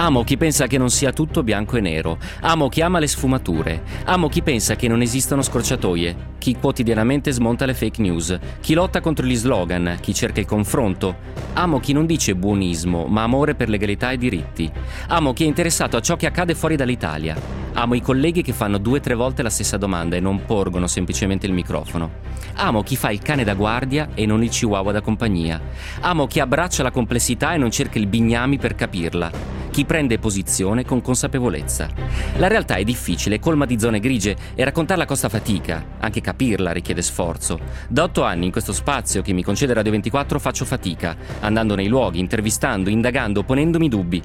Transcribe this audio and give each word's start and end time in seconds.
Amo 0.00 0.24
chi 0.24 0.38
pensa 0.38 0.66
che 0.66 0.78
non 0.78 0.88
sia 0.88 1.12
tutto 1.12 1.42
bianco 1.42 1.76
e 1.76 1.82
nero. 1.82 2.16
Amo 2.40 2.70
chi 2.70 2.80
ama 2.80 2.98
le 2.98 3.06
sfumature. 3.06 3.82
Amo 4.04 4.30
chi 4.30 4.40
pensa 4.40 4.74
che 4.74 4.88
non 4.88 5.02
esistano 5.02 5.42
scorciatoie. 5.42 6.28
Chi 6.38 6.56
quotidianamente 6.56 7.30
smonta 7.32 7.66
le 7.66 7.74
fake 7.74 8.00
news. 8.00 8.38
Chi 8.62 8.72
lotta 8.72 9.02
contro 9.02 9.26
gli 9.26 9.36
slogan. 9.36 9.98
Chi 10.00 10.14
cerca 10.14 10.40
il 10.40 10.46
confronto. 10.46 11.16
Amo 11.52 11.80
chi 11.80 11.92
non 11.92 12.06
dice 12.06 12.34
buonismo, 12.34 13.08
ma 13.08 13.24
amore 13.24 13.54
per 13.54 13.68
legalità 13.68 14.10
e 14.10 14.16
diritti. 14.16 14.72
Amo 15.08 15.34
chi 15.34 15.44
è 15.44 15.46
interessato 15.46 15.98
a 15.98 16.00
ciò 16.00 16.16
che 16.16 16.24
accade 16.24 16.54
fuori 16.54 16.76
dall'Italia. 16.76 17.36
Amo 17.74 17.92
i 17.92 18.00
colleghi 18.00 18.40
che 18.40 18.54
fanno 18.54 18.78
due 18.78 19.00
o 19.00 19.02
tre 19.02 19.14
volte 19.14 19.42
la 19.42 19.50
stessa 19.50 19.76
domanda 19.76 20.16
e 20.16 20.20
non 20.20 20.46
porgono 20.46 20.86
semplicemente 20.86 21.44
il 21.44 21.52
microfono. 21.52 22.10
Amo 22.54 22.82
chi 22.82 22.96
fa 22.96 23.10
il 23.10 23.20
cane 23.20 23.44
da 23.44 23.52
guardia 23.52 24.08
e 24.14 24.24
non 24.24 24.42
il 24.42 24.48
chihuahua 24.48 24.92
da 24.92 25.02
compagnia. 25.02 25.60
Amo 26.00 26.26
chi 26.26 26.40
abbraccia 26.40 26.82
la 26.82 26.90
complessità 26.90 27.52
e 27.52 27.58
non 27.58 27.70
cerca 27.70 27.98
il 27.98 28.06
bignami 28.06 28.56
per 28.56 28.74
capirla 28.74 29.58
chi 29.70 29.84
prende 29.84 29.99
posizione 30.18 30.84
con 30.84 31.00
consapevolezza. 31.00 31.88
La 32.36 32.48
realtà 32.48 32.76
è 32.76 32.84
difficile, 32.84 33.38
colma 33.38 33.66
di 33.66 33.78
zone 33.78 34.00
grigie 34.00 34.36
e 34.54 34.64
raccontarla 34.64 35.04
costa 35.04 35.28
fatica, 35.28 35.84
anche 35.98 36.20
capirla 36.20 36.72
richiede 36.72 37.02
sforzo. 37.02 37.58
Da 37.88 38.04
otto 38.04 38.22
anni 38.22 38.46
in 38.46 38.52
questo 38.52 38.72
spazio 38.72 39.22
che 39.22 39.32
mi 39.32 39.42
concede 39.42 39.74
Radio 39.74 39.90
24 39.90 40.38
faccio 40.38 40.64
fatica, 40.64 41.16
andando 41.40 41.74
nei 41.74 41.88
luoghi, 41.88 42.18
intervistando, 42.18 42.88
indagando, 42.88 43.42
ponendomi 43.42 43.88
dubbi. 43.88 44.22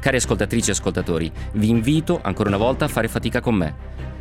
Cari 0.00 0.16
ascoltatrici 0.16 0.70
e 0.70 0.72
ascoltatori, 0.72 1.30
vi 1.52 1.68
invito 1.68 2.20
ancora 2.22 2.48
una 2.48 2.58
volta 2.58 2.84
a 2.84 2.88
fare 2.88 3.08
fatica 3.08 3.40
con 3.40 3.54
me. 3.54 3.74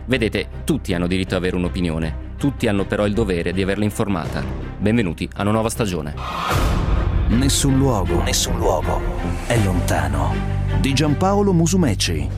Vedete, 0.05 0.47
tutti 0.63 0.93
hanno 0.93 1.05
diritto 1.05 1.35
ad 1.35 1.41
avere 1.41 1.57
un'opinione, 1.57 2.35
tutti 2.37 2.67
hanno 2.67 2.85
però 2.85 3.05
il 3.05 3.13
dovere 3.13 3.51
di 3.51 3.61
averla 3.61 3.83
informata. 3.83 4.43
Benvenuti 4.79 5.29
a 5.35 5.41
una 5.41 5.51
nuova 5.51 5.69
stagione. 5.69 6.96
Nessun 7.29 7.77
luogo, 7.77 8.23
nessun 8.23 8.57
luogo 8.57 9.01
è 9.47 9.57
lontano 9.57 10.33
di 10.79 10.93
Giampaolo 10.93 11.51
Musumeci. 11.51 12.29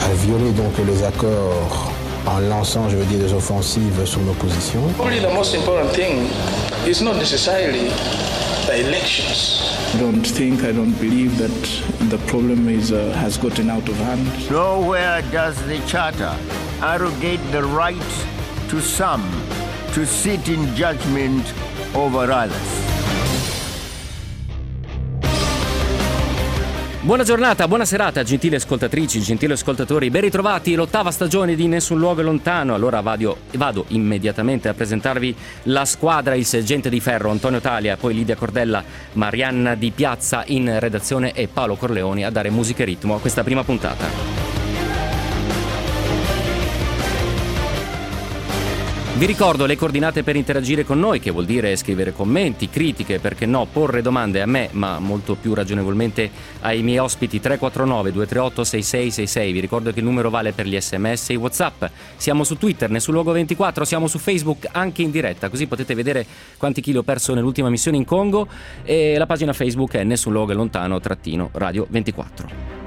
A 0.00 0.12
violé 0.24 0.52
donc 0.52 0.76
les 0.84 1.04
accords 1.04 1.92
en 2.26 2.40
lançant, 2.48 2.88
je 2.88 2.96
veux 2.96 3.04
dire, 3.04 3.20
des 3.20 3.32
offensives 3.32 4.04
sur 4.04 4.20
l'opposition. 4.22 4.80
Probably 4.96 5.20
the 5.20 5.32
most 5.32 5.54
important 5.54 5.92
thing 5.92 6.28
is 6.84 7.00
not 7.00 7.14
necessarily 7.14 7.90
the 8.66 8.80
elections. 8.88 9.60
I 9.94 9.98
don't 10.00 10.26
think, 10.26 10.64
I 10.64 10.72
don't 10.72 10.98
believe 10.98 11.38
that 11.38 12.10
the 12.10 12.18
problem 12.26 12.68
is, 12.68 12.90
uh, 12.90 13.12
has 13.22 13.38
gotten 13.38 13.70
out 13.70 13.88
of 13.88 13.96
hand. 13.98 14.26
Nowhere 14.50 15.22
does 15.30 15.54
the 15.68 15.78
Charter 15.86 16.34
arrogate 16.82 17.40
the 17.52 17.62
right 17.62 17.96
to 18.68 18.80
some 18.80 19.22
to 19.92 20.04
sit 20.04 20.48
in 20.48 20.74
judgment 20.74 21.44
over 21.94 22.32
others. 22.32 22.81
Buona 27.04 27.24
giornata, 27.24 27.66
buona 27.66 27.84
serata, 27.84 28.22
gentili 28.22 28.54
ascoltatrici, 28.54 29.20
gentili 29.20 29.54
ascoltatori. 29.54 30.08
Ben 30.08 30.20
ritrovati, 30.20 30.76
l'ottava 30.76 31.10
stagione 31.10 31.56
di 31.56 31.66
Nessun 31.66 31.98
Luogo 31.98 32.20
è 32.20 32.22
Lontano. 32.22 32.74
Allora 32.74 33.00
vado, 33.00 33.38
vado, 33.54 33.86
immediatamente 33.88 34.68
a 34.68 34.74
presentarvi 34.74 35.34
la 35.64 35.84
squadra, 35.84 36.36
il 36.36 36.46
sergente 36.46 36.88
di 36.88 37.00
ferro 37.00 37.32
Antonio 37.32 37.58
Talia, 37.58 37.96
poi 37.96 38.14
Lidia 38.14 38.36
Cordella, 38.36 38.84
Marianna 39.14 39.74
Di 39.74 39.90
Piazza 39.90 40.44
in 40.46 40.78
redazione 40.78 41.32
e 41.32 41.48
Paolo 41.48 41.74
Corleoni 41.74 42.24
a 42.24 42.30
dare 42.30 42.50
musica 42.50 42.84
e 42.84 42.86
ritmo 42.86 43.16
a 43.16 43.20
questa 43.20 43.42
prima 43.42 43.64
puntata. 43.64 44.51
Vi 49.22 49.28
ricordo 49.28 49.66
le 49.66 49.76
coordinate 49.76 50.24
per 50.24 50.34
interagire 50.34 50.84
con 50.84 50.98
noi, 50.98 51.20
che 51.20 51.30
vuol 51.30 51.44
dire 51.44 51.76
scrivere 51.76 52.12
commenti, 52.12 52.68
critiche, 52.68 53.20
perché 53.20 53.46
no, 53.46 53.68
porre 53.70 54.02
domande 54.02 54.42
a 54.42 54.46
me, 54.46 54.68
ma 54.72 54.98
molto 54.98 55.36
più 55.36 55.54
ragionevolmente 55.54 56.28
ai 56.62 56.82
miei 56.82 56.98
ospiti 56.98 57.38
349 57.38 58.10
238 58.10 58.64
6666. 58.64 59.52
Vi 59.52 59.60
ricordo 59.60 59.92
che 59.92 60.00
il 60.00 60.04
numero 60.06 60.28
vale 60.28 60.50
per 60.50 60.66
gli 60.66 60.76
sms 60.76 61.30
e 61.30 61.34
i 61.34 61.36
WhatsApp. 61.36 61.84
Siamo 62.16 62.42
su 62.42 62.58
Twitter, 62.58 62.90
nessun 62.90 63.14
luogo 63.14 63.30
24, 63.30 63.84
siamo 63.84 64.08
su 64.08 64.18
Facebook 64.18 64.66
anche 64.72 65.02
in 65.02 65.12
diretta, 65.12 65.48
così 65.48 65.68
potete 65.68 65.94
vedere 65.94 66.26
quanti 66.56 66.80
chili 66.80 66.96
ho 66.96 67.04
perso 67.04 67.32
nell'ultima 67.32 67.70
missione 67.70 67.98
in 67.98 68.04
Congo 68.04 68.48
e 68.82 69.16
la 69.16 69.26
pagina 69.26 69.52
Facebook 69.52 69.92
è 69.92 70.02
nessun 70.02 70.32
luogo 70.32 70.50
è 70.50 70.56
lontano 70.56 70.98
trattino 70.98 71.50
radio 71.52 71.86
24. 71.88 72.81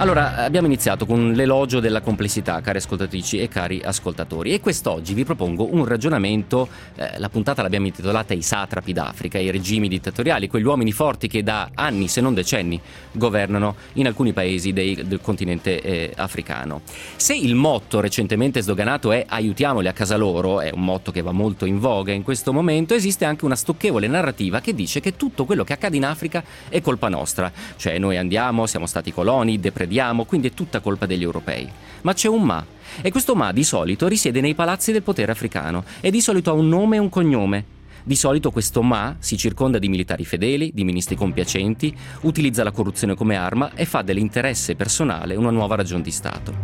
Allora, 0.00 0.36
abbiamo 0.36 0.66
iniziato 0.66 1.04
con 1.04 1.32
l'elogio 1.34 1.78
della 1.78 2.00
complessità, 2.00 2.62
cari 2.62 2.78
ascoltatrici 2.78 3.38
e 3.38 3.48
cari 3.48 3.82
ascoltatori, 3.84 4.54
e 4.54 4.58
quest'oggi 4.58 5.12
vi 5.12 5.26
propongo 5.26 5.74
un 5.74 5.84
ragionamento, 5.84 6.68
eh, 6.94 7.18
la 7.18 7.28
puntata 7.28 7.60
l'abbiamo 7.60 7.84
intitolata 7.84 8.32
I 8.32 8.40
satrapi 8.40 8.94
d'Africa, 8.94 9.36
i 9.36 9.50
regimi 9.50 9.88
dittatoriali, 9.88 10.48
quegli 10.48 10.64
uomini 10.64 10.92
forti 10.92 11.28
che 11.28 11.42
da 11.42 11.68
anni, 11.74 12.08
se 12.08 12.22
non 12.22 12.32
decenni, 12.32 12.80
governano 13.12 13.74
in 13.94 14.06
alcuni 14.06 14.32
paesi 14.32 14.72
dei, 14.72 15.04
del 15.06 15.20
continente 15.20 15.82
eh, 15.82 16.12
africano. 16.16 16.80
Se 17.16 17.34
il 17.34 17.54
motto 17.54 18.00
recentemente 18.00 18.62
sdoganato 18.62 19.12
è 19.12 19.26
aiutiamoli 19.28 19.86
a 19.86 19.92
casa 19.92 20.16
loro, 20.16 20.62
è 20.62 20.70
un 20.72 20.82
motto 20.82 21.12
che 21.12 21.20
va 21.20 21.32
molto 21.32 21.66
in 21.66 21.78
voga 21.78 22.12
in 22.12 22.22
questo 22.22 22.54
momento, 22.54 22.94
esiste 22.94 23.26
anche 23.26 23.44
una 23.44 23.54
stucchevole 23.54 24.06
narrativa 24.06 24.62
che 24.62 24.74
dice 24.74 25.00
che 25.00 25.16
tutto 25.16 25.44
quello 25.44 25.62
che 25.62 25.74
accade 25.74 25.98
in 25.98 26.06
Africa 26.06 26.42
è 26.70 26.80
colpa 26.80 27.10
nostra, 27.10 27.52
cioè 27.76 27.98
noi 27.98 28.16
andiamo, 28.16 28.64
siamo 28.64 28.86
stati 28.86 29.12
coloni, 29.12 29.60
deprediamo, 29.60 29.88
vediamo, 29.90 30.24
quindi 30.24 30.46
è 30.46 30.54
tutta 30.54 30.78
colpa 30.78 31.04
degli 31.04 31.24
europei. 31.24 31.68
Ma 32.02 32.14
c'è 32.14 32.28
un 32.28 32.42
ma, 32.44 32.64
e 33.02 33.10
questo 33.10 33.34
ma 33.34 33.50
di 33.50 33.64
solito 33.64 34.06
risiede 34.06 34.40
nei 34.40 34.54
palazzi 34.54 34.92
del 34.92 35.02
potere 35.02 35.32
africano 35.32 35.84
e 36.00 36.12
di 36.12 36.20
solito 36.20 36.50
ha 36.50 36.54
un 36.54 36.68
nome 36.68 36.96
e 36.96 37.00
un 37.00 37.08
cognome. 37.08 37.64
Di 38.02 38.16
solito 38.16 38.50
questo 38.50 38.82
Ma 38.82 39.16
si 39.18 39.36
circonda 39.36 39.78
di 39.78 39.88
militari 39.88 40.24
fedeli, 40.24 40.70
di 40.72 40.84
ministri 40.84 41.16
compiacenti, 41.16 41.94
utilizza 42.22 42.64
la 42.64 42.70
corruzione 42.70 43.14
come 43.14 43.36
arma 43.36 43.74
e 43.74 43.84
fa 43.84 44.02
dell'interesse 44.02 44.74
personale 44.74 45.34
una 45.34 45.50
nuova 45.50 45.74
ragione 45.74 46.02
di 46.02 46.10
Stato. 46.10 46.54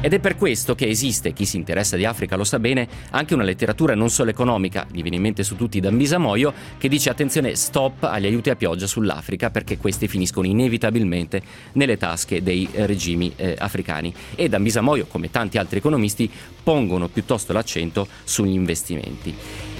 Ed 0.00 0.12
è 0.12 0.18
per 0.18 0.36
questo 0.36 0.74
che 0.74 0.88
esiste, 0.88 1.32
chi 1.32 1.44
si 1.44 1.56
interessa 1.56 1.96
di 1.96 2.04
Africa 2.04 2.34
lo 2.34 2.42
sa 2.42 2.58
bene, 2.58 2.88
anche 3.10 3.34
una 3.34 3.44
letteratura 3.44 3.94
non 3.94 4.10
solo 4.10 4.30
economica, 4.30 4.86
gli 4.90 5.00
viene 5.02 5.16
in 5.16 5.22
mente 5.22 5.44
su 5.44 5.54
tutti 5.54 5.78
da 5.78 5.92
Mbisamoio, 5.92 6.52
che 6.78 6.88
dice 6.88 7.10
attenzione 7.10 7.54
stop 7.54 8.02
agli 8.02 8.26
aiuti 8.26 8.50
a 8.50 8.56
pioggia 8.56 8.88
sull'Africa 8.88 9.50
perché 9.50 9.78
questi 9.78 10.08
finiscono 10.08 10.48
inevitabilmente 10.48 11.42
nelle 11.74 11.96
tasche 11.96 12.42
dei 12.42 12.68
eh, 12.72 12.86
regimi 12.86 13.32
eh, 13.36 13.54
africani. 13.56 14.12
E 14.34 14.48
da 14.48 14.58
Mbisamoio, 14.58 15.06
come 15.06 15.30
tanti 15.30 15.58
altri 15.58 15.78
economisti, 15.78 16.28
pongono 16.62 17.06
piuttosto 17.08 17.52
l'accento 17.52 18.08
sugli 18.24 18.54
investimenti. 18.54 19.34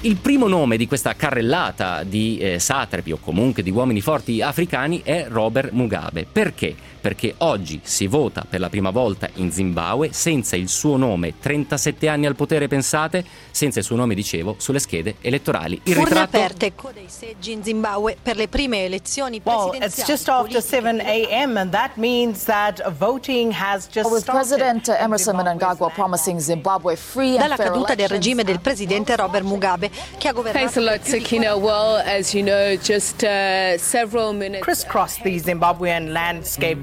Il 0.05 0.17
primo 0.17 0.49
nome 0.49 0.77
di 0.77 0.89
questa 0.89 1.15
carrellata 1.15 2.03
di 2.03 2.37
eh, 2.39 2.59
satrapi 2.59 3.13
o 3.13 3.19
comunque 3.19 3.63
di 3.63 3.71
uomini 3.71 4.01
forti 4.01 4.43
africani 4.43 5.01
è 5.05 5.27
Robert 5.29 5.71
Mugabe. 5.71 6.27
Perché? 6.31 6.75
Perché 7.03 7.35
oggi 7.39 7.81
si 7.83 8.07
vota 8.07 8.47
per 8.49 8.61
la 8.61 8.69
prima 8.69 8.91
volta 8.91 9.29
in 9.35 9.51
Zimbabwe 9.51 10.13
senza 10.13 10.55
il 10.55 10.69
suo 10.69 10.97
nome, 10.97 11.35
37 11.41 12.09
anni 12.09 12.27
al 12.27 12.37
potere 12.37 12.69
pensate, 12.69 13.25
senza 13.51 13.81
il 13.81 13.85
suo 13.85 13.97
nome 13.97 14.15
dicevo, 14.15 14.55
sulle 14.59 14.79
schede 14.79 15.17
elettorali. 15.21 15.81
Il 15.83 15.97
Urne 15.97 16.05
ritratto... 16.05 16.37
aperte 16.37 16.73
dei 16.95 17.09
seggi 17.09 17.51
in 17.53 17.65
Zimbabwe 17.65 18.17
per 18.23 18.37
le 18.37 18.47
prime 18.47 18.85
elezioni 18.85 19.41
presidenziali. 19.41 19.79
Well, 19.79 19.89
it's 19.89 20.07
just 20.07 20.29
after 20.29 20.63
7 20.63 21.01
a.m. 21.01 21.57
and 21.57 21.73
that 21.73 21.97
means 21.97 22.45
that 22.45 22.81
voting 22.97 23.53
has 23.53 23.89
just 23.93 24.11
With 24.11 24.25
President 24.25 24.89
Emerson 24.89 25.37
Mnangagwa 25.37 25.91
promising 25.91 26.39
Zimbabwe 26.39 26.97
free 26.97 27.37
and 27.37 27.41
Dalla 27.41 27.57
caduta 27.57 27.95
del 27.95 28.09
regime 28.09 28.45
del 28.45 28.61
presidente 28.61 29.17
Robert 29.17 29.45
Mugabe 29.45 29.91
che 30.19 30.29
ha 30.29 30.33
governato 30.33 30.71
Thanks 30.71 30.77
a 30.77 30.81
lot, 30.81 31.03
Sakina. 31.03 31.57
Well, 31.57 32.01
as 32.05 32.33
you 32.33 32.45
know, 32.45 32.77
just 32.77 33.25
uh, 33.25 33.77
several 33.79 34.33
minutes 34.33 34.63
crisscross 34.63 35.21
the 35.23 35.41
Zimbabwean 35.41 36.13
landscape 36.13 36.83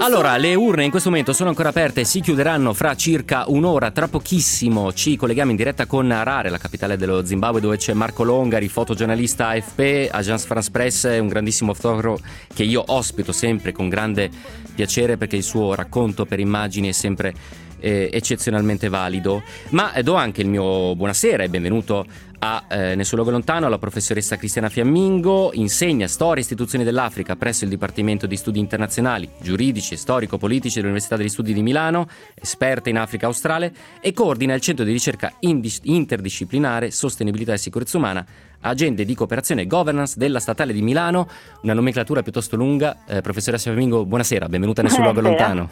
Allora, 0.00 0.36
le 0.36 0.54
urne 0.54 0.84
in 0.84 0.90
questo 0.90 1.10
momento 1.10 1.32
sono 1.32 1.50
ancora 1.50 1.68
aperte, 1.68 2.04
si 2.04 2.20
chiuderanno 2.20 2.74
fra 2.74 2.96
circa 2.96 3.44
un'ora, 3.46 3.92
tra 3.92 4.08
pochissimo 4.08 4.92
ci 4.92 5.16
colleghiamo 5.16 5.52
in 5.52 5.56
diretta 5.56 5.86
con 5.86 6.10
Harare, 6.10 6.50
la 6.50 6.58
capitale 6.58 6.96
dello 6.96 7.24
Zimbabwe, 7.24 7.60
dove 7.60 7.76
c'è 7.76 7.92
Marco 7.92 8.24
Longari, 8.24 8.68
fotogiornalista 8.68 9.48
AFP, 9.48 10.08
Agence 10.10 10.46
France 10.46 10.70
Press, 10.70 11.04
un 11.20 11.28
grandissimo 11.28 11.72
fotografo 11.72 12.18
che 12.52 12.64
io 12.64 12.82
ospito 12.86 13.30
sempre 13.30 13.70
con 13.70 13.88
grande 13.88 14.28
piacere 14.74 15.16
perché 15.16 15.36
il 15.36 15.44
suo 15.44 15.74
racconto 15.74 16.26
per 16.26 16.40
immagini 16.40 16.88
è 16.88 16.92
sempre 16.92 17.34
eh, 17.80 18.10
eccezionalmente 18.12 18.88
valido. 18.88 19.42
Ma 19.70 19.92
eh, 19.92 20.02
do 20.02 20.14
anche 20.14 20.42
il 20.42 20.48
mio 20.48 20.94
buonasera 20.94 21.42
e 21.42 21.48
benvenuto 21.48 22.06
a 22.42 22.64
eh, 22.68 22.94
Nessun 22.94 23.18
Luogo 23.18 23.32
Lontano 23.32 23.66
alla 23.66 23.78
professoressa 23.78 24.36
Cristiana 24.36 24.68
Fiammingo, 24.68 25.50
insegna 25.54 26.06
storia 26.06 26.38
e 26.38 26.40
istituzioni 26.40 26.84
dell'Africa 26.84 27.36
presso 27.36 27.64
il 27.64 27.70
Dipartimento 27.70 28.26
di 28.26 28.36
Studi 28.36 28.58
Internazionali, 28.58 29.28
Giuridici 29.40 29.94
e 29.94 29.96
Storico-Politici 29.98 30.76
dell'Università 30.76 31.16
degli 31.16 31.28
Studi 31.28 31.52
di 31.52 31.62
Milano, 31.62 32.08
esperta 32.34 32.88
in 32.88 32.98
Africa 32.98 33.26
australe 33.26 33.72
e 34.00 34.12
coordina 34.12 34.54
il 34.54 34.60
Centro 34.60 34.84
di 34.84 34.92
Ricerca 34.92 35.34
Indis- 35.40 35.80
Interdisciplinare 35.82 36.90
Sostenibilità 36.90 37.52
e 37.52 37.58
Sicurezza 37.58 37.98
Umana 37.98 38.26
agende 38.60 39.04
di 39.04 39.14
cooperazione 39.14 39.62
e 39.62 39.66
governance 39.66 40.14
della 40.18 40.40
Statale 40.40 40.72
di 40.72 40.82
Milano, 40.82 41.28
una 41.62 41.74
nomenclatura 41.74 42.22
piuttosto 42.22 42.56
lunga. 42.56 43.04
Eh, 43.06 43.20
professoressa 43.20 43.70
Fiammingo, 43.70 44.04
buonasera, 44.04 44.48
benvenuta 44.48 44.82
nel 44.82 44.90
suo 44.90 45.02
luogo 45.02 45.20
lontano. 45.20 45.68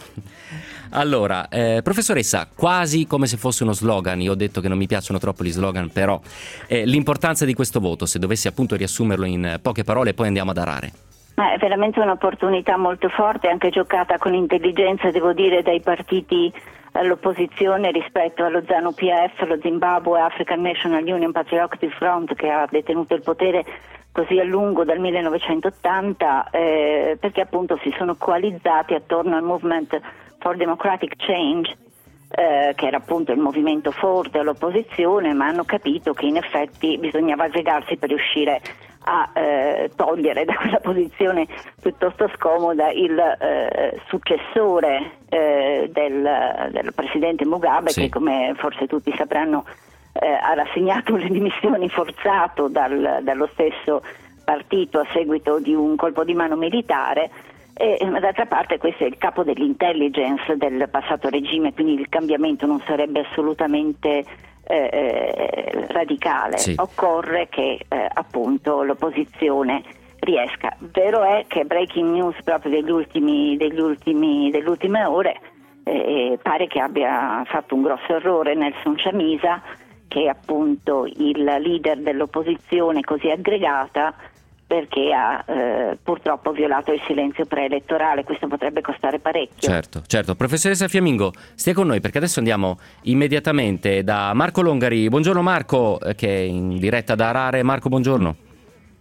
Allora, 0.90 1.48
eh, 1.48 1.80
professoressa, 1.82 2.48
quasi 2.54 3.06
come 3.06 3.26
se 3.26 3.36
fosse 3.36 3.62
uno 3.62 3.72
slogan, 3.72 4.20
io 4.20 4.32
ho 4.32 4.36
detto 4.36 4.60
che 4.60 4.68
non 4.68 4.78
mi 4.78 4.86
piacciono 4.86 5.18
troppo 5.18 5.44
gli 5.44 5.50
slogan, 5.50 5.90
però 5.90 6.20
eh, 6.66 6.84
l'importanza 6.86 7.44
di 7.44 7.54
questo 7.54 7.80
voto, 7.80 8.06
se 8.06 8.18
dovessi 8.18 8.48
appunto 8.48 8.76
riassumerlo 8.76 9.24
in 9.26 9.58
poche 9.60 9.84
parole, 9.84 10.14
poi 10.14 10.26
andiamo 10.28 10.50
ad 10.50 10.58
arare. 10.58 10.92
È 11.34 11.56
veramente 11.58 12.00
un'opportunità 12.00 12.76
molto 12.76 13.08
forte, 13.08 13.48
anche 13.48 13.70
giocata 13.70 14.18
con 14.18 14.34
intelligenza, 14.34 15.10
devo 15.10 15.32
dire, 15.32 15.62
dai 15.62 15.80
partiti 15.80 16.52
all'opposizione 16.92 17.92
rispetto 17.92 18.44
allo 18.44 18.62
ZANU 18.66 18.92
PF, 18.92 19.46
lo 19.46 19.58
Zimbabwe 19.60 20.20
African 20.20 20.60
National 20.60 21.04
Union 21.04 21.32
Patriotic 21.32 21.94
Front 21.96 22.34
che 22.34 22.48
ha 22.48 22.66
detenuto 22.68 23.14
il 23.14 23.22
potere 23.22 23.64
così 24.10 24.38
a 24.40 24.44
lungo 24.44 24.84
dal 24.84 24.98
1980 24.98 26.50
eh, 26.50 27.16
perché 27.20 27.40
appunto 27.42 27.78
si 27.82 27.94
sono 27.96 28.16
coalizzati 28.16 28.94
attorno 28.94 29.36
al 29.36 29.42
Movement 29.42 30.00
for 30.38 30.56
Democratic 30.56 31.14
Change 31.16 31.76
eh, 32.30 32.72
che 32.76 32.86
era 32.86 32.98
appunto 32.98 33.32
il 33.32 33.38
movimento 33.38 33.90
forte 33.90 34.38
all'opposizione 34.38 35.32
ma 35.32 35.46
hanno 35.46 35.64
capito 35.64 36.12
che 36.12 36.26
in 36.26 36.36
effetti 36.36 36.98
bisognava 36.98 37.44
aggregarsi 37.44 37.96
per 37.96 38.10
riuscire 38.10 38.60
a 39.04 39.30
eh, 39.32 39.90
togliere 39.96 40.44
da 40.44 40.54
quella 40.54 40.80
posizione 40.80 41.46
piuttosto 41.80 42.30
scomoda 42.36 42.90
il 42.90 43.18
eh, 43.18 44.00
successore 44.08 45.12
eh, 45.28 45.88
del, 45.90 46.68
del, 46.70 46.92
presidente 46.94 47.46
Mugabe 47.46 47.90
sì. 47.90 48.02
che 48.02 48.08
come 48.10 48.52
forse 48.56 48.86
tutti 48.86 49.14
sapranno 49.16 49.64
eh, 50.12 50.26
ha 50.26 50.52
rassegnato 50.52 51.16
le 51.16 51.28
dimissioni 51.28 51.88
forzato 51.88 52.68
dal, 52.68 53.20
dallo 53.22 53.48
stesso 53.52 54.02
partito 54.44 54.98
a 54.98 55.06
seguito 55.12 55.60
di 55.60 55.74
un 55.74 55.96
colpo 55.96 56.24
di 56.24 56.34
mano 56.34 56.56
militare 56.56 57.30
e 57.78 58.04
d'altra 58.20 58.46
parte 58.46 58.78
questo 58.78 59.04
è 59.04 59.06
il 59.06 59.18
capo 59.18 59.44
dell'intelligence 59.44 60.56
del 60.56 60.88
passato 60.90 61.28
regime, 61.28 61.72
quindi 61.72 61.94
il 61.94 62.08
cambiamento 62.08 62.66
non 62.66 62.82
sarebbe 62.86 63.20
assolutamente 63.20 64.24
eh, 64.64 64.90
eh, 64.92 65.86
radicale, 65.88 66.58
sì. 66.58 66.74
occorre 66.76 67.48
che 67.48 67.78
eh, 67.88 68.08
appunto 68.12 68.82
l'opposizione 68.82 69.82
riesca. 70.18 70.76
Vero 70.78 71.22
è 71.22 71.44
che 71.46 71.64
breaking 71.64 72.10
news 72.10 72.36
proprio 72.42 72.72
degli 72.72 72.90
ultimi, 72.90 73.56
degli 73.56 73.80
ultimi, 73.80 74.50
delle 74.50 74.68
ultime 74.68 75.04
ore 75.04 75.40
eh, 75.84 76.38
pare 76.42 76.66
che 76.66 76.80
abbia 76.80 77.42
fatto 77.46 77.74
un 77.74 77.82
grosso 77.82 78.16
errore 78.16 78.54
Nelson 78.54 78.96
Chamisa, 78.96 79.62
che 80.06 80.24
è 80.24 80.26
appunto 80.26 81.06
il 81.06 81.42
leader 81.44 81.98
dell'opposizione 81.98 83.02
così 83.02 83.30
aggregata 83.30 84.14
perché 84.68 85.14
ha 85.14 85.42
eh, 85.46 85.98
purtroppo 86.02 86.52
violato 86.52 86.92
il 86.92 87.00
silenzio 87.06 87.46
preelettorale, 87.46 88.22
questo 88.22 88.46
potrebbe 88.48 88.82
costare 88.82 89.18
parecchio. 89.18 89.56
Certo, 89.66 90.02
certo. 90.06 90.34
Professoressa 90.34 90.88
Fiamingo, 90.88 91.32
stia 91.54 91.72
con 91.72 91.86
noi 91.86 92.00
perché 92.00 92.18
adesso 92.18 92.38
andiamo 92.38 92.78
immediatamente 93.04 94.04
da 94.04 94.34
Marco 94.34 94.60
Longari. 94.60 95.08
Buongiorno 95.08 95.40
Marco, 95.40 95.98
eh, 96.00 96.14
che 96.14 96.28
è 96.28 96.40
in 96.40 96.76
diretta 96.78 97.14
da 97.14 97.30
Arare. 97.30 97.62
Marco, 97.62 97.88
buongiorno. 97.88 98.36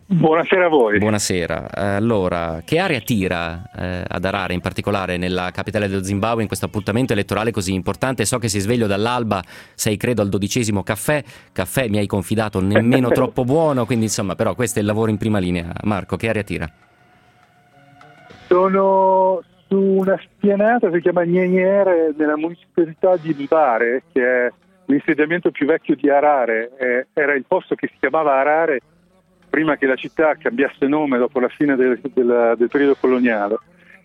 Buonasera 0.10 0.68
a 0.68 0.70
voi. 0.70 1.00
Buonasera. 1.00 1.68
Allora, 1.70 2.62
che 2.64 2.80
area 2.80 3.02
tira 3.02 3.70
eh, 3.76 4.06
ad 4.08 4.24
Harare, 4.24 4.54
in 4.54 4.62
particolare 4.62 5.18
nella 5.18 5.52
capitale 5.52 5.90
dello 5.90 6.02
Zimbabwe, 6.02 6.44
in 6.44 6.48
questo 6.48 6.66
appuntamento 6.66 7.12
elettorale 7.12 7.52
così 7.52 7.74
importante? 7.74 8.24
So 8.24 8.38
che 8.38 8.48
si 8.48 8.60
sveglio 8.60 8.88
dall'alba, 8.88 9.44
sei 9.76 9.98
credo 9.98 10.22
al 10.22 10.30
dodicesimo 10.30 10.82
caffè, 10.82 11.22
caffè 11.52 11.90
mi 11.90 11.98
hai 11.98 12.08
confidato 12.08 12.62
nemmeno 12.62 13.10
troppo 13.12 13.44
buono, 13.44 13.86
quindi 13.86 14.06
insomma, 14.06 14.36
però 14.36 14.56
questo 14.56 14.80
è 14.80 14.82
il 14.82 14.88
lavoro 14.88 15.12
in 15.12 15.18
prima 15.18 15.40
linea. 15.40 15.74
Marco, 15.84 16.16
che 16.16 16.30
area 16.30 16.44
tira? 16.44 16.72
Sono 18.48 19.44
su 19.68 19.78
una 19.78 20.18
spianata 20.24 20.88
che 20.88 20.96
si 20.96 21.02
chiama 21.02 21.26
Gneniere 21.26 22.14
nella 22.18 22.38
municipalità 22.38 23.18
di 23.18 23.36
Mbare, 23.38 24.04
che 24.14 24.22
è 24.22 24.54
l'insediamento 24.86 25.52
più 25.52 25.66
vecchio 25.66 25.96
di 25.96 26.10
Harare, 26.10 26.72
eh, 26.80 27.08
era 27.12 27.34
il 27.34 27.44
posto 27.46 27.76
che 27.76 27.88
si 27.88 27.96
chiamava 28.00 28.40
Harare 28.40 28.80
prima 29.58 29.76
che 29.76 29.88
la 29.88 29.96
città 29.96 30.36
cambiasse 30.36 30.86
nome 30.86 31.18
dopo 31.18 31.40
la 31.40 31.48
fine 31.48 31.76
del, 31.76 32.00
del, 32.14 32.54
del 32.56 32.70
periodo 32.70 32.96
coloniale. 33.00 33.58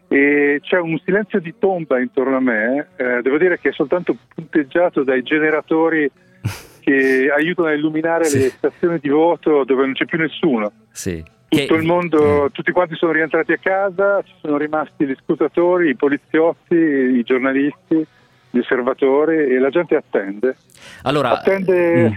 E 0.09 0.61
c'è 0.63 0.79
un 0.79 0.99
silenzio 1.05 1.41
di 1.41 1.55
tomba 1.59 2.01
intorno 2.01 2.37
a 2.37 2.41
me, 2.41 2.89
eh, 2.97 3.21
devo 3.21 3.37
dire 3.37 3.59
che 3.61 3.69
è 3.69 3.73
soltanto 3.73 4.17
punteggiato 4.35 5.05
dai 5.05 5.23
generatori 5.23 6.11
che 6.81 7.31
aiutano 7.31 7.69
a 7.69 7.75
illuminare 7.75 8.25
sì. 8.25 8.39
le 8.39 8.49
stazioni 8.49 8.99
di 8.99 9.11
voto 9.11 9.65
dove 9.65 9.85
non 9.85 9.93
c'è 9.93 10.07
più 10.07 10.17
nessuno. 10.17 10.73
Sì. 10.91 11.23
Tutto 11.47 11.75
il 11.75 11.85
mondo, 11.85 12.49
tutti 12.51 12.73
quanti 12.73 12.95
sono 12.95 13.13
rientrati 13.13 13.53
a 13.53 13.59
casa, 13.59 14.23
ci 14.23 14.33
sono 14.41 14.57
rimasti 14.57 15.05
gli 15.05 15.15
scrutatori, 15.23 15.91
i 15.91 15.97
poliziotti, 15.97 16.75
i 16.75 17.23
giornalisti, 17.25 18.07
gli 18.49 18.59
osservatori 18.59 19.37
e 19.37 19.59
la 19.59 19.69
gente 19.69 19.97
attende. 19.97 20.57
Allora, 21.03 21.33
attende, 21.33 22.09
mm. 22.09 22.13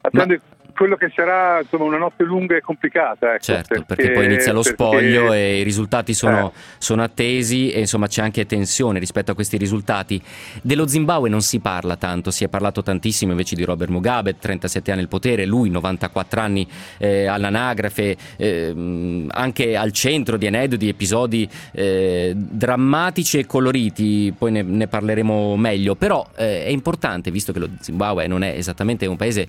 attende 0.00 0.40
Ma 0.40 0.61
quello 0.72 0.96
che 0.96 1.10
sarà 1.14 1.60
insomma, 1.60 1.84
una 1.84 1.98
notte 1.98 2.24
lunga 2.24 2.56
e 2.56 2.60
complicata. 2.60 3.34
Ecco, 3.34 3.42
certo, 3.42 3.68
perché, 3.68 3.84
perché, 3.84 4.10
poi 4.12 4.24
inizia 4.24 4.52
lo 4.52 4.62
spoglio 4.62 5.22
perché... 5.22 5.36
e 5.36 5.60
i 5.60 5.62
risultati 5.62 6.14
sono, 6.14 6.48
eh. 6.48 6.58
sono, 6.78 7.02
attesi 7.02 7.70
e 7.70 7.80
insomma 7.80 8.06
c'è 8.06 8.22
anche 8.22 8.46
tensione 8.46 8.98
rispetto 8.98 9.32
a 9.32 9.34
questi 9.34 9.56
risultati. 9.56 10.20
Dello 10.62 10.86
Zimbabwe 10.86 11.28
non 11.28 11.42
si 11.42 11.60
parla 11.60 11.96
tanto, 11.96 12.30
si 12.30 12.44
è 12.44 12.48
parlato 12.48 12.82
tantissimo 12.82 13.30
invece 13.30 13.54
di 13.54 13.64
Robert 13.64 13.90
Mugabe, 13.90 14.38
37 14.38 14.92
anni 14.92 15.02
al 15.02 15.08
potere, 15.08 15.46
lui 15.46 15.70
94 15.70 16.40
anni 16.40 16.66
eh, 16.98 17.26
all'anagrafe, 17.26 18.16
eh, 18.36 19.26
anche 19.30 19.76
al 19.76 19.92
centro 19.92 20.36
di 20.36 20.46
aneddoti, 20.46 20.88
episodi 20.88 21.48
eh, 21.72 22.32
drammatici 22.34 23.38
e 23.38 23.46
coloriti, 23.46 24.34
poi 24.36 24.52
ne, 24.52 24.62
ne 24.62 24.86
parleremo 24.86 25.56
meglio, 25.56 25.94
però 25.94 26.26
eh, 26.36 26.64
è 26.64 26.68
importante, 26.68 27.30
visto 27.30 27.52
che 27.52 27.58
lo 27.58 27.68
Zimbabwe 27.80 28.26
non 28.26 28.42
è 28.42 28.50
esattamente 28.56 29.06
un 29.06 29.16
paese 29.16 29.48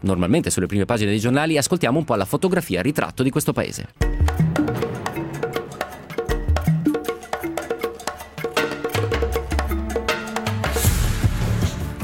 normalmente 0.00 0.50
sulle 0.50 0.66
prime 0.66 0.84
pagine 0.84 1.10
dei 1.10 1.20
giornali, 1.20 1.56
ascoltiamo 1.56 1.98
un 1.98 2.04
po' 2.04 2.14
la 2.14 2.24
fotografia 2.24 2.82
ritratto 2.82 3.22
di 3.22 3.30
questo 3.30 3.52
paese. 3.52 3.88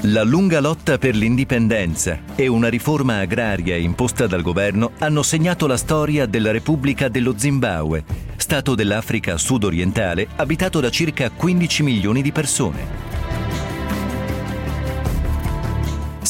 La 0.06 0.24
lunga 0.24 0.58
lotta 0.58 0.98
per 0.98 1.14
l'indipendenza 1.14 2.18
e 2.34 2.48
una 2.48 2.68
riforma 2.68 3.18
agraria 3.20 3.76
imposta 3.76 4.26
dal 4.26 4.42
governo 4.42 4.90
hanno 4.98 5.22
segnato 5.22 5.68
la 5.68 5.76
storia 5.76 6.26
della 6.26 6.50
Repubblica 6.50 7.08
dello 7.08 7.34
Zimbabwe, 7.36 8.04
stato 8.34 8.74
dell'Africa 8.74 9.36
sud-orientale 9.36 10.26
abitato 10.36 10.80
da 10.80 10.90
circa 10.90 11.30
15 11.30 11.82
milioni 11.84 12.20
di 12.20 12.32
persone. 12.32 13.11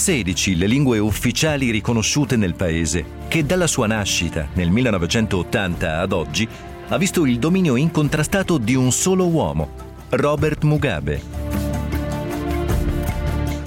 16 0.02 0.56
le 0.56 0.66
lingue 0.66 0.99
ufficiali 0.99 1.71
riconosciute 1.71 2.35
nel 2.35 2.54
paese, 2.54 3.04
che 3.28 3.47
dalla 3.47 3.68
sua 3.68 3.87
nascita 3.87 4.49
nel 4.54 4.68
1980 4.68 6.00
ad 6.00 6.11
oggi 6.11 6.49
ha 6.88 6.99
visto 6.99 7.25
il 7.25 7.38
dominio 7.38 7.76
incontrastato 7.76 8.59
di 8.59 8.75
un 8.75 8.90
solo 8.90 9.28
uomo, 9.28 9.68
Robert 10.09 10.64
Mugabe. 10.64 11.23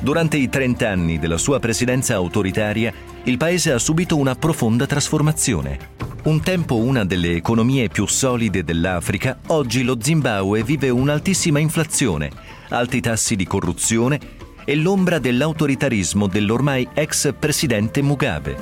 Durante 0.02 0.36
i 0.36 0.50
30 0.50 0.90
anni 0.90 1.20
della 1.20 1.38
sua 1.38 1.62
presidenza 1.62 2.16
autoritaria, 2.16 2.94
il 3.24 3.38
paese 3.38 3.72
ha 3.72 3.80
subito 3.80 4.18
una 4.18 4.36
profonda 4.36 4.86
trasformazione. 4.86 5.94
Un 6.24 6.42
tempo 6.42 6.76
una 6.76 7.06
delle 7.06 7.34
economie 7.34 7.88
più 7.88 8.06
solide 8.08 8.66
dell'Africa, 8.66 9.40
oggi 9.48 9.84
lo 9.84 9.96
Zimbabwe 10.02 10.64
vive 10.64 10.90
un'altissima 10.90 11.60
inflazione, 11.60 12.30
alti 12.70 13.00
tassi 13.00 13.38
di 13.38 13.48
corruzione 13.48 14.35
e 14.66 14.76
l'ombra 14.76 15.20
dell'autoritarismo 15.20 16.28
dell'ormai 16.28 16.88
ex 16.94 17.34
presidente 17.38 18.02
Mugabe. 18.02 18.58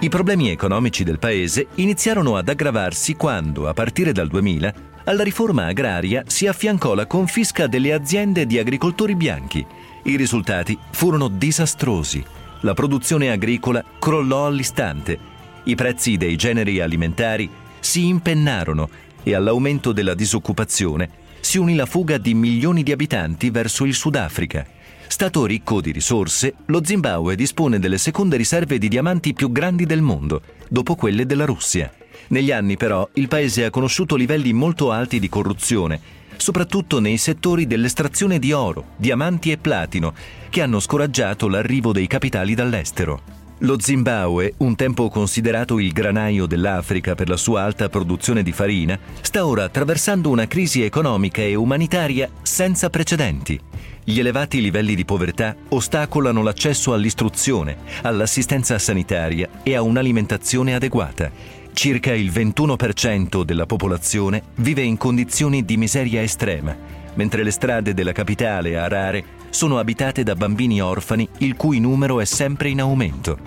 I 0.00 0.08
problemi 0.08 0.50
economici 0.50 1.04
del 1.04 1.18
paese 1.18 1.68
iniziarono 1.74 2.36
ad 2.36 2.48
aggravarsi 2.48 3.14
quando, 3.14 3.68
a 3.68 3.74
partire 3.74 4.12
dal 4.12 4.28
2000, 4.28 4.74
alla 5.04 5.22
riforma 5.22 5.66
agraria 5.66 6.24
si 6.26 6.46
affiancò 6.46 6.94
la 6.94 7.06
confisca 7.06 7.66
delle 7.66 7.92
aziende 7.92 8.46
di 8.46 8.58
agricoltori 8.58 9.14
bianchi. 9.14 9.64
I 10.04 10.16
risultati 10.16 10.78
furono 10.90 11.28
disastrosi. 11.28 12.24
La 12.60 12.74
produzione 12.74 13.30
agricola 13.30 13.84
crollò 13.98 14.46
all'istante, 14.46 15.18
i 15.64 15.74
prezzi 15.74 16.16
dei 16.16 16.36
generi 16.36 16.80
alimentari 16.80 17.48
si 17.80 18.06
impennarono 18.08 18.88
e 19.22 19.34
all'aumento 19.34 19.92
della 19.92 20.14
disoccupazione 20.14 21.08
si 21.40 21.58
unì 21.58 21.74
la 21.74 21.86
fuga 21.86 22.18
di 22.18 22.34
milioni 22.34 22.82
di 22.82 22.92
abitanti 22.92 23.50
verso 23.50 23.84
il 23.84 23.94
Sudafrica. 23.94 24.66
Stato 25.06 25.44
ricco 25.44 25.80
di 25.80 25.90
risorse, 25.90 26.54
lo 26.66 26.84
Zimbabwe 26.84 27.34
dispone 27.34 27.78
delle 27.78 27.98
seconde 27.98 28.36
riserve 28.36 28.78
di 28.78 28.88
diamanti 28.88 29.34
più 29.34 29.50
grandi 29.50 29.84
del 29.84 30.02
mondo, 30.02 30.42
dopo 30.68 30.94
quelle 30.94 31.26
della 31.26 31.44
Russia. 31.44 31.92
Negli 32.28 32.52
anni 32.52 32.76
però 32.76 33.08
il 33.14 33.26
paese 33.26 33.64
ha 33.64 33.70
conosciuto 33.70 34.14
livelli 34.14 34.52
molto 34.52 34.92
alti 34.92 35.18
di 35.18 35.28
corruzione, 35.28 36.00
soprattutto 36.36 37.00
nei 37.00 37.16
settori 37.16 37.66
dell'estrazione 37.66 38.38
di 38.38 38.52
oro, 38.52 38.90
diamanti 38.96 39.50
e 39.50 39.58
platino, 39.58 40.14
che 40.48 40.62
hanno 40.62 40.78
scoraggiato 40.78 41.48
l'arrivo 41.48 41.92
dei 41.92 42.06
capitali 42.06 42.54
dall'estero. 42.54 43.39
Lo 43.62 43.78
Zimbabwe, 43.78 44.54
un 44.58 44.74
tempo 44.74 45.10
considerato 45.10 45.78
il 45.78 45.92
granaio 45.92 46.46
dell'Africa 46.46 47.14
per 47.14 47.28
la 47.28 47.36
sua 47.36 47.62
alta 47.62 47.90
produzione 47.90 48.42
di 48.42 48.52
farina, 48.52 48.98
sta 49.20 49.44
ora 49.44 49.64
attraversando 49.64 50.30
una 50.30 50.46
crisi 50.46 50.82
economica 50.82 51.42
e 51.42 51.54
umanitaria 51.56 52.30
senza 52.40 52.88
precedenti. 52.88 53.60
Gli 54.02 54.18
elevati 54.18 54.62
livelli 54.62 54.94
di 54.94 55.04
povertà 55.04 55.54
ostacolano 55.68 56.42
l'accesso 56.42 56.94
all'istruzione, 56.94 57.76
all'assistenza 58.00 58.78
sanitaria 58.78 59.50
e 59.62 59.74
a 59.74 59.82
un'alimentazione 59.82 60.74
adeguata. 60.74 61.30
Circa 61.74 62.14
il 62.14 62.30
21% 62.30 63.42
della 63.42 63.66
popolazione 63.66 64.42
vive 64.56 64.80
in 64.80 64.96
condizioni 64.96 65.66
di 65.66 65.76
miseria 65.76 66.22
estrema, 66.22 66.74
mentre 67.12 67.42
le 67.42 67.50
strade 67.50 67.92
della 67.92 68.12
capitale, 68.12 68.78
Harare, 68.78 69.38
sono 69.50 69.78
abitate 69.78 70.22
da 70.22 70.34
bambini 70.34 70.80
orfani 70.80 71.28
il 71.38 71.56
cui 71.56 71.80
numero 71.80 72.20
è 72.20 72.24
sempre 72.24 72.68
in 72.68 72.80
aumento. 72.80 73.38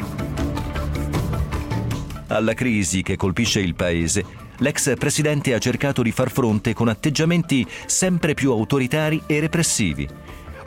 Alla 2.27 2.53
crisi 2.53 3.01
che 3.01 3.15
colpisce 3.15 3.59
il 3.59 3.75
paese, 3.75 4.25
l'ex 4.57 4.95
presidente 4.97 5.53
ha 5.53 5.59
cercato 5.59 6.01
di 6.01 6.11
far 6.11 6.31
fronte 6.31 6.73
con 6.73 6.87
atteggiamenti 6.87 7.65
sempre 7.85 8.33
più 8.33 8.51
autoritari 8.51 9.21
e 9.25 9.39
repressivi. 9.39 10.07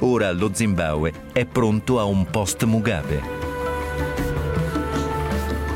Ora 0.01 0.31
lo 0.33 0.51
Zimbabwe 0.53 1.13
è 1.33 1.45
pronto 1.45 1.99
a 1.99 2.05
un 2.05 2.27
post-Mugabe. 2.27 3.47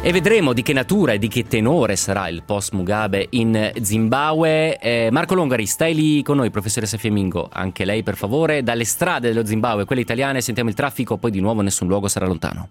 E 0.02 0.12
vedremo 0.12 0.54
di 0.54 0.62
che 0.62 0.72
natura 0.72 1.12
e 1.12 1.18
di 1.18 1.28
che 1.28 1.44
tenore 1.44 1.94
sarà 1.94 2.26
il 2.28 2.42
post 2.42 2.72
Mugabe 2.72 3.26
in 3.30 3.70
Zimbabwe. 3.82 4.78
Eh, 4.78 5.10
Marco 5.12 5.34
Longari, 5.34 5.66
stai 5.66 5.94
lì 5.94 6.22
con 6.22 6.38
noi, 6.38 6.50
professoressa 6.50 6.96
Fiamingo, 6.96 7.50
anche 7.52 7.84
lei 7.84 8.02
per 8.02 8.16
favore. 8.16 8.62
Dalle 8.62 8.86
strade 8.86 9.28
dello 9.28 9.44
Zimbabwe, 9.44 9.84
quelle 9.84 10.00
italiane, 10.00 10.40
sentiamo 10.40 10.70
il 10.70 10.74
traffico, 10.74 11.18
poi 11.18 11.30
di 11.30 11.40
nuovo 11.40 11.60
nessun 11.60 11.86
luogo 11.86 12.08
sarà 12.08 12.24
lontano. 12.24 12.70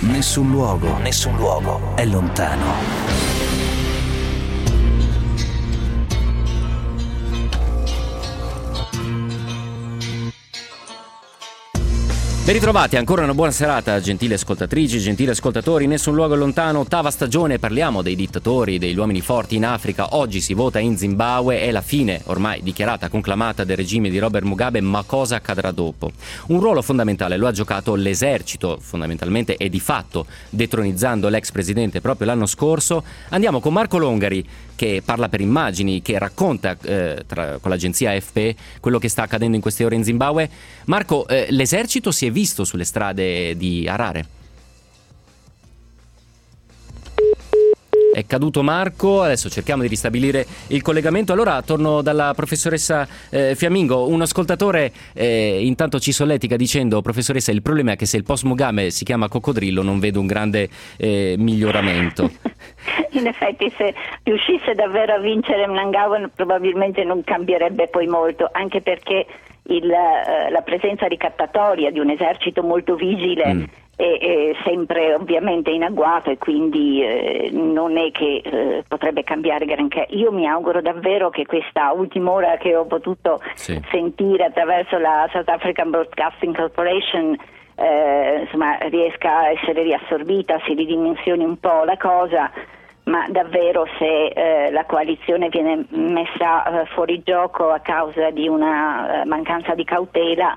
Nessun 0.00 0.50
luogo, 0.50 0.98
nessun 0.98 1.34
luogo 1.36 1.96
è 1.96 2.04
lontano. 2.04 3.03
Ben 12.44 12.52
ritrovati, 12.52 12.96
ancora 12.96 13.22
una 13.22 13.32
buona 13.32 13.52
serata, 13.52 13.98
gentili 14.00 14.34
ascoltatrici, 14.34 14.98
gentili 14.98 15.30
ascoltatori. 15.30 15.86
Nessun 15.86 16.14
luogo 16.14 16.34
lontano, 16.34 16.80
ottava 16.80 17.10
stagione, 17.10 17.58
parliamo 17.58 18.02
dei 18.02 18.14
dittatori, 18.14 18.76
degli 18.76 18.98
uomini 18.98 19.22
forti 19.22 19.56
in 19.56 19.64
Africa. 19.64 20.14
Oggi 20.16 20.42
si 20.42 20.52
vota 20.52 20.78
in 20.78 20.98
Zimbabwe, 20.98 21.60
è 21.62 21.70
la 21.70 21.80
fine 21.80 22.20
ormai 22.24 22.62
dichiarata, 22.62 23.08
conclamata 23.08 23.64
del 23.64 23.78
regime 23.78 24.10
di 24.10 24.18
Robert 24.18 24.44
Mugabe, 24.44 24.82
ma 24.82 25.02
cosa 25.04 25.36
accadrà 25.36 25.70
dopo? 25.70 26.10
Un 26.48 26.60
ruolo 26.60 26.82
fondamentale 26.82 27.38
lo 27.38 27.46
ha 27.46 27.52
giocato 27.52 27.94
l'esercito, 27.94 28.76
fondamentalmente 28.78 29.56
e 29.56 29.70
di 29.70 29.80
fatto 29.80 30.26
detronizzando 30.50 31.30
l'ex 31.30 31.50
presidente 31.50 32.02
proprio 32.02 32.26
l'anno 32.26 32.44
scorso. 32.44 33.04
Andiamo 33.30 33.58
con 33.58 33.72
Marco 33.72 33.96
Longari, 33.96 34.46
che 34.76 35.02
parla 35.04 35.28
per 35.28 35.40
immagini, 35.40 36.02
che 36.02 36.18
racconta 36.18 36.76
eh, 36.82 37.24
tra, 37.26 37.58
con 37.58 37.70
l'agenzia 37.70 38.12
AFP 38.12 38.54
quello 38.80 38.98
che 38.98 39.08
sta 39.08 39.22
accadendo 39.22 39.56
in 39.56 39.62
queste 39.62 39.84
ore 39.84 39.96
in 39.96 40.04
Zimbabwe. 40.04 40.48
Marco, 40.86 41.26
eh, 41.28 41.46
l'esercito 41.50 42.10
si 42.10 42.26
è 42.26 42.30
visto 42.30 42.64
sulle 42.64 42.84
strade 42.84 43.56
di 43.56 43.88
Harare? 43.88 44.42
È 48.14 48.24
caduto 48.26 48.62
Marco, 48.62 49.22
adesso 49.22 49.50
cerchiamo 49.50 49.82
di 49.82 49.88
ristabilire 49.88 50.46
il 50.68 50.82
collegamento. 50.82 51.32
Allora 51.32 51.60
torno 51.62 52.00
dalla 52.00 52.32
professoressa 52.32 53.08
eh, 53.28 53.56
Fiamingo. 53.56 54.06
Un 54.06 54.22
ascoltatore 54.22 54.92
eh, 55.14 55.58
intanto 55.66 55.98
ci 55.98 56.12
solletica 56.12 56.54
dicendo, 56.54 57.02
professoressa, 57.02 57.50
il 57.50 57.60
problema 57.60 57.90
è 57.90 57.96
che 57.96 58.06
se 58.06 58.16
il 58.16 58.22
post 58.22 58.44
Mugabe 58.44 58.90
si 58.90 59.02
chiama 59.02 59.26
coccodrillo 59.26 59.82
non 59.82 59.98
vedo 59.98 60.20
un 60.20 60.28
grande 60.28 60.68
eh, 60.96 61.34
miglioramento. 61.38 62.30
In 63.18 63.26
effetti 63.26 63.68
se 63.76 63.92
riuscisse 64.22 64.74
davvero 64.74 65.14
a 65.14 65.18
vincere 65.18 65.66
Mnangagwa 65.66 66.30
probabilmente 66.32 67.02
non 67.02 67.24
cambierebbe 67.24 67.88
poi 67.88 68.06
molto, 68.06 68.48
anche 68.52 68.80
perché 68.80 69.26
il, 69.64 69.90
eh, 69.90 70.50
la 70.50 70.62
presenza 70.62 71.06
ricattatoria 71.06 71.90
di 71.90 71.98
un 71.98 72.10
esercito 72.10 72.62
molto 72.62 72.94
vigile 72.94 73.54
mm 73.54 73.64
è, 73.96 74.18
è, 74.18 74.56
sempre 74.64 75.14
ovviamente 75.14 75.70
in 75.70 75.82
agguato 75.82 76.30
e 76.30 76.38
quindi 76.38 77.02
eh, 77.02 77.50
non 77.52 77.96
è 77.96 78.10
che 78.10 78.42
eh, 78.44 78.84
potrebbe 78.86 79.22
cambiare 79.24 79.66
granché. 79.66 80.06
Io 80.10 80.32
mi 80.32 80.46
auguro 80.46 80.80
davvero 80.80 81.30
che 81.30 81.46
questa 81.46 81.92
ultima 81.92 82.30
ora 82.30 82.56
che 82.56 82.74
ho 82.74 82.86
potuto 82.86 83.40
sì. 83.54 83.80
sentire 83.90 84.44
attraverso 84.44 84.98
la 84.98 85.28
South 85.32 85.48
African 85.48 85.90
Broadcasting 85.90 86.54
Corporation 86.54 87.36
eh, 87.76 88.40
insomma, 88.42 88.78
riesca 88.88 89.38
a 89.38 89.50
essere 89.50 89.82
riassorbita, 89.82 90.60
si 90.64 90.74
ridimensioni 90.74 91.44
un 91.44 91.58
po' 91.58 91.84
la 91.84 91.96
cosa 91.96 92.50
ma 93.04 93.26
davvero 93.28 93.86
se 93.98 94.26
eh, 94.28 94.70
la 94.70 94.84
coalizione 94.86 95.48
viene 95.50 95.84
messa 95.90 96.82
eh, 96.82 96.86
fuori 96.86 97.22
gioco 97.22 97.70
a 97.70 97.80
causa 97.80 98.30
di 98.30 98.48
una 98.48 99.22
eh, 99.22 99.24
mancanza 99.26 99.74
di 99.74 99.84
cautela 99.84 100.56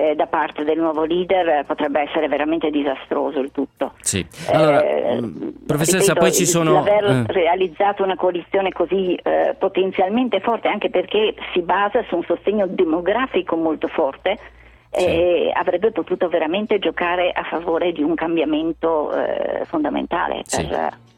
eh, 0.00 0.14
da 0.14 0.26
parte 0.26 0.64
del 0.64 0.78
nuovo 0.78 1.04
leader 1.04 1.48
eh, 1.48 1.64
potrebbe 1.66 2.00
essere 2.00 2.28
veramente 2.28 2.70
disastroso 2.70 3.38
il 3.40 3.52
tutto. 3.52 3.92
Sì. 4.00 4.24
Allora, 4.52 4.82
eh, 4.82 5.20
mm, 5.20 5.48
professoressa, 5.66 6.12
ripeto, 6.12 6.20
poi 6.20 6.32
ci 6.32 6.46
sono... 6.46 6.78
Aver 6.78 7.04
eh. 7.04 7.24
realizzato 7.26 8.02
una 8.02 8.16
coalizione 8.16 8.72
così 8.72 9.14
eh, 9.14 9.54
potenzialmente 9.58 10.40
forte, 10.40 10.68
anche 10.68 10.90
perché 10.90 11.34
si 11.52 11.60
basa 11.60 12.02
su 12.08 12.16
un 12.16 12.22
sostegno 12.24 12.66
demografico 12.66 13.56
molto 13.56 13.88
forte, 13.88 14.38
sì. 14.90 15.50
avrebbe 15.52 15.92
potuto 15.92 16.28
veramente 16.28 16.78
giocare 16.78 17.30
a 17.30 17.44
favore 17.44 17.92
di 17.92 18.02
un 18.02 18.14
cambiamento 18.14 19.12
eh, 19.12 19.64
fondamentale 19.66 20.42
per, 20.42 20.44
sì 20.46 21.08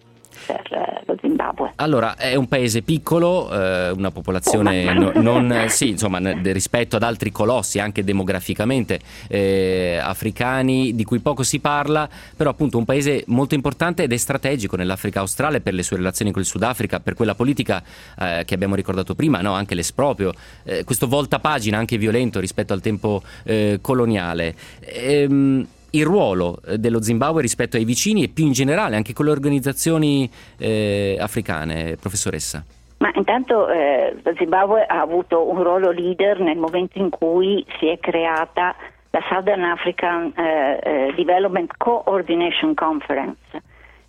per 0.47 0.63
eh, 0.71 1.03
lo 1.07 1.17
Zimbabwe. 1.21 1.73
Allora, 1.77 2.17
è 2.17 2.35
un 2.35 2.47
paese 2.47 2.83
piccolo, 2.83 3.53
eh, 3.53 3.91
una 3.91 4.11
popolazione 4.11 4.89
oh, 4.89 4.93
no, 4.93 5.13
non, 5.15 5.65
sì, 5.69 5.91
insomma, 5.91 6.19
rispetto 6.43 6.97
ad 6.97 7.03
altri 7.03 7.31
colossi, 7.31 7.79
anche 7.79 8.05
demograficamente 8.05 9.01
eh, 9.29 9.99
africani, 10.01 10.95
di 10.95 11.05
cui 11.05 11.21
poco 11.21 11.43
si 11.43 11.61
parla, 11.61 12.09
però 12.37 12.51
appunto 12.51 12.79
un 12.79 12.85
paese 12.85 13.25
molto 13.29 13.55
importante 13.55 14.03
ed 14.05 14.13
è 14.13 14.17
strategico 14.17 14.77
nell'Africa 14.77 15.21
australe 15.21 15.61
per 15.61 15.75
le 15.75 15.83
sue 15.83 15.97
relazioni 15.97 16.31
con 16.31 16.43
il 16.43 16.47
Sudafrica, 16.47 17.01
per 17.01 17.15
quella 17.15 17.35
politica 17.35 17.83
eh, 18.19 18.43
che 18.45 18.55
abbiamo 18.55 18.75
ricordato 18.75 19.15
prima, 19.15 19.41
no? 19.41 19.53
anche 19.55 19.75
l'esproprio, 19.75 20.33
eh, 20.65 20.85
questo 20.85 21.09
voltapagina 21.09 21.79
anche 21.79 21.97
violento 21.97 22.41
rispetto 22.41 22.73
al 22.73 22.81
tempo 22.81 23.23
eh, 23.45 23.79
coloniale. 23.81 24.55
Ehm, 24.81 25.67
il 25.93 26.05
ruolo 26.05 26.59
eh, 26.67 26.79
dello 26.79 27.03
Zimbabwe 27.03 27.43
rispetto 27.43 27.77
ai 27.77 27.85
vicini 27.85 28.25
e 28.25 28.29
più 28.29 28.45
in 28.45 28.53
generale 28.53 28.97
anche 28.97 29.13
con 29.13 29.25
le 29.25 29.31
organizzazioni 29.31 30.31
eh, 30.59 31.17
africane, 31.21 31.97
professoressa? 32.01 32.65
Ma 32.99 33.11
intanto 33.15 33.69
eh, 33.69 34.15
Zimbabwe 34.37 34.85
ha 34.85 35.01
avuto 35.01 35.49
un 35.49 35.63
ruolo 35.63 35.91
leader 35.91 36.39
nel 36.39 36.57
momento 36.57 36.99
in 36.99 37.11
cui 37.11 37.65
si 37.79 37.89
è 37.89 37.99
creata 37.99 38.77
la 39.11 39.21
Southern 39.29 39.65
African 39.65 40.33
eh, 40.37 40.79
eh 40.83 41.13
Development 41.17 41.71
Coordination 41.77 42.75
Conference, 42.75 43.61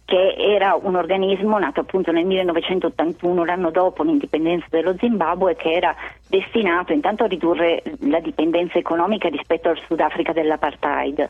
che 0.05 0.35
era 0.37 0.77
un 0.79 0.95
organismo 0.95 1.57
nato 1.57 1.79
appunto 1.79 2.11
nel 2.11 2.25
1981, 2.25 3.43
l'anno 3.43 3.71
dopo 3.71 4.03
l'indipendenza 4.03 4.67
dello 4.69 4.95
Zimbabwe, 4.99 5.55
che 5.55 5.73
era 5.73 5.95
destinato 6.29 6.93
intanto 6.93 7.23
a 7.23 7.27
ridurre 7.27 7.81
la 8.01 8.19
dipendenza 8.19 8.77
economica 8.77 9.27
rispetto 9.27 9.69
al 9.69 9.79
Sudafrica 9.87 10.33
dell'apartheid 10.33 11.29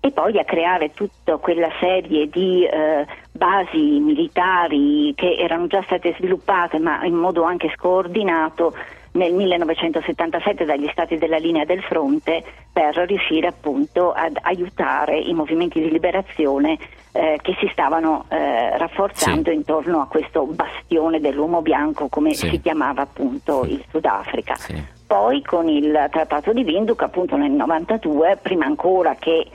e 0.00 0.10
poi 0.12 0.38
a 0.38 0.44
creare 0.44 0.92
tutta 0.94 1.36
quella 1.38 1.70
serie 1.80 2.28
di 2.28 2.64
eh, 2.64 3.06
basi 3.32 3.98
militari 3.98 5.12
che 5.16 5.36
erano 5.36 5.66
già 5.66 5.82
state 5.82 6.14
sviluppate 6.16 6.78
ma 6.78 7.04
in 7.04 7.14
modo 7.14 7.42
anche 7.42 7.72
scordinato 7.76 8.74
nel 9.12 9.32
1977 9.32 10.64
dagli 10.64 10.88
stati 10.92 11.18
della 11.18 11.38
linea 11.38 11.64
del 11.64 11.82
fronte 11.82 12.44
per 12.72 12.94
riuscire 13.06 13.48
appunto 13.48 14.12
ad 14.12 14.36
aiutare 14.42 15.18
i 15.18 15.34
movimenti 15.34 15.80
di 15.80 15.90
liberazione 15.90 16.78
eh, 17.12 17.38
che 17.42 17.56
si 17.58 17.68
stavano 17.72 18.26
eh, 18.28 18.76
rafforzando 18.78 19.50
sì. 19.50 19.56
intorno 19.56 20.00
a 20.00 20.06
questo 20.06 20.44
bastione 20.44 21.20
dell'uomo 21.20 21.62
bianco 21.62 22.08
come 22.08 22.34
sì. 22.34 22.48
si 22.48 22.60
chiamava 22.60 23.02
appunto 23.02 23.64
il 23.64 23.82
Sudafrica. 23.90 24.54
Sì. 24.54 24.96
Poi 25.06 25.42
con 25.42 25.68
il 25.68 26.06
trattato 26.10 26.52
di 26.52 26.62
Windhoek 26.62 27.02
appunto 27.02 27.36
nel 27.36 27.50
92, 27.50 28.38
prima 28.42 28.66
ancora 28.66 29.16
che 29.18 29.46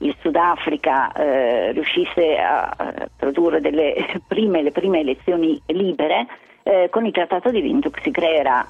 il 0.00 0.14
Sudafrica 0.20 1.12
eh, 1.12 1.72
riuscisse 1.72 2.36
a 2.36 3.08
produrre 3.16 3.60
delle 3.60 3.94
prime, 4.26 4.62
le 4.62 4.72
prime 4.72 5.00
elezioni 5.00 5.60
libere, 5.66 6.26
eh, 6.62 6.88
con 6.90 7.06
il 7.06 7.12
trattato 7.12 7.50
di 7.50 7.60
Windhoek 7.60 8.00
si 8.02 8.10
creerà 8.10 8.66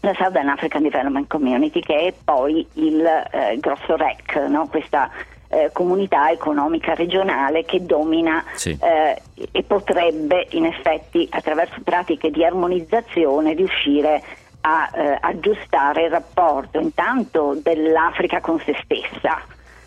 la 0.00 0.14
Southern 0.14 0.48
African 0.48 0.82
Development 0.82 1.26
Community 1.26 1.80
che 1.80 1.96
è 1.96 2.14
poi 2.24 2.66
il 2.74 3.04
eh, 3.04 3.56
grosso 3.58 3.96
REC, 3.96 4.36
no? 4.48 4.68
questa 4.68 5.10
eh, 5.48 5.70
comunità 5.72 6.30
economica 6.30 6.94
regionale 6.94 7.64
che 7.64 7.84
domina 7.84 8.44
sì. 8.54 8.76
eh, 8.80 9.20
e 9.50 9.62
potrebbe 9.62 10.46
in 10.50 10.66
effetti 10.66 11.26
attraverso 11.30 11.80
pratiche 11.82 12.30
di 12.30 12.44
armonizzazione 12.44 13.54
riuscire 13.54 14.22
a 14.60 14.90
eh, 14.92 15.18
aggiustare 15.20 16.04
il 16.04 16.10
rapporto 16.10 16.78
intanto 16.80 17.56
dell'Africa 17.62 18.40
con 18.40 18.60
se 18.60 18.76
stessa 18.82 19.42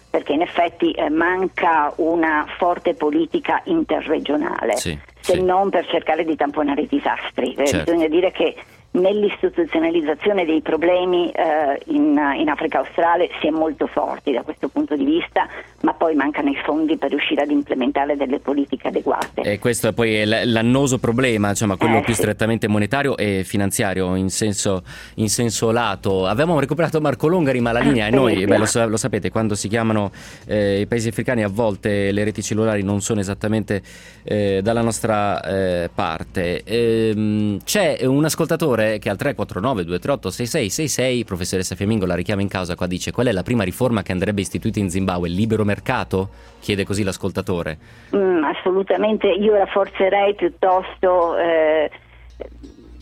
perché 0.09 0.33
in 0.33 0.41
effetti 0.41 0.91
eh, 0.91 1.09
manca 1.09 1.93
una 1.97 2.45
forte 2.57 2.93
politica 2.93 3.61
interregionale, 3.65 4.77
sì, 4.77 4.97
se 5.19 5.33
sì. 5.33 5.41
non 5.41 5.69
per 5.69 5.85
cercare 5.87 6.23
di 6.23 6.35
tamponare 6.35 6.81
i 6.81 6.87
disastri. 6.87 7.53
Eh, 7.53 7.67
certo. 7.67 7.91
Bisogna 7.91 8.07
dire 8.07 8.31
che 8.31 8.55
nell'istituzionalizzazione 8.91 10.45
dei 10.45 10.61
problemi 10.61 11.29
eh, 11.29 11.79
in, 11.87 12.19
in, 12.37 12.49
Africa 12.49 12.79
australe 12.79 13.29
si 13.39 13.47
è 13.47 13.51
molto 13.51 13.87
forti 13.87 14.31
da 14.31 14.41
questo 14.41 14.69
punto 14.69 14.95
di 14.95 15.03
vista, 15.03 15.47
ma 15.81 15.93
poi 15.93 16.15
mancano 16.15 16.49
i 16.49 16.55
fondi 16.63 16.97
per 16.97 17.09
riuscire 17.09 17.43
ad 17.43 17.51
implementare 17.51 18.15
delle 18.15 18.39
politiche 18.39 18.87
adeguate. 18.87 19.41
E 19.41 19.59
questo 19.59 19.89
è 19.89 19.93
poi 19.93 20.23
l'annoso 20.25 20.97
problema, 20.97 21.49
insomma, 21.49 21.75
quello 21.75 21.97
eh, 21.97 22.01
più 22.01 22.13
sì. 22.13 22.21
strettamente 22.21 22.67
monetario 22.67 23.17
e 23.17 23.43
finanziario 23.43 24.15
in 24.15 24.29
senso, 24.29 24.83
in 25.15 25.29
senso, 25.29 25.71
lato. 25.71 26.25
Avevamo 26.25 26.59
recuperato 26.59 26.99
Marco 27.01 27.27
Longari, 27.27 27.59
ma 27.59 27.71
la 27.71 27.79
linea 27.79 28.07
è 28.07 28.11
noi, 28.11 28.45
beh, 28.45 28.57
lo, 28.57 28.87
lo, 28.87 28.97
sapete, 28.97 29.29
quando 29.29 29.53
si 29.55 29.67
chiamano 29.67 30.11
eh, 30.47 30.81
i 30.81 30.87
paesi 30.87 31.09
africani 31.09 31.43
a 31.43 31.49
volte 31.49 32.11
le 32.11 32.23
reti 32.23 32.41
cellulari 32.41 32.83
non 32.83 33.01
sono 33.01 33.19
esattamente 33.19 33.81
eh, 34.23 34.61
dalla 34.63 34.81
nostra 34.81 35.41
eh, 35.43 35.89
parte. 35.93 36.63
Ehm, 36.63 37.59
c'è 37.63 37.99
un 38.03 38.25
ascoltatore 38.25 38.76
che 38.77 39.09
al 39.09 39.17
349 39.17 39.83
238 39.83 40.29
6666 40.29 41.23
professoressa 41.25 41.75
Fiamingo 41.75 42.05
la 42.05 42.15
richiama 42.15 42.41
in 42.41 42.47
causa 42.47 42.75
qua 42.75 42.87
dice 42.87 43.11
qual 43.11 43.27
è 43.27 43.31
la 43.31 43.43
prima 43.43 43.63
riforma 43.63 44.03
che 44.03 44.11
andrebbe 44.11 44.41
istituita 44.41 44.79
in 44.79 44.89
Zimbabwe? 44.89 45.27
Il 45.27 45.33
libero 45.33 45.63
mercato? 45.63 46.29
Chiede 46.59 46.85
così 46.85 47.03
l'ascoltatore. 47.03 47.77
Mm, 48.15 48.43
assolutamente, 48.43 49.27
io 49.27 49.55
rafforzerei 49.55 50.35
piuttosto 50.35 51.37
eh, 51.37 51.89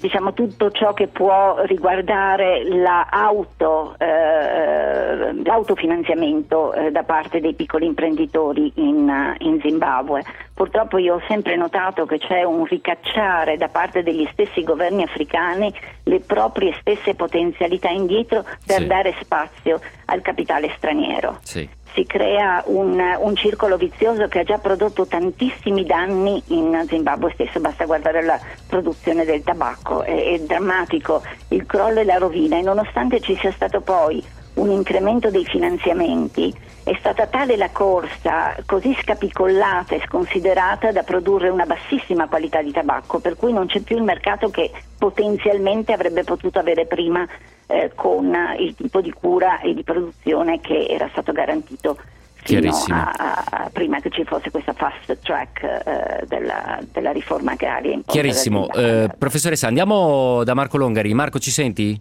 diciamo, 0.06 0.34
tutto 0.34 0.70
ciò 0.70 0.94
che 0.94 1.08
può 1.08 1.64
riguardare 1.64 2.64
la 2.64 3.08
auto, 3.10 3.96
eh, 3.98 5.34
l'autofinanziamento 5.44 6.74
eh, 6.74 6.92
da 6.92 7.02
parte 7.02 7.40
dei 7.40 7.56
piccoli 7.56 7.88
imprenditori 7.88 8.72
in, 8.76 9.36
in, 9.40 9.60
Zimbabwe. 9.62 10.24
Purtroppo 10.54 11.00
io 11.00 11.16
ho 11.16 11.22
sempre 11.28 11.56
notato 11.56 12.06
che 12.06 12.20
c'è 12.20 12.44
un 12.44 12.66
ricacciare 12.66 13.58
da 13.58 13.68
parte 13.68 14.04
degli 14.04 14.28
stessi 14.32 14.64
governi 14.64 15.02
africani 15.02 15.74
le 16.04 16.20
proprie 16.20 16.76
stesse 16.80 17.16
potenzialità 17.16 17.90
indietro 17.90 18.44
per 18.64 18.82
sì. 18.82 18.86
dare 18.88 19.16
spazio 19.20 19.80
al 20.06 20.22
capitale 20.22 20.72
straniero. 20.78 21.40
Sì 21.42 21.68
si 21.96 22.06
crea 22.06 22.62
un, 22.68 23.02
un, 23.20 23.36
circolo 23.36 23.78
vizioso 23.78 24.28
che 24.28 24.40
ha 24.40 24.44
già 24.44 24.58
prodotto 24.58 25.08
tantissimi 25.08 25.86
danni 25.86 26.44
in 26.48 26.86
Zimbabwe 26.88 27.32
stesso, 27.34 27.60
basta 27.62 27.86
guardare 27.86 28.22
la 28.22 28.40
produzione 28.68 29.24
del 29.24 29.42
tabacco, 29.44 30.04
è, 30.04 30.34
è 30.34 30.40
drammatico. 30.40 31.24
Il 31.48 31.66
crollo 31.66 32.02
e 32.02 32.04
la 32.04 32.18
rovina 32.18 32.58
e 32.58 32.62
nonostante 32.62 33.22
ci 33.22 33.36
sia 33.38 33.52
stato 33.54 33.80
poi 33.80 34.24
un 34.56 34.70
incremento 34.70 35.30
dei 35.30 35.46
finanziamenti, 35.46 36.54
è 36.84 36.96
stata 37.00 37.28
tale 37.28 37.58
la 37.58 37.70
corsa, 37.72 38.56
così 38.66 38.96
scapicollata 39.02 39.96
e 39.96 40.04
sconsiderata 40.06 40.92
da 40.92 41.04
produrre 41.04 41.50
una 41.50 41.66
bassissima 41.66 42.28
qualità 42.28 42.62
di 42.62 42.72
tabacco, 42.72 43.20
per 43.20 43.36
cui 43.36 43.52
non 43.52 43.68
c'è 43.68 43.80
più 43.80 43.98
il 43.98 44.04
mercato 44.04 44.50
che 44.50 44.72
potenzialmente 44.98 45.94
avrebbe 45.94 46.24
potuto 46.24 46.60
avere 46.60 46.86
prima 46.86 47.28
eh, 47.68 47.92
con 47.96 48.36
il 48.60 48.76
tipo 48.76 49.02
di 49.02 49.12
cura 49.12 49.60
e 49.60 49.74
di 49.74 49.84
produzione 49.84 50.60
che 50.60 50.86
era 50.88 51.08
stato 51.12 51.32
garantito 51.32 51.98
fino 52.46 52.72
a, 52.90 53.44
a, 53.50 53.70
prima 53.72 54.00
che 54.00 54.10
ci 54.12 54.24
fosse 54.24 54.52
questa 54.52 54.74
fast 54.74 55.18
track 55.22 55.64
eh, 55.64 56.26
della, 56.28 56.80
della, 56.92 57.12
riforma 57.12 57.54
agraria. 57.54 58.00
Chiarissimo. 58.06 58.70
Eh, 58.72 59.10
professoressa, 59.18 59.68
andiamo 59.68 60.44
da 60.44 60.54
Marco 60.54 60.78
Longari. 60.78 61.14
Marco, 61.14 61.40
ci 61.40 61.52
senti? 61.52 62.00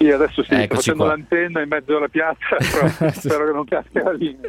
Sì, 0.00 0.10
adesso 0.10 0.42
sì, 0.42 0.54
Eccoci 0.54 0.64
sto 0.66 0.74
facendo 0.76 1.04
qua. 1.04 1.12
l'antenna 1.14 1.60
in 1.60 1.68
mezzo 1.68 1.94
alla 1.94 2.08
piazza, 2.08 2.56
però 2.56 3.10
spero 3.12 3.44
che 3.44 3.52
non 3.52 3.64
caschi 3.66 3.98
la 3.98 4.12
linea. 4.12 4.48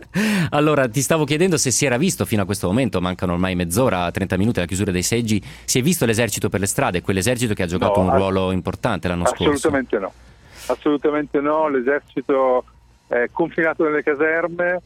Allora, 0.51 0.87
ti 0.87 1.01
stavo 1.01 1.25
chiedendo 1.25 1.57
se 1.57 1.71
si 1.71 1.85
era 1.85 1.97
visto 1.97 2.23
fino 2.23 2.43
a 2.43 2.45
questo 2.45 2.67
momento, 2.67 3.01
mancano 3.01 3.33
ormai 3.33 3.55
mezz'ora, 3.55 4.09
30 4.09 4.37
minuti 4.37 4.59
alla 4.59 4.67
chiusura 4.67 4.91
dei 4.91 5.03
seggi, 5.03 5.43
si 5.65 5.79
è 5.79 5.81
visto 5.81 6.05
l'esercito 6.05 6.47
per 6.47 6.61
le 6.61 6.67
strade, 6.67 7.01
quell'esercito 7.01 7.53
che 7.53 7.63
ha 7.63 7.65
giocato 7.65 8.01
no, 8.01 8.07
un 8.09 8.15
ruolo 8.15 8.51
importante 8.53 9.09
l'anno 9.09 9.23
assolutamente 9.23 9.59
scorso? 9.59 9.67
Assolutamente 9.67 9.99
no, 9.99 10.73
assolutamente 10.73 11.39
no, 11.41 11.67
l'esercito 11.67 12.65
è 13.07 13.27
confinato 13.33 13.83
nelle 13.83 14.03
caserme, 14.03 14.81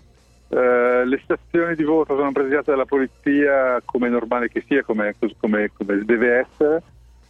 eh, 0.48 1.06
le 1.06 1.22
stazioni 1.24 1.76
di 1.76 1.84
voto 1.84 2.16
sono 2.16 2.32
presidiate 2.32 2.72
dalla 2.72 2.86
polizia 2.86 3.80
come 3.86 4.08
è 4.08 4.10
normale 4.10 4.50
che 4.50 4.64
sia, 4.68 4.82
come, 4.82 5.14
come, 5.40 5.70
come 5.78 6.04
deve 6.06 6.40
essere 6.40 6.82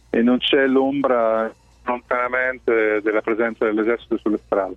e 0.08 0.22
non 0.22 0.38
c'è 0.38 0.66
l'ombra 0.66 1.52
lontanamente 1.86 3.00
della 3.02 3.22
presenza 3.22 3.64
dell'esercito 3.64 4.18
sulle 4.18 4.38
strade, 4.44 4.76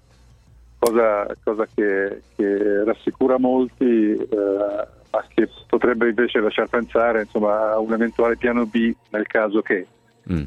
cosa, 0.77 1.27
cosa 1.43 1.67
che, 1.73 2.21
che, 2.35 2.83
rassicura 2.83 3.37
molti, 3.37 4.13
eh, 4.13 4.87
ma 5.11 5.25
che 5.27 5.49
potrebbe 5.67 6.09
invece 6.09 6.39
lasciar 6.39 6.67
pensare 6.67 7.23
insomma, 7.23 7.71
a 7.71 7.79
un 7.79 7.91
eventuale 7.93 8.37
piano 8.37 8.65
B 8.65 8.93
nel 9.09 9.27
caso 9.27 9.61
che. 9.61 9.85
Mm. 10.31 10.37
mm. 10.37 10.45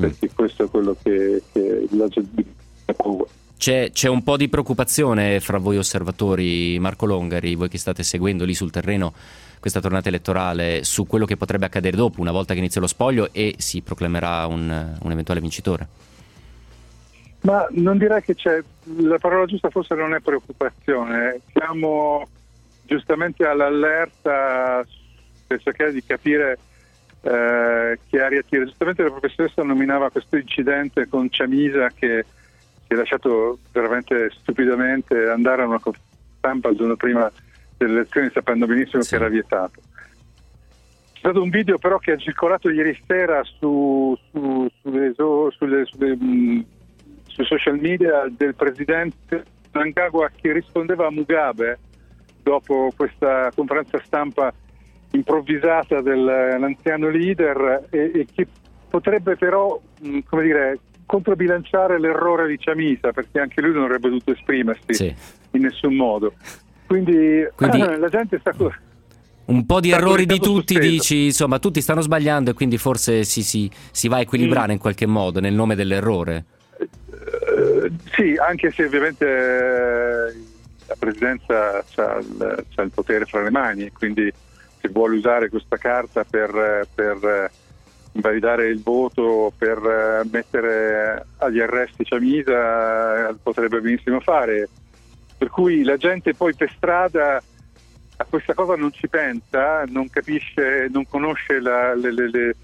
Perché 0.00 0.30
questo 0.34 0.64
è 0.64 0.70
quello 0.70 0.96
che, 1.02 1.42
che 1.52 1.86
la 1.90 2.08
gente 2.08 2.44
ha 2.86 2.92
paura. 2.94 3.30
C'è, 3.56 3.90
c'è, 3.92 4.08
un 4.08 4.22
po' 4.22 4.36
di 4.36 4.48
preoccupazione 4.48 5.40
fra 5.40 5.58
voi 5.58 5.78
osservatori, 5.78 6.78
Marco 6.78 7.06
Longari, 7.06 7.54
voi 7.54 7.68
che 7.68 7.78
state 7.78 8.02
seguendo 8.02 8.44
lì 8.44 8.52
sul 8.52 8.70
terreno 8.70 9.12
questa 9.64 9.80
tornata 9.80 10.08
elettorale, 10.08 10.84
su 10.84 11.06
quello 11.06 11.24
che 11.24 11.38
potrebbe 11.38 11.64
accadere 11.64 11.96
dopo, 11.96 12.20
una 12.20 12.32
volta 12.32 12.52
che 12.52 12.58
inizia 12.58 12.82
lo 12.82 12.86
spoglio 12.86 13.30
e 13.32 13.54
si 13.56 13.80
proclamerà 13.80 14.44
un, 14.44 14.96
un 15.00 15.10
eventuale 15.10 15.40
vincitore? 15.40 15.88
Ma 17.44 17.66
non 17.72 17.98
direi 17.98 18.22
che 18.22 18.34
c'è, 18.34 18.62
la 19.00 19.18
parola 19.18 19.44
giusta 19.44 19.68
forse 19.68 19.94
non 19.94 20.14
è 20.14 20.20
preoccupazione, 20.20 21.40
siamo 21.52 22.26
giustamente 22.86 23.44
all'allerta 23.46 24.82
per 25.46 25.60
cercare 25.60 25.92
di 25.92 26.02
capire 26.02 26.58
eh, 27.20 27.98
che 28.08 28.20
aria 28.20 28.42
tira. 28.48 28.64
Giustamente 28.64 29.02
la 29.02 29.10
professoressa 29.10 29.62
nominava 29.62 30.10
questo 30.10 30.36
incidente 30.36 31.06
con 31.06 31.28
Ciamisa 31.30 31.88
che 31.88 32.24
si 32.86 32.92
è 32.92 32.94
lasciato 32.94 33.58
veramente 33.72 34.30
stupidamente 34.40 35.28
andare 35.28 35.62
a 35.62 35.66
una 35.66 35.80
stampa 36.38 36.70
il 36.70 36.76
giorno 36.76 36.96
prima 36.96 37.30
delle 37.76 37.92
elezioni 37.92 38.30
sapendo 38.32 38.66
benissimo 38.66 39.02
sì. 39.02 39.10
che 39.10 39.16
era 39.16 39.28
vietato. 39.28 39.80
C'è 41.12 41.18
stato 41.18 41.42
un 41.42 41.50
video 41.50 41.76
però 41.76 41.98
che 41.98 42.12
ha 42.12 42.16
circolato 42.16 42.70
ieri 42.70 42.98
sera 43.06 43.42
su, 43.44 44.16
su, 44.30 44.66
sulle, 44.80 45.12
sulle, 45.14 45.84
sulle, 45.84 46.16
sui 47.34 47.44
social 47.44 47.78
media 47.78 48.26
del 48.30 48.54
presidente 48.54 49.44
Mnangagwa 49.72 50.30
che 50.34 50.52
rispondeva 50.52 51.06
a 51.06 51.10
Mugabe 51.10 51.78
dopo 52.42 52.92
questa 52.96 53.50
conferenza 53.54 54.00
stampa 54.04 54.52
improvvisata 55.10 56.00
dell'anziano 56.00 57.08
leader 57.08 57.88
e, 57.90 58.10
e 58.14 58.26
che 58.32 58.46
potrebbe 58.88 59.36
però 59.36 59.80
come 60.26 60.42
dire, 60.42 60.78
controbilanciare 61.06 61.98
l'errore 61.98 62.46
di 62.46 62.58
Ciamisa 62.58 63.10
perché 63.12 63.40
anche 63.40 63.60
lui 63.60 63.72
non 63.72 63.84
avrebbe 63.84 64.08
dovuto 64.08 64.32
esprimersi 64.32 64.94
sì. 64.94 65.14
in 65.52 65.62
nessun 65.62 65.94
modo. 65.94 66.34
Quindi, 66.86 67.46
quindi 67.56 67.78
la 67.98 68.08
gente 68.08 68.38
sta... 68.38 68.52
Un 69.46 69.66
po' 69.66 69.80
di 69.80 69.90
errori 69.90 70.24
di 70.24 70.38
tutti, 70.38 70.74
sospeso. 70.74 70.90
dici, 70.90 71.24
insomma, 71.26 71.58
tutti 71.58 71.82
stanno 71.82 72.00
sbagliando 72.00 72.50
e 72.50 72.54
quindi 72.54 72.78
forse 72.78 73.24
si, 73.24 73.42
si, 73.42 73.70
si 73.90 74.08
va 74.08 74.16
a 74.16 74.20
equilibrare 74.20 74.68
mm. 74.68 74.76
in 74.76 74.78
qualche 74.78 75.06
modo 75.06 75.40
nel 75.40 75.52
nome 75.52 75.74
dell'errore. 75.74 76.44
Sì, 78.12 78.36
anche 78.36 78.70
se 78.70 78.84
ovviamente 78.84 79.26
eh, 79.26 80.32
la 80.86 80.96
presidenza 80.98 81.78
ha 81.78 82.18
il, 82.18 82.64
il, 82.76 82.90
potere 82.92 83.24
fra 83.24 83.42
le 83.42 83.50
mani, 83.50 83.90
quindi 83.90 84.32
se 84.80 84.88
vuole 84.88 85.16
usare 85.16 85.48
questa 85.48 85.76
carta 85.76 86.24
per, 86.24 86.86
per 86.94 87.50
invalidare 88.12 88.68
il 88.68 88.82
voto, 88.82 89.52
per 89.56 90.24
mettere 90.30 91.26
agli 91.38 91.60
arresti 91.60 92.04
Ciamisa, 92.04 93.34
potrebbe 93.42 93.80
benissimo 93.80 94.20
fare. 94.20 94.68
Per 95.36 95.48
cui 95.48 95.82
la 95.82 95.96
gente 95.96 96.34
poi 96.34 96.54
per 96.54 96.70
strada 96.76 97.42
a 98.16 98.24
questa 98.28 98.54
cosa 98.54 98.76
non 98.76 98.92
ci 98.92 99.08
pensa, 99.08 99.84
non 99.88 100.08
capisce, 100.08 100.88
non 100.90 101.06
conosce 101.08 101.60
la, 101.60 101.94
le, 101.94 102.12
le, 102.12 102.30
le, 102.30 102.56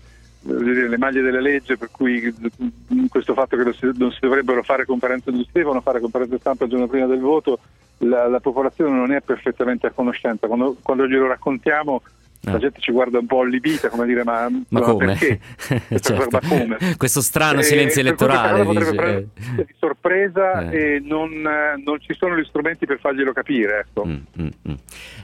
le, 0.42 0.96
maglie 0.96 1.20
della 1.20 1.40
legge, 1.40 1.76
per 1.76 1.90
cui 1.90 2.34
questo 3.08 3.34
fatto 3.34 3.56
che 3.56 3.64
non 3.64 4.10
si, 4.12 4.20
dovrebbero 4.20 4.62
fare 4.62 4.84
conferenze, 4.84 5.30
non 5.30 5.44
si 5.44 5.50
devono 5.52 5.80
fare 5.80 6.00
conferenze 6.00 6.38
stampa 6.38 6.64
il 6.64 6.70
giorno 6.70 6.86
prima 6.86 7.06
del 7.06 7.20
voto, 7.20 7.58
la, 7.98 8.28
la 8.28 8.40
popolazione 8.40 8.96
non 8.96 9.12
è 9.12 9.20
perfettamente 9.20 9.86
a 9.86 9.90
conoscenza. 9.90 10.46
Quando, 10.46 10.76
quando 10.82 11.06
glielo 11.06 11.26
raccontiamo 11.26 12.02
la 12.42 12.58
gente 12.58 12.80
ci 12.80 12.90
guarda 12.90 13.18
un 13.18 13.26
po' 13.26 13.40
allibita, 13.40 13.90
come 13.90 14.06
dire, 14.06 14.24
ma, 14.24 14.48
ma 14.68 14.80
come? 14.80 15.14
certo. 16.00 16.28
ma 16.30 16.40
come? 16.40 16.78
Questo 16.96 17.20
strano 17.20 17.60
silenzio 17.60 18.00
elettorale. 18.00 18.64
Dice, 18.64 18.94
eh. 18.96 19.64
di 19.66 19.74
sorpresa 19.78 20.70
eh. 20.70 20.94
e 20.94 21.00
non, 21.00 21.30
non, 21.30 22.00
ci 22.00 22.14
sono 22.14 22.36
gli 22.38 22.44
strumenti 22.44 22.86
per 22.86 22.98
farglielo 22.98 23.32
capire. 23.32 23.86
Ecco. 23.86 24.06
Mm, 24.06 24.16
mm, 24.40 24.48
mm. 24.68 24.74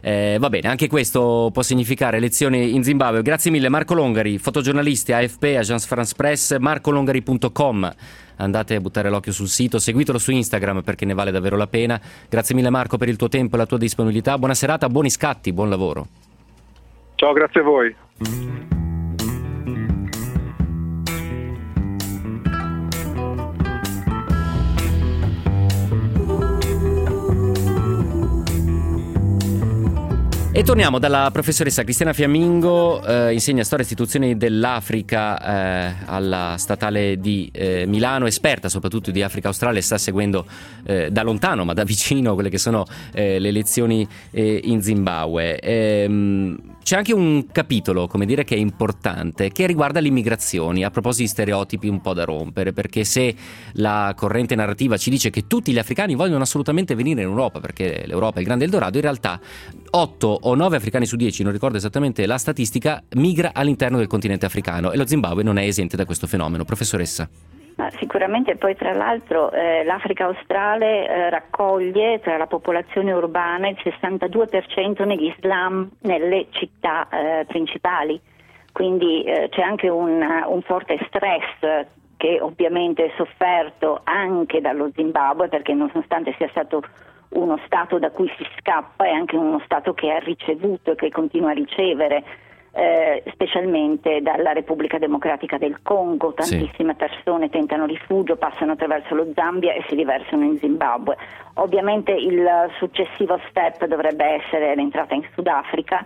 Eh, 0.03 0.37
va 0.39 0.51
bene, 0.51 0.69
anche 0.69 0.89
questo 0.89 1.51
può 1.53 1.63
significare 1.63 2.19
elezioni 2.19 2.75
in 2.75 2.85
Zimbabwe. 2.85 3.23
Grazie 3.23 3.51
mille 3.51 3.71
Marco 3.71 3.95
Longari, 3.95 4.37
fotogiornalisti 4.37 5.13
AFP, 5.13 5.55
Agence 5.57 5.87
France 5.87 6.13
Press, 6.15 6.59
marcolongari.com 6.59 7.95
andate 8.39 8.75
a 8.75 8.81
buttare 8.81 9.09
l'occhio 9.09 9.33
sul 9.33 9.49
sito, 9.49 9.79
seguitelo 9.79 10.19
su 10.19 10.31
Instagram 10.31 10.83
perché 10.83 11.07
ne 11.07 11.15
vale 11.15 11.31
davvero 11.31 11.57
la 11.57 11.67
pena. 11.67 11.99
Grazie 12.29 12.55
mille 12.55 12.69
Marco 12.69 12.99
per 12.99 13.09
il 13.09 13.17
tuo 13.17 13.29
tempo 13.29 13.55
e 13.55 13.59
la 13.59 13.67
tua 13.67 13.79
disponibilità. 13.79 14.37
Buona 14.37 14.53
serata, 14.53 14.91
buoni 14.91 15.09
scatti, 15.09 15.55
buon 15.55 15.71
lavoro. 15.71 16.26
Ciao, 17.17 17.33
grazie 17.33 17.61
a 17.61 17.65
voi. 17.65 17.97
E 30.57 30.63
torniamo 30.63 30.99
dalla 30.99 31.29
professoressa 31.31 31.83
Cristiana 31.83 32.15
Fiammingo, 32.15 33.05
eh, 33.05 33.35
insegna 33.35 33.63
storia 33.63 33.85
e 33.85 33.87
istituzioni 33.87 34.39
dell'Africa 34.39 35.39
eh, 35.39 35.95
alla 36.07 36.55
statale 36.57 37.21
di 37.21 37.51
eh, 37.53 37.85
Milano, 37.87 38.25
esperta 38.25 38.71
soprattutto 38.71 39.11
di 39.11 39.23
Africa 39.23 39.49
australe, 39.49 39.83
sta 39.83 39.99
seguendo 39.99 40.47
eh, 40.87 41.11
da 41.11 41.23
lontano 41.23 41.67
ma 41.67 41.75
da 41.75 41.85
vicino 41.85 42.33
quelle 42.33 42.49
che 42.49 42.57
sono 42.57 42.87
eh, 43.13 43.39
le 43.39 43.49
elezioni 43.49 44.09
eh, 44.31 44.59
in 44.65 44.81
Zimbabwe. 44.81 45.59
Ehm, 45.61 46.77
c'è 46.87 46.97
anche 46.97 47.13
un 47.13 47.47
capitolo, 47.51 48.07
come 48.07 48.27
dire, 48.27 48.45
che 48.45 48.55
è 48.55 48.59
importante, 48.59 49.51
che 49.51 49.67
riguarda 49.67 49.99
le 49.99 50.07
immigrazioni, 50.07 50.85
a 50.85 50.91
proposito 50.91 51.25
di 51.25 51.29
stereotipi 51.31 51.89
un 51.89 52.01
po' 52.01 52.15
da 52.15 52.23
rompere, 52.23 52.73
perché 52.73 53.03
se 53.03 53.35
la 53.73 54.15
corrente 54.17 54.55
narrativa 54.55 54.97
ci 54.97 55.11
dice 55.11 55.31
che 55.31 55.49
tutti 55.49 55.73
gli 55.73 55.79
africani 55.79 56.15
vogliono 56.15 56.45
assolutamente 56.45 56.95
venire 56.95 57.23
in 57.23 57.27
Europa, 57.27 57.59
perché 57.59 58.05
l'Europa 58.07 58.37
è 58.37 58.39
il 58.39 58.47
grande 58.47 58.67
Eldorado, 58.67 58.99
in 58.99 59.03
realtà 59.03 59.41
8 59.91 60.39
o 60.49 60.55
9 60.55 60.77
africani 60.77 61.07
su 61.07 61.17
10, 61.17 61.43
non 61.43 61.53
ricordo 61.53 61.77
esattamente 61.77 62.25
la 62.27 62.39
statistica, 62.39 63.03
migra 63.17 63.51
all'interno 63.53 63.99
del 63.99 64.07
continente 64.07 64.47
africano 64.47 64.93
e 64.93 64.97
lo 64.97 65.07
Zimbabwe 65.07 65.43
non 65.43 65.59
è 65.59 65.65
esente 65.65 65.97
da 65.97 66.05
questo 66.05 66.27
fenomeno. 66.27 66.65
Professoressa. 66.65 67.29
Ma 67.77 67.91
sicuramente 67.99 68.57
poi 68.57 68.75
tra 68.75 68.95
l'altro 68.95 69.51
eh, 69.53 69.85
l'Africa 69.85 70.25
australe 70.25 71.07
eh, 71.07 71.31
raccoglie 71.31 72.21
tra 72.21 72.39
la 72.39 72.47
popolazione 72.47 73.13
urbana 73.13 73.69
il 73.69 73.77
62% 73.83 75.05
negli 75.05 75.35
slam 75.39 75.91
nelle 76.03 76.47
città 76.51 77.07
eh, 77.11 77.45
principali, 77.45 78.19
quindi 78.73 79.25
eh, 79.25 79.49
c'è 79.51 79.61
anche 79.61 79.89
un, 79.89 80.25
un, 80.47 80.63
forte 80.63 80.99
stress 81.09 81.87
che 82.17 82.39
ovviamente 82.41 83.05
è 83.05 83.13
sofferto 83.17 84.01
anche 84.05 84.63
dallo 84.63 84.91
Zimbabwe 84.95 85.49
perché 85.49 85.75
nonostante 85.75 86.35
sia 86.39 86.49
stato 86.49 86.83
uno 87.31 87.59
Stato 87.67 87.99
da 87.99 88.11
cui 88.11 88.31
si 88.37 88.47
scappa 88.59 89.05
è 89.05 89.11
anche 89.11 89.37
uno 89.37 89.61
Stato 89.65 89.95
che 89.95 90.11
ha 90.11 90.19
ricevuto 90.19 90.93
e 90.93 90.95
che 90.95 91.11
continua 91.11 91.51
a 91.51 91.55
ricevere 91.55 92.25
eh, 92.77 93.23
specialmente 93.33 94.21
dalla 94.21 94.53
Repubblica 94.53 94.99
Democratica 94.99 95.57
del 95.57 95.81
Congo, 95.81 96.35
tantissime 96.35 96.93
sì. 96.93 96.99
persone 96.99 97.49
tentano 97.49 97.87
rifugio, 97.87 98.37
passano 98.37 98.73
attraverso 98.73 99.15
lo 99.15 99.29
Zambia 99.35 99.73
e 99.73 99.83
si 99.89 99.95
riversano 99.95 100.45
in 100.45 100.59
Zimbabwe. 100.59 101.17
Ovviamente 101.55 102.13
il 102.13 102.47
successivo 102.77 103.41
step 103.49 103.87
dovrebbe 103.87 104.27
essere 104.27 104.75
l'entrata 104.75 105.15
in 105.15 105.27
Sudafrica. 105.33 106.05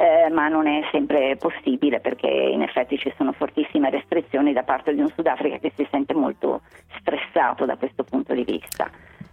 Eh, 0.00 0.30
ma 0.30 0.46
non 0.46 0.68
è 0.68 0.86
sempre 0.92 1.34
possibile 1.34 1.98
perché 1.98 2.28
in 2.28 2.62
effetti 2.62 2.96
ci 2.98 3.12
sono 3.16 3.32
fortissime 3.32 3.90
restrizioni 3.90 4.52
da 4.52 4.62
parte 4.62 4.94
di 4.94 5.00
un 5.00 5.08
Sudafrica 5.08 5.58
che 5.58 5.72
si 5.74 5.84
sente 5.90 6.14
molto 6.14 6.60
stressato 7.00 7.64
da 7.64 7.76
questo 7.76 8.04
punto 8.04 8.32
di 8.32 8.44
vista. 8.44 8.88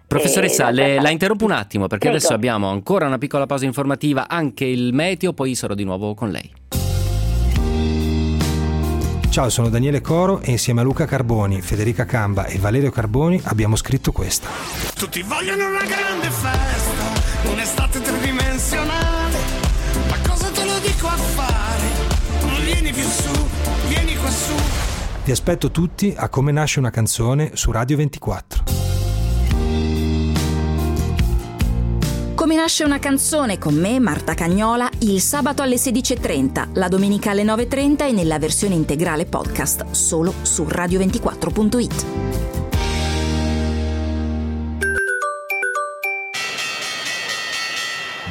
Professoressa, 0.07 0.69
le, 0.69 1.01
la 1.01 1.09
interrompo 1.09 1.45
un 1.45 1.51
attimo 1.51 1.87
perché 1.87 2.07
Prego. 2.07 2.17
adesso 2.17 2.33
abbiamo 2.33 2.69
ancora 2.69 3.07
una 3.07 3.17
piccola 3.17 3.45
pausa 3.45 3.65
informativa, 3.65 4.27
anche 4.27 4.65
il 4.65 4.93
meteo, 4.93 5.33
poi 5.33 5.55
sarò 5.55 5.73
di 5.73 5.83
nuovo 5.83 6.13
con 6.13 6.29
lei. 6.29 6.51
Ciao, 9.35 9.49
sono 9.49 9.67
Daniele 9.67 9.99
Coro 9.99 10.39
e 10.39 10.51
insieme 10.51 10.79
a 10.79 10.83
Luca 10.85 11.05
Carboni, 11.05 11.59
Federica 11.61 12.05
Camba 12.05 12.45
e 12.45 12.57
Valerio 12.57 12.89
Carboni 12.89 13.41
abbiamo 13.43 13.75
scritto 13.75 14.13
questa. 14.13 14.47
Tutti 14.95 15.21
vogliono 15.23 15.67
una 15.67 15.83
grande 15.83 16.29
festa, 16.29 17.51
un'estate 17.51 17.99
tridimensionale. 17.99 19.37
Ma 20.07 20.17
cosa 20.25 20.49
te 20.51 20.63
lo 20.63 20.79
dico 20.79 21.07
a 21.07 21.17
fare? 21.17 22.47
Non 22.47 22.63
vieni 22.63 22.93
più 22.93 23.03
su, 23.03 23.47
vieni 23.89 24.15
qua 24.15 24.29
su. 24.29 24.53
Vi 25.25 25.31
aspetto 25.31 25.69
tutti 25.69 26.13
a 26.15 26.29
Come 26.29 26.53
nasce 26.53 26.79
una 26.79 26.91
canzone 26.91 27.51
su 27.55 27.71
Radio 27.71 27.97
24. 27.97 28.94
Come 32.45 32.57
nasce 32.57 32.83
una 32.83 32.99
canzone 32.99 33.57
con 33.57 33.73
me, 33.73 33.99
Marta 33.99 34.35
Cagnola, 34.35 34.87
il 34.99 35.19
sabato 35.19 35.63
alle 35.63 35.77
16.30, 35.77 36.73
la 36.73 36.87
domenica 36.87 37.31
alle 37.31 37.41
9.30 37.41 38.09
e 38.09 38.11
nella 38.11 38.37
versione 38.37 38.75
integrale 38.75 39.25
podcast 39.25 39.89
solo 39.89 40.31
su 40.43 40.61
radio24.it. 40.65 42.54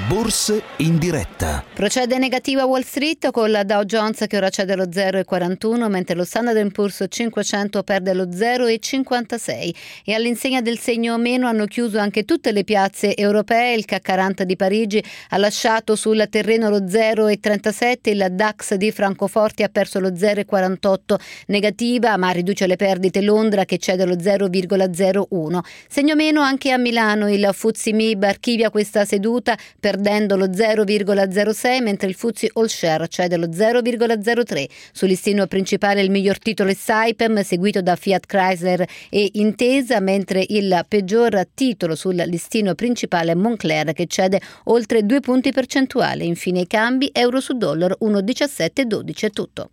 Borse 0.06 0.62
in 0.78 0.98
diretta. 0.98 1.64
Procede 1.72 2.18
negativa 2.18 2.66
Wall 2.66 2.82
Street 2.82 3.30
con 3.30 3.50
la 3.50 3.64
Dow 3.64 3.84
Jones 3.84 4.24
che 4.28 4.36
ora 4.36 4.50
cede 4.50 4.76
lo 4.76 4.84
0,41 4.84 5.88
mentre 5.88 6.14
lo 6.14 6.24
Standard 6.24 6.72
Poor's 6.72 7.06
500 7.08 7.82
perde 7.82 8.12
lo 8.12 8.24
0,56 8.24 9.74
e 10.04 10.12
all'insegna 10.12 10.60
del 10.60 10.78
segno 10.78 11.16
meno 11.16 11.46
hanno 11.46 11.64
chiuso 11.64 11.98
anche 11.98 12.26
tutte 12.26 12.52
le 12.52 12.64
piazze 12.64 13.16
europee. 13.16 13.76
Il 13.76 13.86
CAC 13.86 14.04
40 14.04 14.44
di 14.44 14.56
Parigi 14.56 15.02
ha 15.30 15.38
lasciato 15.38 15.96
sul 15.96 16.26
terreno 16.28 16.68
lo 16.68 16.80
0,37, 16.80 18.10
il 18.10 18.26
DAX 18.30 18.74
di 18.74 18.92
Francoforte 18.92 19.64
ha 19.64 19.70
perso 19.70 20.00
lo 20.00 20.10
0,48 20.10 21.16
negativa 21.46 22.14
ma 22.18 22.28
riduce 22.30 22.66
le 22.66 22.76
perdite 22.76 23.22
Londra 23.22 23.64
che 23.64 23.78
cede 23.78 24.04
lo 24.04 24.16
0,01. 24.16 25.60
Segno 25.88 26.14
meno 26.14 26.42
anche 26.42 26.72
a 26.72 26.76
Milano, 26.76 27.30
il 27.30 27.48
Fuzzi 27.52 27.94
Mib 27.94 28.22
archivia 28.22 28.68
questa 28.68 29.06
seduta 29.06 29.56
per 29.80 29.92
perdendo 29.94 30.34
lo 30.34 30.46
0,06 30.46 31.80
mentre 31.80 32.08
il 32.08 32.14
Fuzzi 32.14 32.50
All 32.54 32.66
Share 32.66 33.06
cede 33.06 33.36
lo 33.36 33.46
0,03. 33.46 34.66
Sul 34.92 35.08
listino 35.08 35.46
principale 35.46 36.00
il 36.00 36.10
miglior 36.10 36.38
titolo 36.38 36.70
è 36.70 36.74
Saipem 36.74 37.42
seguito 37.42 37.80
da 37.80 37.94
Fiat 37.94 38.26
Chrysler 38.26 38.84
e 39.08 39.30
Intesa 39.34 40.00
mentre 40.00 40.44
il 40.48 40.84
peggior 40.88 41.46
titolo 41.54 41.94
sul 41.94 42.16
listino 42.26 42.74
principale 42.74 43.32
è 43.32 43.34
Moncler 43.36 43.92
che 43.92 44.06
cede 44.06 44.40
oltre 44.64 45.06
2 45.06 45.20
punti 45.20 45.52
percentuali. 45.52 46.26
Infine 46.26 46.62
i 46.62 46.66
cambi 46.66 47.10
euro 47.12 47.38
su 47.38 47.52
dollaro 47.52 47.96
1,1712 48.00 49.20
è 49.20 49.30
tutto. 49.30 49.68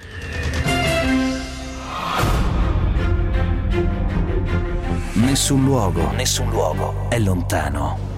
Nessun 5.13 5.63
luogo, 5.63 6.11
nessun 6.11 6.49
luogo 6.49 7.07
è 7.09 7.17
lontano 7.17 8.09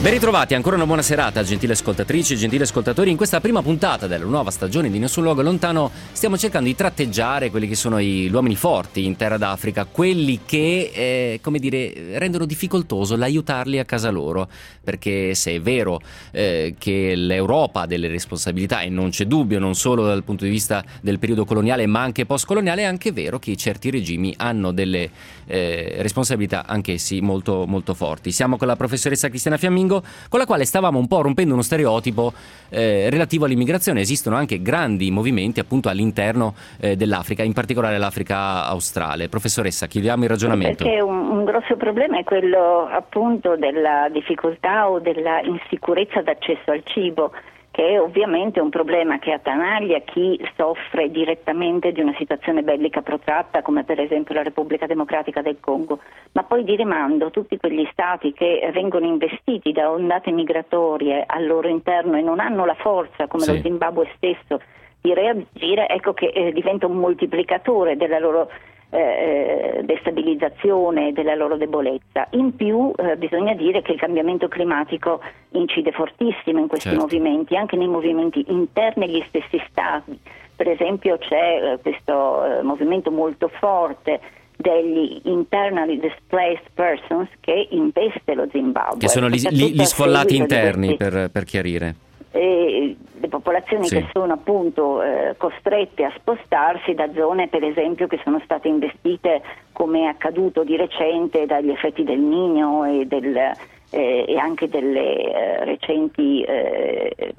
Ben 0.00 0.12
ritrovati, 0.12 0.54
ancora 0.54 0.76
una 0.76 0.86
buona 0.86 1.02
serata, 1.02 1.42
gentili 1.42 1.72
ascoltatrici 1.72 2.36
gentili 2.36 2.62
ascoltatori. 2.62 3.10
In 3.10 3.16
questa 3.16 3.40
prima 3.40 3.62
puntata 3.62 4.06
della 4.06 4.26
nuova 4.26 4.52
stagione 4.52 4.90
di 4.90 4.98
Nessun 5.00 5.24
Luogo 5.24 5.42
Lontano 5.42 5.90
stiamo 6.12 6.38
cercando 6.38 6.68
di 6.68 6.76
tratteggiare 6.76 7.50
quelli 7.50 7.66
che 7.66 7.74
sono 7.74 8.00
gli 8.00 8.32
uomini 8.32 8.54
forti 8.54 9.04
in 9.04 9.16
terra 9.16 9.36
d'Africa, 9.38 9.86
quelli 9.86 10.42
che, 10.46 10.92
eh, 10.94 11.40
come 11.42 11.58
dire, 11.58 12.16
rendono 12.16 12.44
difficoltoso 12.44 13.16
l'aiutarli 13.16 13.80
a 13.80 13.84
casa 13.84 14.10
loro. 14.10 14.48
Perché 14.84 15.34
se 15.34 15.56
è 15.56 15.60
vero 15.60 16.00
eh, 16.30 16.76
che 16.78 17.16
l'Europa 17.16 17.80
ha 17.80 17.86
delle 17.86 18.06
responsabilità, 18.06 18.82
e 18.82 18.88
non 18.90 19.10
c'è 19.10 19.24
dubbio, 19.24 19.58
non 19.58 19.74
solo 19.74 20.06
dal 20.06 20.22
punto 20.22 20.44
di 20.44 20.50
vista 20.50 20.84
del 21.00 21.18
periodo 21.18 21.44
coloniale, 21.44 21.86
ma 21.86 22.02
anche 22.02 22.24
postcoloniale, 22.24 22.82
è 22.82 22.84
anche 22.84 23.10
vero 23.10 23.40
che 23.40 23.56
certi 23.56 23.90
regimi 23.90 24.32
hanno 24.36 24.70
delle 24.70 25.10
eh, 25.44 25.96
responsabilità 25.98 26.66
anch'essi 26.66 27.20
molto, 27.20 27.66
molto 27.66 27.94
forti. 27.94 28.30
Siamo 28.30 28.56
con 28.56 28.68
la 28.68 28.76
professoressa 28.76 29.28
Cristiana 29.28 29.56
Fiammingo 29.56 29.86
Domingo, 29.88 30.02
con 30.28 30.38
la 30.38 30.46
quale 30.46 30.64
stavamo 30.64 30.98
un 30.98 31.08
po' 31.08 31.22
rompendo 31.22 31.54
uno 31.54 31.62
stereotipo 31.62 32.32
eh, 32.68 33.08
relativo 33.10 33.46
all'immigrazione. 33.46 34.00
Esistono 34.00 34.36
anche 34.36 34.60
grandi 34.60 35.10
movimenti 35.10 35.58
appunto 35.58 35.88
all'interno 35.88 36.54
eh, 36.78 36.94
dell'Africa, 36.94 37.42
in 37.42 37.54
particolare 37.54 37.98
l'Africa 37.98 38.66
australe. 38.66 39.28
Professoressa, 39.28 39.86
chiudiamo 39.86 40.24
il 40.24 40.28
ragionamento. 40.28 40.84
Perché 40.84 41.00
un, 41.00 41.30
un 41.30 41.44
grosso 41.44 41.76
problema 41.76 42.18
è 42.18 42.24
quello 42.24 42.86
appunto 42.86 43.56
della 43.56 44.08
difficoltà 44.12 44.90
o 44.90 45.00
della 45.00 45.40
insicurezza 45.40 46.20
d'accesso 46.20 46.70
al 46.70 46.82
cibo 46.84 47.32
che 47.78 47.90
è 47.90 48.00
ovviamente 48.00 48.58
un 48.58 48.70
problema 48.70 49.20
che 49.20 49.30
attanaglia 49.30 50.00
chi 50.00 50.36
soffre 50.56 51.12
direttamente 51.12 51.92
di 51.92 52.00
una 52.00 52.12
situazione 52.18 52.64
bellica 52.64 53.02
protratta 53.02 53.62
come 53.62 53.84
per 53.84 54.00
esempio 54.00 54.34
la 54.34 54.42
Repubblica 54.42 54.86
Democratica 54.86 55.42
del 55.42 55.58
Congo, 55.60 56.00
ma 56.32 56.42
poi 56.42 56.64
di 56.64 56.74
rimando 56.74 57.30
tutti 57.30 57.56
quegli 57.56 57.86
stati 57.92 58.32
che 58.32 58.68
vengono 58.74 59.06
investiti 59.06 59.70
da 59.70 59.92
ondate 59.92 60.32
migratorie 60.32 61.22
al 61.24 61.46
loro 61.46 61.68
interno 61.68 62.16
e 62.16 62.20
non 62.20 62.40
hanno 62.40 62.64
la 62.64 62.74
forza 62.74 63.28
come 63.28 63.44
sì. 63.44 63.54
lo 63.54 63.60
Zimbabwe 63.60 64.10
stesso 64.16 64.60
di 65.00 65.14
reagire, 65.14 65.88
ecco 65.88 66.14
che 66.14 66.32
eh, 66.34 66.50
diventa 66.50 66.88
un 66.88 66.96
moltiplicatore 66.96 67.96
della 67.96 68.18
loro 68.18 68.50
eh, 68.90 69.80
destabilizzazione 69.84 71.12
della 71.12 71.34
loro 71.34 71.56
debolezza. 71.56 72.26
In 72.30 72.56
più 72.56 72.92
eh, 72.96 73.16
bisogna 73.16 73.54
dire 73.54 73.82
che 73.82 73.92
il 73.92 73.98
cambiamento 73.98 74.48
climatico 74.48 75.20
incide 75.50 75.92
fortissimo 75.92 76.58
in 76.58 76.68
questi 76.68 76.88
certo. 76.88 77.02
movimenti, 77.02 77.56
anche 77.56 77.76
nei 77.76 77.88
movimenti 77.88 78.44
interni 78.48 79.04
agli 79.04 79.24
stessi 79.28 79.62
stati. 79.70 80.18
Per 80.56 80.68
esempio 80.68 81.18
c'è 81.18 81.74
eh, 81.74 81.78
questo 81.80 82.44
eh, 82.44 82.62
movimento 82.62 83.10
molto 83.10 83.48
forte 83.48 84.20
degli 84.56 85.20
internally 85.24 86.00
displaced 86.00 86.66
persons 86.74 87.28
che 87.40 87.68
investe 87.70 88.34
lo 88.34 88.48
Zimbabwe. 88.50 88.98
Che 88.98 89.08
sono 89.08 89.28
gli, 89.28 89.36
gli 89.48 89.84
sfollati 89.84 90.34
interni, 90.34 90.96
per, 90.96 91.30
per 91.30 91.44
chiarire 91.44 91.94
e 92.30 92.96
le 93.20 93.28
popolazioni 93.28 93.86
sì. 93.86 93.96
che 93.96 94.08
sono 94.12 94.34
appunto 94.34 95.02
eh, 95.02 95.34
costrette 95.38 96.04
a 96.04 96.12
spostarsi 96.16 96.92
da 96.94 97.10
zone 97.14 97.48
per 97.48 97.64
esempio 97.64 98.06
che 98.06 98.20
sono 98.22 98.38
state 98.44 98.68
investite 98.68 99.42
come 99.72 100.02
è 100.02 100.06
accaduto 100.06 100.62
di 100.62 100.76
recente 100.76 101.46
dagli 101.46 101.70
effetti 101.70 102.04
del 102.04 102.18
Nino 102.18 102.84
e, 102.84 103.06
del, 103.06 103.34
eh, 103.34 104.24
e 104.28 104.36
anche 104.36 104.68
delle 104.68 105.14
eh, 105.14 105.64
recenti 105.64 106.42
eh, 106.42 107.34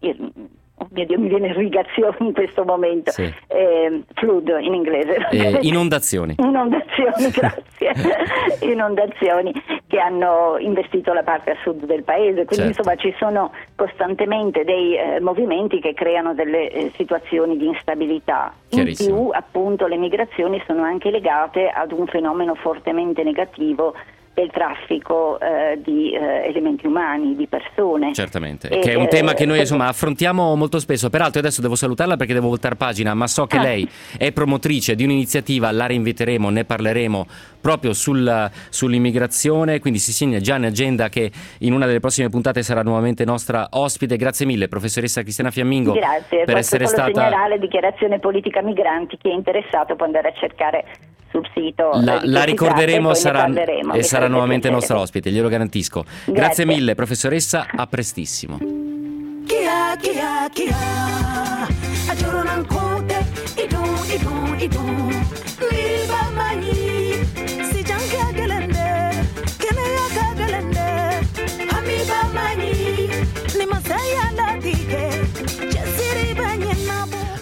eh, 0.00 0.16
oh 0.82 0.88
mio 0.90 1.06
Dio, 1.06 1.18
mi 1.18 1.28
viene 1.28 1.48
irrigazione 1.48 2.16
in 2.20 2.32
questo 2.32 2.64
momento, 2.64 3.10
sì. 3.10 3.32
eh, 3.48 4.02
flood 4.14 4.48
in 4.60 4.74
inglese. 4.74 5.28
Eh, 5.30 5.58
inondazioni. 5.62 6.34
inondazioni, 6.38 7.30
grazie. 7.30 7.92
inondazioni 8.60 9.52
che 9.86 9.98
hanno 9.98 10.56
investito 10.58 11.12
la 11.12 11.22
parte 11.22 11.52
a 11.52 11.56
sud 11.62 11.84
del 11.84 12.02
paese, 12.02 12.44
quindi 12.44 12.72
certo. 12.74 12.78
insomma 12.78 12.96
ci 12.96 13.14
sono 13.18 13.52
costantemente 13.76 14.64
dei 14.64 14.96
eh, 14.96 15.20
movimenti 15.20 15.80
che 15.80 15.94
creano 15.94 16.34
delle 16.34 16.70
eh, 16.70 16.92
situazioni 16.96 17.56
di 17.56 17.66
instabilità. 17.66 18.52
In 18.70 18.94
più 18.96 19.28
appunto 19.32 19.86
le 19.86 19.96
migrazioni 19.96 20.62
sono 20.66 20.82
anche 20.82 21.10
legate 21.10 21.68
ad 21.68 21.92
un 21.92 22.06
fenomeno 22.06 22.54
fortemente 22.54 23.22
negativo 23.22 23.94
del 24.34 24.50
traffico 24.50 25.38
eh, 25.40 25.78
di 25.82 26.12
eh, 26.12 26.48
elementi 26.48 26.86
umani, 26.86 27.36
di 27.36 27.46
persone. 27.46 28.14
Certamente, 28.14 28.68
e, 28.68 28.78
che 28.78 28.92
è 28.92 28.94
un 28.94 29.08
tema 29.08 29.34
che 29.34 29.44
noi 29.44 29.58
insomma, 29.58 29.88
affrontiamo 29.88 30.54
molto 30.56 30.78
spesso. 30.78 31.10
Peraltro 31.10 31.40
adesso 31.40 31.60
devo 31.60 31.74
salutarla 31.74 32.16
perché 32.16 32.32
devo 32.32 32.48
voltare 32.48 32.76
pagina, 32.76 33.12
ma 33.14 33.26
so 33.26 33.46
che 33.46 33.58
ah. 33.58 33.62
lei 33.62 33.88
è 34.16 34.32
promotrice 34.32 34.94
di 34.94 35.04
un'iniziativa, 35.04 35.70
la 35.70 35.86
reinviteremo, 35.86 36.48
ne 36.48 36.64
parleremo 36.64 37.26
proprio 37.60 37.92
sul, 37.92 38.50
sull'immigrazione, 38.70 39.80
quindi 39.80 39.98
si 39.98 40.12
segna 40.12 40.38
già 40.40 40.56
in 40.56 40.64
agenda 40.64 41.08
che 41.08 41.30
in 41.58 41.72
una 41.72 41.86
delle 41.86 42.00
prossime 42.00 42.28
puntate 42.28 42.62
sarà 42.62 42.82
nuovamente 42.82 43.24
nostra 43.24 43.68
ospite. 43.72 44.16
Grazie 44.16 44.46
mille, 44.46 44.68
professoressa 44.68 45.22
Cristiana 45.22 45.50
Fiammingo. 45.50 45.92
Grazie, 45.92 46.44
per 46.44 46.56
essere 46.56 46.86
stata... 46.86 47.12
segnalare 47.12 47.58
dichiarazione 47.58 48.18
politica 48.18 48.62
migranti, 48.62 49.18
chi 49.18 49.28
è 49.28 49.34
interessato 49.34 49.94
può 49.94 50.06
andare 50.06 50.28
a 50.28 50.32
cercare 50.32 50.84
sul 51.32 51.48
sito. 51.54 51.90
La, 51.94 52.20
la 52.22 52.44
ricorderemo 52.44 53.10
e 53.10 53.14
sarà, 53.14 53.50
e 53.92 54.02
sarà 54.02 54.28
nuovamente 54.28 54.70
nostra 54.70 55.00
ospite, 55.00 55.30
glielo 55.30 55.48
garantisco. 55.48 56.04
Grazie, 56.04 56.32
Grazie 56.32 56.66
mille 56.66 56.94
professoressa, 56.94 57.66
a 57.74 57.86
prestissimo. 57.86 58.58
Kia, 58.58 59.96
kia, 59.98 60.48
kia. 60.52 61.72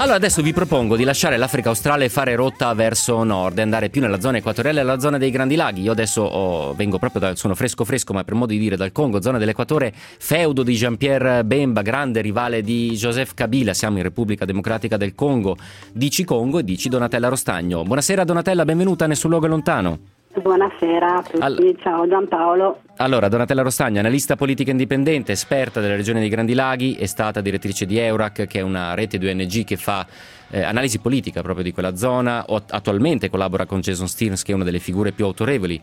Allora 0.01 0.17
adesso 0.17 0.41
vi 0.41 0.55
propongo 0.55 0.97
di 0.97 1.05
lasciare 1.05 1.37
l'Africa 1.37 1.69
australe 1.69 2.07
e 2.07 2.09
fare 2.09 2.35
rotta 2.35 2.73
verso 2.73 3.23
nord 3.23 3.59
e 3.59 3.61
andare 3.61 3.91
più 3.91 4.01
nella 4.01 4.19
zona 4.19 4.39
equatoriale, 4.39 4.81
alla 4.81 4.99
zona 4.99 5.19
dei 5.19 5.31
Grandi 5.31 5.57
Laghi. 5.57 5.83
Io 5.83 5.93
adesso 5.93 6.23
oh, 6.23 6.73
vengo 6.73 6.99
proprio 6.99 7.21
dal, 7.21 7.37
sono 7.37 7.55
fresco 7.55 7.85
fresco, 7.85 8.15
ma 8.15 8.25
per 8.25 8.33
modo 8.33 8.53
di 8.55 8.59
dire 8.59 8.77
dal 8.77 8.93
Congo, 8.93 9.21
zona 9.21 9.37
dell'Equatore, 9.37 9.93
feudo 9.93 10.63
di 10.63 10.75
Jean-Pierre 10.75 11.45
Bemba, 11.45 11.83
grande 11.83 12.23
rivale 12.23 12.63
di 12.63 12.93
Joseph 12.93 13.35
Kabila. 13.35 13.75
Siamo 13.75 13.99
in 13.99 14.05
Repubblica 14.05 14.47
Democratica 14.47 14.97
del 14.97 15.15
Congo. 15.15 15.59
Dici 15.93 16.25
Congo 16.25 16.61
e 16.61 16.65
dici 16.65 16.89
Donatella 16.89 17.29
Rostagno. 17.29 17.83
Buonasera 17.83 18.25
Donatella, 18.25 18.65
benvenuta, 18.65 19.07
nessun 19.07 19.29
luogo 19.29 19.49
lontano. 19.49 20.20
Buonasera 20.33 21.17
a 21.17 21.23
tutti, 21.23 21.43
All... 21.43 21.77
ciao 21.81 22.07
Giampaolo. 22.07 22.83
Allora, 22.99 23.29
Donatella 23.29 23.63
Rostagna, 23.63 23.99
analista 23.99 24.37
politica 24.37 24.71
indipendente, 24.71 25.33
esperta 25.33 25.81
della 25.81 25.97
regione 25.97 26.21
dei 26.21 26.29
Grandi 26.29 26.55
Laghi, 26.55 26.95
è 26.95 27.07
stata 27.07 27.41
direttrice 27.41 27.85
di 27.85 27.99
Eurac, 27.99 28.47
che 28.47 28.61
è 28.61 28.63
una 28.63 28.95
rete 28.95 29.19
di 29.19 29.27
ONG 29.27 29.65
che 29.65 29.77
fa 29.77 30.07
eh, 30.51 30.63
analisi 30.63 31.01
politica 31.01 31.43
proprio 31.43 31.65
di 31.65 31.73
quella 31.73 31.97
zona, 31.97 32.45
o 32.47 32.63
attualmente 32.69 33.29
collabora 33.29 33.67
con 33.67 33.81
Jason 33.81 34.07
Stearns, 34.07 34.45
che 34.45 34.53
è 34.53 34.55
una 34.55 34.63
delle 34.63 34.79
figure 34.79 35.11
più 35.11 35.25
autorevoli 35.25 35.81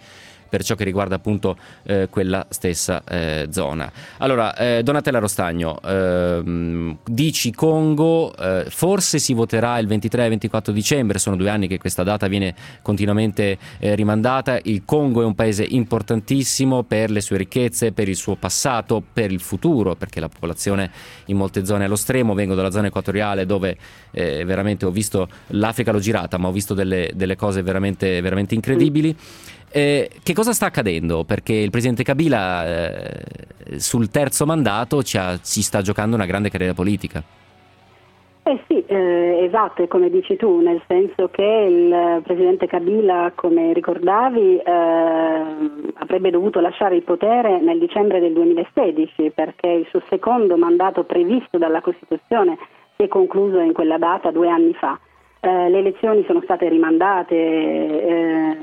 per 0.48 0.64
ciò 0.64 0.76
che 0.76 0.84
riguarda 0.84 1.16
appunto 1.16 1.58
eh, 1.84 2.08
quella 2.10 2.46
stessa 2.50 3.04
eh, 3.08 3.48
zona. 3.50 3.92
Allora, 4.18 4.56
eh, 4.56 4.84
Donatella 4.84 5.20
Rostagno, 5.20 5.80
ehm, 5.82 6.98
dici 7.06 7.52
Congo, 7.54 8.36
eh, 8.36 8.66
forse 8.70 9.20
si 9.20 9.34
voterà 9.34 9.78
il 9.80 9.88
23 9.88 10.26
e 10.26 10.30
24 10.30 10.74
dicembre, 10.74 11.20
sono 11.20 11.36
due 11.36 11.50
anni 11.50 11.68
che 11.68 11.78
questa 11.78 12.04
data 12.04 12.28
viene 12.28 12.56
continuamente 12.82 13.58
eh, 13.80 13.96
rimandata, 13.96 14.60
il 14.64 14.84
Congo 14.86 15.22
è 15.22 15.26
un 15.26 15.36
paese 15.36 15.66
importantissimo 15.68 16.84
per 16.84 17.12
le 17.12 17.22
sue 17.22 17.38
ricchezze, 17.38 17.92
per 17.92 18.08
il 18.08 18.16
suo 18.16 18.36
passato, 18.36 19.04
per 19.14 19.32
il 19.32 19.40
futuro, 19.40 19.96
perché 19.96 20.20
la 20.20 20.30
popolazione 20.30 20.92
in 21.26 21.38
molte 21.38 21.66
zone 21.66 21.84
è 21.84 21.86
allo 21.86 21.96
stremo, 21.96 22.34
vengo 22.34 22.56
dalla 22.56 22.72
zona 22.72 22.88
equatoriale 22.88 23.46
dove 23.46 23.78
veramente 24.12 24.86
ho 24.86 24.90
visto 24.90 25.28
l'Africa 25.48 25.92
l'ho 25.92 26.00
girata, 26.00 26.38
ma 26.38 26.48
ho 26.48 26.52
visto 26.52 26.74
delle, 26.74 27.12
delle 27.14 27.36
cose 27.36 27.62
veramente, 27.62 28.20
veramente 28.22 28.56
incredibili. 28.56 29.16
Eh, 29.70 30.10
che 30.24 30.34
cosa 30.34 30.54
sta 30.54 30.68
accadendo? 30.68 31.24
Perché 31.24 31.54
il 31.54 31.70
presidente 31.70 32.04
Kabila 32.04 32.66
eh, 32.66 33.24
sul 33.78 34.10
terzo 34.10 34.46
mandato 34.46 35.04
ci, 35.04 35.18
ha, 35.18 35.38
ci, 35.42 35.62
sta 35.62 35.82
giocando 35.82 36.16
una 36.16 36.26
grande 36.26 36.50
carriera 36.50 36.74
politica. 36.74 37.22
Eh 38.44 38.62
sì, 38.66 38.82
eh, 38.86 39.44
esatto, 39.44 39.84
è 39.84 39.88
come 39.88 40.10
dici 40.10 40.38
tu, 40.38 40.62
nel 40.62 40.82
senso 40.88 41.28
che 41.28 41.44
il 41.44 42.22
presidente 42.24 42.66
Kabila, 42.66 43.34
come 43.36 43.74
ricordavi, 43.74 44.58
eh, 44.58 45.44
avrebbe 45.96 46.30
dovuto 46.30 46.62
lasciare 46.62 46.96
il 46.96 47.04
potere 47.04 47.60
nel 47.60 47.78
dicembre 47.78 48.22
del 48.22 48.32
2016 48.32 49.32
perché 49.36 49.68
il 49.68 49.88
suo 49.90 50.02
secondo 50.08 50.56
mandato 50.56 51.04
previsto 51.04 51.58
dalla 51.58 51.82
Costituzione 51.82 52.58
si 52.96 53.04
è 53.04 53.10
concluso 53.10 53.60
in 53.60 53.74
quella 53.74 53.98
data 53.98 54.32
due 54.32 54.48
anni 54.48 54.74
fa. 54.76 54.98
Eh, 55.40 55.70
le 55.70 55.78
elezioni 55.78 56.24
sono 56.26 56.42
state 56.42 56.68
rimandate 56.68 57.36
eh, 57.36 58.58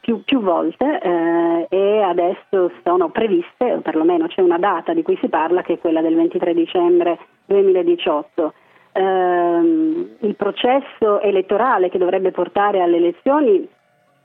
più, 0.00 0.22
più, 0.22 0.40
volte 0.40 1.00
eh, 1.00 1.66
e 1.68 2.02
adesso 2.02 2.70
sono 2.84 3.10
previste, 3.10 3.72
o 3.72 3.80
perlomeno 3.80 4.28
c'è 4.28 4.40
una 4.40 4.58
data 4.58 4.94
di 4.94 5.02
cui 5.02 5.18
si 5.20 5.28
parla 5.28 5.62
che 5.62 5.74
è 5.74 5.78
quella 5.78 6.00
del 6.00 6.14
23 6.14 6.54
dicembre 6.54 7.18
2018. 7.46 8.52
Ehm, 8.92 10.10
il 10.20 10.36
processo 10.36 11.20
elettorale 11.20 11.88
che 11.88 11.98
dovrebbe 11.98 12.30
portare 12.30 12.80
alle 12.80 12.98
elezioni 12.98 13.66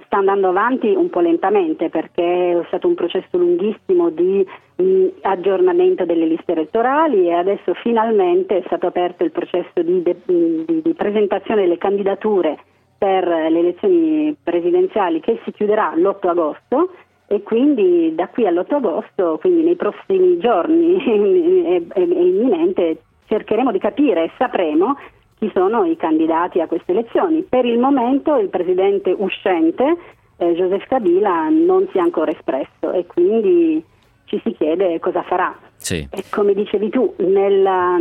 sta 0.08 0.18
andando 0.18 0.48
avanti 0.48 0.88
un 0.88 1.10
po' 1.10 1.20
lentamente 1.20 1.90
perché 1.90 2.60
è 2.60 2.64
stato 2.68 2.88
un 2.88 2.96
processo 2.96 3.38
lunghissimo 3.38 4.10
di 4.10 4.46
mh, 4.76 5.08
aggiornamento 5.22 6.06
delle 6.06 6.26
liste 6.26 6.54
elettorali 6.54 7.28
e 7.28 7.34
adesso 7.34 7.74
finalmente 7.76 8.58
è 8.58 8.64
stato 8.66 8.88
aperto 8.88 9.24
il 9.24 9.32
processo 9.32 9.82
di, 9.84 10.02
de, 10.02 10.16
di, 10.26 10.82
di 10.82 10.94
presentazione 10.94 11.62
delle 11.62 11.78
candidature 11.78 12.58
per 12.98 13.28
le 13.28 13.60
elezioni 13.60 14.36
presidenziali 14.42 15.20
che 15.20 15.40
si 15.44 15.52
chiuderà 15.52 15.94
l'8 15.96 16.30
agosto 16.30 16.92
e 17.28 17.44
quindi 17.44 18.16
da 18.16 18.30
qui 18.30 18.48
all'8 18.48 18.76
agosto, 18.76 19.38
quindi 19.40 19.64
nei 19.64 19.76
prossimi 19.76 20.40
giorni 20.40 20.96
è, 21.68 22.00
è, 22.00 22.00
è 22.00 22.00
imminente, 22.00 23.02
cercheremo 23.28 23.72
di 23.72 23.80
capire 23.80 24.24
e 24.24 24.32
sapremo 24.38 24.96
chi 25.40 25.52
sono 25.54 25.86
i 25.86 25.96
candidati 25.96 26.62
a 26.62 26.68
queste 26.68 26.92
elezioni. 26.92 27.44
Per 27.44 27.66
il 27.66 27.78
momento 27.78 28.38
il 28.38 28.50
presidente 28.50 29.14
uscente, 29.16 29.96
eh, 30.38 30.54
Joseph 30.54 30.88
Kabila, 30.88 31.50
non 31.50 31.88
si 31.92 31.98
è 31.98 32.02
ancora 32.02 32.32
espresso 32.32 32.92
e 32.92 33.06
quindi 33.06 33.84
ci 34.26 34.40
si 34.44 34.54
chiede 34.54 35.00
cosa 35.00 35.24
farà. 35.24 35.56
Sì. 35.76 36.08
E 36.10 36.24
come 36.30 36.54
dicevi 36.54 36.90
tu, 36.90 37.14
nella, 37.18 37.98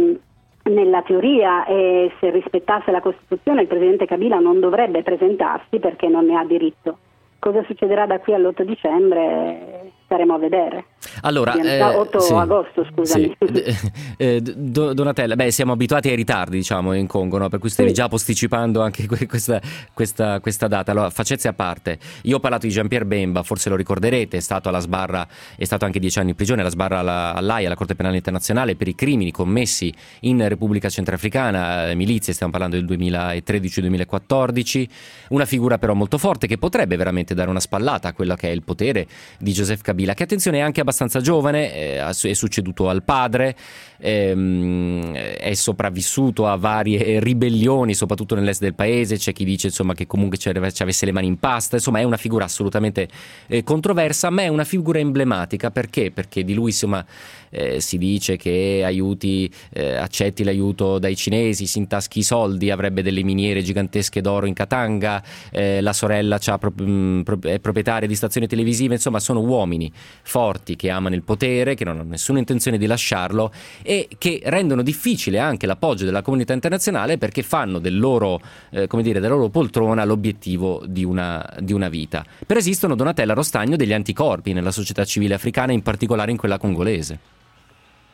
nella 0.64 1.02
teoria 1.02 1.64
e 1.66 2.12
se 2.20 2.30
rispettasse 2.30 2.90
la 2.90 3.00
Costituzione 3.00 3.62
il 3.62 3.68
presidente 3.68 4.06
Kabila 4.06 4.38
non 4.38 4.60
dovrebbe 4.60 5.02
presentarsi 5.02 5.78
perché 5.78 6.08
non 6.08 6.26
ne 6.26 6.38
ha 6.38 6.44
diritto. 6.44 6.98
Cosa 7.38 7.62
succederà 7.64 8.06
da 8.06 8.18
qui 8.18 8.32
all'8 8.32 8.62
dicembre 8.62 9.92
staremo 10.06 10.34
a 10.34 10.38
vedere. 10.38 10.84
Allora, 11.22 11.54
eh, 11.54 11.82
8 11.82 12.20
sì, 12.20 12.32
agosto, 12.32 12.86
scusami. 12.92 13.36
Sì. 13.38 13.74
Eh, 14.18 14.40
Donatella, 14.40 15.36
beh, 15.36 15.50
siamo 15.50 15.72
abituati 15.72 16.08
ai 16.08 16.16
ritardi, 16.16 16.56
diciamo, 16.56 16.94
in 16.94 17.06
Congo, 17.06 17.36
no? 17.36 17.48
per 17.50 17.58
cui 17.58 17.68
stavi 17.68 17.90
sì. 17.90 17.94
già 17.94 18.08
posticipando 18.08 18.80
anche 18.80 19.06
questa, 19.26 19.60
questa, 19.92 20.40
questa, 20.40 20.68
data. 20.68 20.92
Allora, 20.92 21.10
facezie 21.10 21.50
a 21.50 21.52
parte, 21.52 21.98
io 22.22 22.36
ho 22.36 22.40
parlato 22.40 22.66
di 22.66 22.72
Jean-Pierre 22.72 23.04
Bemba, 23.04 23.42
forse 23.42 23.68
lo 23.68 23.76
ricorderete, 23.76 24.38
è 24.38 24.40
stato 24.40 24.70
alla 24.70 24.78
sbarra, 24.78 25.26
è 25.56 25.64
stato 25.64 25.84
anche 25.84 25.98
dieci 25.98 26.18
anni 26.18 26.30
in 26.30 26.34
prigione, 26.36 26.62
alla 26.62 26.70
sbarra 26.70 27.00
alla, 27.00 27.34
all'AIA, 27.34 27.66
alla 27.66 27.76
Corte 27.76 27.94
Penale 27.94 28.16
Internazionale, 28.16 28.74
per 28.74 28.88
i 28.88 28.94
crimini 28.94 29.30
commessi 29.30 29.92
in 30.20 30.46
Repubblica 30.48 30.88
Centrafricana, 30.88 31.90
eh, 31.90 31.94
milizie, 31.94 32.32
stiamo 32.32 32.52
parlando 32.52 32.76
del 32.76 32.86
2013-2014, 32.96 34.88
una 35.30 35.44
figura 35.44 35.76
però 35.76 35.92
molto 35.92 36.16
forte 36.16 36.46
che 36.46 36.56
potrebbe 36.56 36.96
veramente 36.96 37.34
dare 37.34 37.50
una 37.50 37.60
spallata 37.60 38.08
a 38.08 38.12
quello 38.14 38.34
che 38.34 38.48
è 38.48 38.52
il 38.52 38.62
potere 38.62 39.06
di 39.38 39.52
Joseph 39.52 39.82
Kabila, 39.82 39.95
che 40.14 40.22
attenzione 40.22 40.58
è 40.58 40.60
anche 40.60 40.80
abbastanza 40.80 41.20
giovane, 41.20 41.74
eh, 41.74 41.98
è 42.00 42.34
succeduto 42.34 42.88
al 42.88 43.02
padre, 43.02 43.56
ehm, 43.98 45.12
è 45.14 45.54
sopravvissuto 45.54 46.46
a 46.46 46.56
varie 46.56 47.20
ribellioni, 47.20 47.94
soprattutto 47.94 48.34
nell'est 48.34 48.60
del 48.60 48.74
paese, 48.74 49.16
c'è 49.16 49.32
chi 49.32 49.44
dice 49.44 49.68
insomma, 49.68 49.94
che 49.94 50.06
comunque 50.06 50.38
ci 50.38 50.48
avesse 50.48 51.06
le 51.06 51.12
mani 51.12 51.26
in 51.26 51.38
pasta, 51.38 51.76
insomma 51.76 52.00
è 52.00 52.04
una 52.04 52.16
figura 52.16 52.44
assolutamente 52.44 53.08
eh, 53.46 53.62
controversa, 53.62 54.30
ma 54.30 54.42
è 54.42 54.48
una 54.48 54.64
figura 54.64 54.98
emblematica. 54.98 55.70
Perché? 55.70 56.10
Perché 56.10 56.44
di 56.44 56.54
lui 56.54 56.70
insomma 56.70 57.04
eh, 57.50 57.80
si 57.80 57.98
dice 57.98 58.36
che 58.36 58.82
aiuti, 58.84 59.50
eh, 59.72 59.94
accetti 59.94 60.44
l'aiuto 60.44 60.98
dai 60.98 61.16
cinesi, 61.16 61.66
si 61.66 61.78
intaschi 61.78 62.20
i 62.20 62.22
soldi, 62.22 62.70
avrebbe 62.70 63.02
delle 63.02 63.22
miniere 63.22 63.62
gigantesche 63.62 64.20
d'oro 64.20 64.46
in 64.46 64.54
Katanga, 64.54 65.22
eh, 65.50 65.80
la 65.80 65.92
sorella 65.92 66.38
pro- 66.38 66.72
mh, 66.84 67.22
è 67.42 67.58
proprietaria 67.58 68.08
di 68.08 68.14
stazioni 68.14 68.46
televisive, 68.46 68.94
insomma 68.94 69.20
sono 69.20 69.40
uomini 69.40 69.90
forti 70.22 70.76
che 70.76 70.90
amano 70.90 71.14
il 71.14 71.22
potere, 71.22 71.74
che 71.74 71.84
non 71.84 71.98
hanno 71.98 72.10
nessuna 72.10 72.38
intenzione 72.38 72.78
di 72.78 72.86
lasciarlo 72.86 73.52
e 73.86 74.08
che 74.18 74.40
rendono 74.44 74.82
difficile 74.82 75.38
anche 75.38 75.66
l'appoggio 75.66 76.04
della 76.04 76.20
comunità 76.20 76.52
internazionale 76.52 77.18
perché 77.18 77.42
fanno 77.42 77.78
del 77.78 77.96
loro, 77.96 78.40
eh, 78.70 78.88
dire, 79.00 79.20
della 79.20 79.34
loro 79.34 79.48
poltrona 79.48 80.04
l'obiettivo 80.04 80.82
di 80.84 81.04
una, 81.04 81.48
di 81.60 81.72
una 81.72 81.88
vita. 81.88 82.24
Per 82.44 82.56
esistono, 82.56 82.96
Donatella 82.96 83.32
Rostagno, 83.32 83.76
degli 83.76 83.92
anticorpi 83.92 84.52
nella 84.52 84.72
società 84.72 85.04
civile 85.04 85.34
africana, 85.34 85.70
in 85.70 85.82
particolare 85.82 86.32
in 86.32 86.36
quella 86.36 86.58
congolese. 86.58 87.18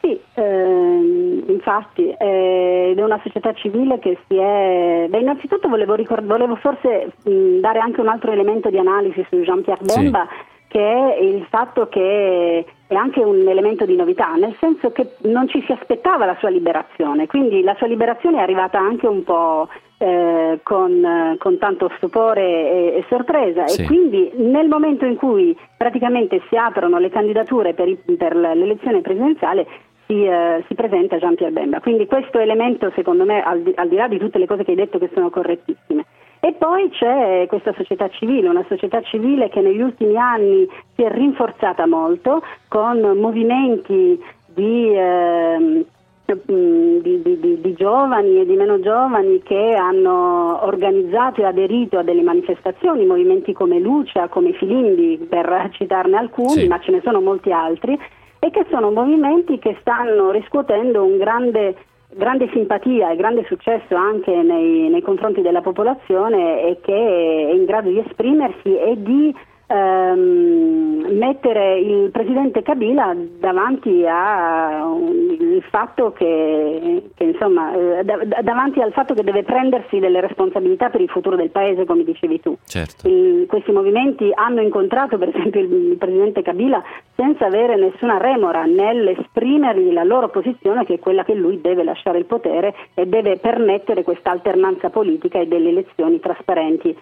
Sì, 0.03 0.19
ehm, 0.35 1.45
infatti 1.49 2.09
eh, 2.19 2.95
è 2.95 3.03
una 3.03 3.21
società 3.23 3.55
civile 3.55 3.99
che 3.99 4.19
si 4.29 4.37
è... 4.37 5.07
Beh, 5.09 5.21
innanzitutto 5.21 5.69
volevo, 5.69 5.95
ricord... 5.95 6.27
volevo 6.27 6.57
forse 6.57 7.13
mh, 7.23 7.61
dare 7.61 7.79
anche 7.79 8.01
un 8.01 8.09
altro 8.09 8.33
elemento 8.33 8.69
di 8.69 8.79
analisi 8.79 9.25
su 9.31 9.41
Jean-Pierre 9.41 9.85
Bemba, 9.85 10.27
sì. 10.29 10.52
Che 10.73 10.81
è 10.81 11.19
il 11.21 11.45
fatto 11.51 11.87
che 11.89 12.65
è 12.87 12.95
anche 12.95 13.21
un 13.21 13.47
elemento 13.47 13.85
di 13.85 13.95
novità, 13.95 14.33
nel 14.37 14.57
senso 14.59 14.91
che 14.91 15.17
non 15.25 15.47
ci 15.47 15.63
si 15.67 15.73
aspettava 15.73 16.25
la 16.25 16.35
sua 16.39 16.49
liberazione, 16.49 17.27
quindi 17.27 17.63
la 17.63 17.75
sua 17.77 17.87
liberazione 17.87 18.39
è 18.39 18.41
arrivata 18.41 18.79
anche 18.79 19.07
un 19.07 19.23
po' 19.23 19.69
eh, 19.99 20.61
con, 20.63 21.37
con, 21.39 21.59
tanto 21.59 21.91
stupore 21.99 22.41
e, 22.41 22.87
e 22.97 23.05
sorpresa 23.11 23.67
sì. 23.67 23.83
e 23.83 23.85
quindi 23.85 24.33
nel 24.37 24.69
momento 24.69 25.05
in 25.05 25.17
cui 25.17 25.55
praticamente 25.77 26.41
si 26.49 26.57
aprono 26.57 26.97
le 26.97 27.11
candidature 27.11 27.75
per, 27.75 27.89
i, 27.89 27.99
per 28.17 28.35
l'elezione 28.35 29.03
presidenziale 29.03 29.67
si, 30.07 30.25
eh, 30.25 30.65
si, 30.69 30.75
presenta 30.75 31.19
Jean-Pierre 31.19 31.53
Bemba. 31.53 31.81
Quindi 31.81 32.07
questo 32.07 32.39
elemento, 32.39 32.91
secondo 32.95 33.27
me, 33.27 33.43
al 33.43 33.61
di, 33.61 33.73
al 33.77 33.89
di, 33.89 33.97
là 33.97 34.09
di 34.09 34.19
tutte 34.19 34.39
le 34.39 34.47
cose 34.47 34.65
che 34.65 34.71
hai 34.71 34.77
detto 34.79 34.99
che 34.99 35.11
sono 35.13 35.29
correttissime. 35.29 36.07
E 36.45 36.55
poi 36.55 36.91
c'è 36.91 37.47
questa 37.47 37.73
società 37.73 38.09
civile, 38.09 38.49
una 38.49 38.65
società 38.67 39.01
civile 39.03 39.49
che 39.49 39.61
negli 39.61 39.81
ultimi 39.81 40.17
anni 40.17 40.69
si 40.97 41.03
è 41.03 41.09
rinforzata 41.09 41.87
molto 41.87 42.43
con 42.67 42.99
movimenti 43.17 44.21
di... 44.53 44.93
Eh, 44.93 45.87
di, 46.35 47.21
di, 47.23 47.61
di, 47.61 47.75
giovani 47.75 48.41
e 48.41 48.47
di 48.47 48.57
meno 48.57 48.81
giovani 48.81 49.43
che 49.43 49.75
hanno 49.75 50.65
organizzato 50.65 51.43
e 51.43 51.45
aderito 51.45 51.99
a 51.99 52.03
delle 52.03 52.23
manifestazioni, 52.23 53.05
movimenti 53.05 53.53
come 53.53 53.79
Lucia, 53.79 54.29
come 54.29 54.53
Filimbi, 54.53 55.27
per 55.29 55.69
citarne 55.73 56.17
alcuni, 56.17 56.63
sì. 56.63 56.69
ma 56.69 56.81
ce 56.81 56.93
ne 56.93 57.03
sono 57.03 57.21
molti 57.21 57.53
altri, 57.53 57.99
e 58.39 58.51
che 58.51 58.65
sono 58.71 58.91
movimenti 58.91 59.59
che 59.59 59.77
stanno 59.81 60.31
riscuotendo 60.31 61.05
un 61.05 61.19
grande, 61.19 61.77
grande 62.15 62.49
simpatia 62.53 63.11
e 63.11 63.17
grande 63.17 63.45
successo 63.45 63.95
anche 63.95 64.31
nei, 64.31 64.89
nei 64.89 65.03
confronti 65.03 65.41
della 65.41 65.61
popolazione 65.61 66.63
e 66.63 66.79
che 66.81 66.93
è 66.93 67.53
in 67.53 67.65
grado 67.65 67.91
di 67.91 67.99
esprimersi 67.99 68.77
e 68.77 68.95
di 68.97 69.35
ehm, 69.73 71.17
mettere 71.17 71.79
il 71.79 72.11
presidente 72.11 72.63
Kabila 72.63 73.15
davanti 73.39 74.05
al 74.07 75.63
fatto 75.71 76.13
che, 76.13 77.11
che 77.15 77.25
insomma, 77.25 77.73
eh, 77.75 78.05
davanti 78.43 78.81
al 78.81 78.93
fatto 78.93 79.15
che 79.15 79.23
deve 79.23 79.43
prendersi 79.43 79.99
delle 79.99 80.21
responsabilità 80.21 80.91
per 80.91 81.01
il 81.01 81.09
futuro 81.09 81.37
del 81.37 81.51
paese, 81.51 81.85
come 81.85 82.05
dicevi 82.05 82.41
tu. 82.41 82.57
Certo. 82.65 83.09
Il, 83.09 83.47
questi 83.47 83.73
movimenti 83.73 84.31
hanno 84.35 84.61
incontrato 84.61 85.19
per 85.19 85.29
esempio 85.29 85.61
il, 85.61 85.73
il 85.73 85.97
presidente 85.97 86.43
Kabila 86.43 86.83
senza 87.15 87.47
avere 87.47 87.77
nessuna 87.77 88.19
remora 88.19 88.65
nell'esprimergli 88.65 89.93
la 89.93 90.05
loro 90.05 90.29
posizione 90.29 90.85
che 90.85 90.95
è 90.95 90.99
quella 90.99 91.25
che 91.25 91.35
lui 91.35 91.61
deve 91.61 91.85
lasciare 91.85 92.19
il 92.19 92.25
potere 92.25 92.75
e 92.95 93.07
deve 93.07 93.37
permettere 93.39 94.03
questa 94.03 94.31
alternanza 94.31 94.91
politica 94.91 95.39
e 95.39 95.47
delle 95.47 95.71
elezioni 95.71 96.21
trasparenti 96.21 96.97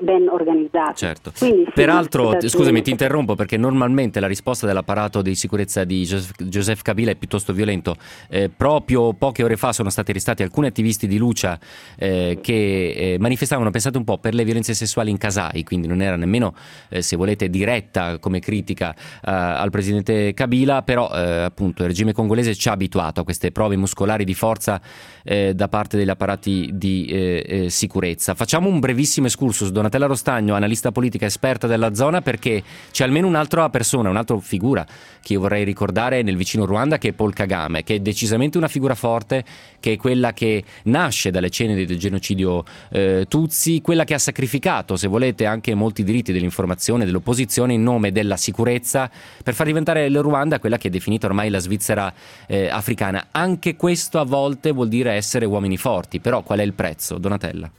ben 0.00 0.28
organizzate. 0.28 0.94
Certo. 0.94 1.32
Quindi, 1.36 1.64
sì, 1.64 1.70
Peraltro, 1.74 2.38
scusami, 2.40 2.82
ti 2.82 2.90
interrompo 2.90 3.34
perché 3.34 3.56
normalmente 3.56 4.20
la 4.20 4.26
risposta 4.26 4.66
dell'apparato 4.66 5.22
di 5.22 5.34
sicurezza 5.34 5.84
di 5.84 6.02
Joseph 6.38 6.82
Kabila 6.82 7.10
è 7.10 7.16
piuttosto 7.16 7.52
violento. 7.52 7.96
Eh, 8.28 8.48
proprio 8.48 9.12
poche 9.14 9.42
ore 9.42 9.56
fa 9.56 9.72
sono 9.72 9.90
stati 9.90 10.10
arrestati 10.10 10.42
alcuni 10.42 10.68
attivisti 10.68 11.06
di 11.06 11.18
Lucia 11.18 11.58
eh, 11.96 12.38
che 12.40 12.90
eh, 13.14 13.16
manifestavano, 13.18 13.70
pensate 13.70 13.98
un 13.98 14.04
po', 14.04 14.18
per 14.18 14.34
le 14.34 14.44
violenze 14.44 14.74
sessuali 14.74 15.10
in 15.10 15.18
Casai, 15.18 15.64
quindi 15.64 15.88
non 15.88 16.00
era 16.00 16.16
nemmeno, 16.16 16.54
eh, 16.88 17.02
se 17.02 17.16
volete, 17.16 17.50
diretta 17.50 18.18
come 18.18 18.38
critica 18.40 18.94
eh, 18.94 19.30
al 19.30 19.70
presidente 19.70 20.32
Kabila, 20.34 20.82
però 20.82 21.10
eh, 21.12 21.42
appunto 21.42 21.82
il 21.82 21.88
regime 21.88 22.12
congolese 22.12 22.54
ci 22.54 22.68
ha 22.68 22.72
abituato 22.72 23.20
a 23.20 23.24
queste 23.24 23.50
prove 23.50 23.76
muscolari 23.76 24.24
di 24.24 24.34
forza 24.34 24.80
da 25.22 25.68
parte 25.68 25.96
degli 25.96 26.08
apparati 26.08 26.70
di 26.72 27.66
sicurezza. 27.68 28.34
Facciamo 28.34 28.68
un 28.68 28.80
brevissimo 28.80 29.28
escursus 29.62 29.70
Donatella 29.70 30.06
Rostagno, 30.06 30.54
analista 30.54 30.90
politica 30.90 31.26
esperta 31.26 31.66
della 31.66 31.94
zona, 31.94 32.20
perché 32.20 32.62
c'è 32.90 33.04
almeno 33.04 33.26
un'altra 33.26 33.68
persona, 33.70 34.10
un'altra 34.10 34.38
figura 34.40 34.84
che 35.22 35.34
io 35.34 35.40
vorrei 35.40 35.64
ricordare 35.64 36.22
nel 36.22 36.36
vicino 36.36 36.64
Ruanda, 36.64 36.98
che 36.98 37.08
è 37.08 37.12
Paul 37.12 37.32
Kagame, 37.32 37.84
che 37.84 37.96
è 37.96 38.00
decisamente 38.00 38.58
una 38.58 38.68
figura 38.68 38.94
forte, 38.94 39.44
che 39.78 39.92
è 39.92 39.96
quella 39.96 40.32
che 40.32 40.64
nasce 40.84 41.30
dalle 41.30 41.50
cene 41.50 41.74
del 41.86 41.98
genocidio 41.98 42.64
eh, 42.90 43.26
Tutsi, 43.28 43.80
quella 43.80 44.04
che 44.04 44.14
ha 44.14 44.18
sacrificato, 44.18 44.96
se 44.96 45.06
volete, 45.06 45.46
anche 45.46 45.74
molti 45.74 46.02
diritti 46.02 46.32
dell'informazione, 46.32 47.04
dell'opposizione 47.04 47.74
in 47.74 47.82
nome 47.82 48.10
della 48.10 48.36
sicurezza, 48.36 49.10
per 49.42 49.54
far 49.54 49.66
diventare 49.66 50.06
il 50.06 50.20
Ruanda 50.20 50.58
quella 50.58 50.78
che 50.78 50.88
è 50.88 50.90
definita 50.90 51.26
ormai 51.26 51.50
la 51.50 51.60
Svizzera 51.60 52.12
eh, 52.46 52.68
africana. 52.68 53.28
Anche 53.30 53.76
questo 53.76 54.18
a 54.18 54.24
volte 54.24 54.72
vuol 54.72 54.88
dire 54.88 55.12
essere 55.12 55.44
uomini 55.44 55.76
forti, 55.76 56.20
però 56.20 56.42
qual 56.42 56.58
è 56.58 56.62
il 56.62 56.72
prezzo, 56.72 57.18
Donatella? 57.18 57.70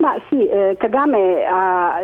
Ma 0.00 0.18
sì, 0.30 0.46
eh, 0.46 0.76
Kagame 0.78 1.44
ha, 1.44 2.00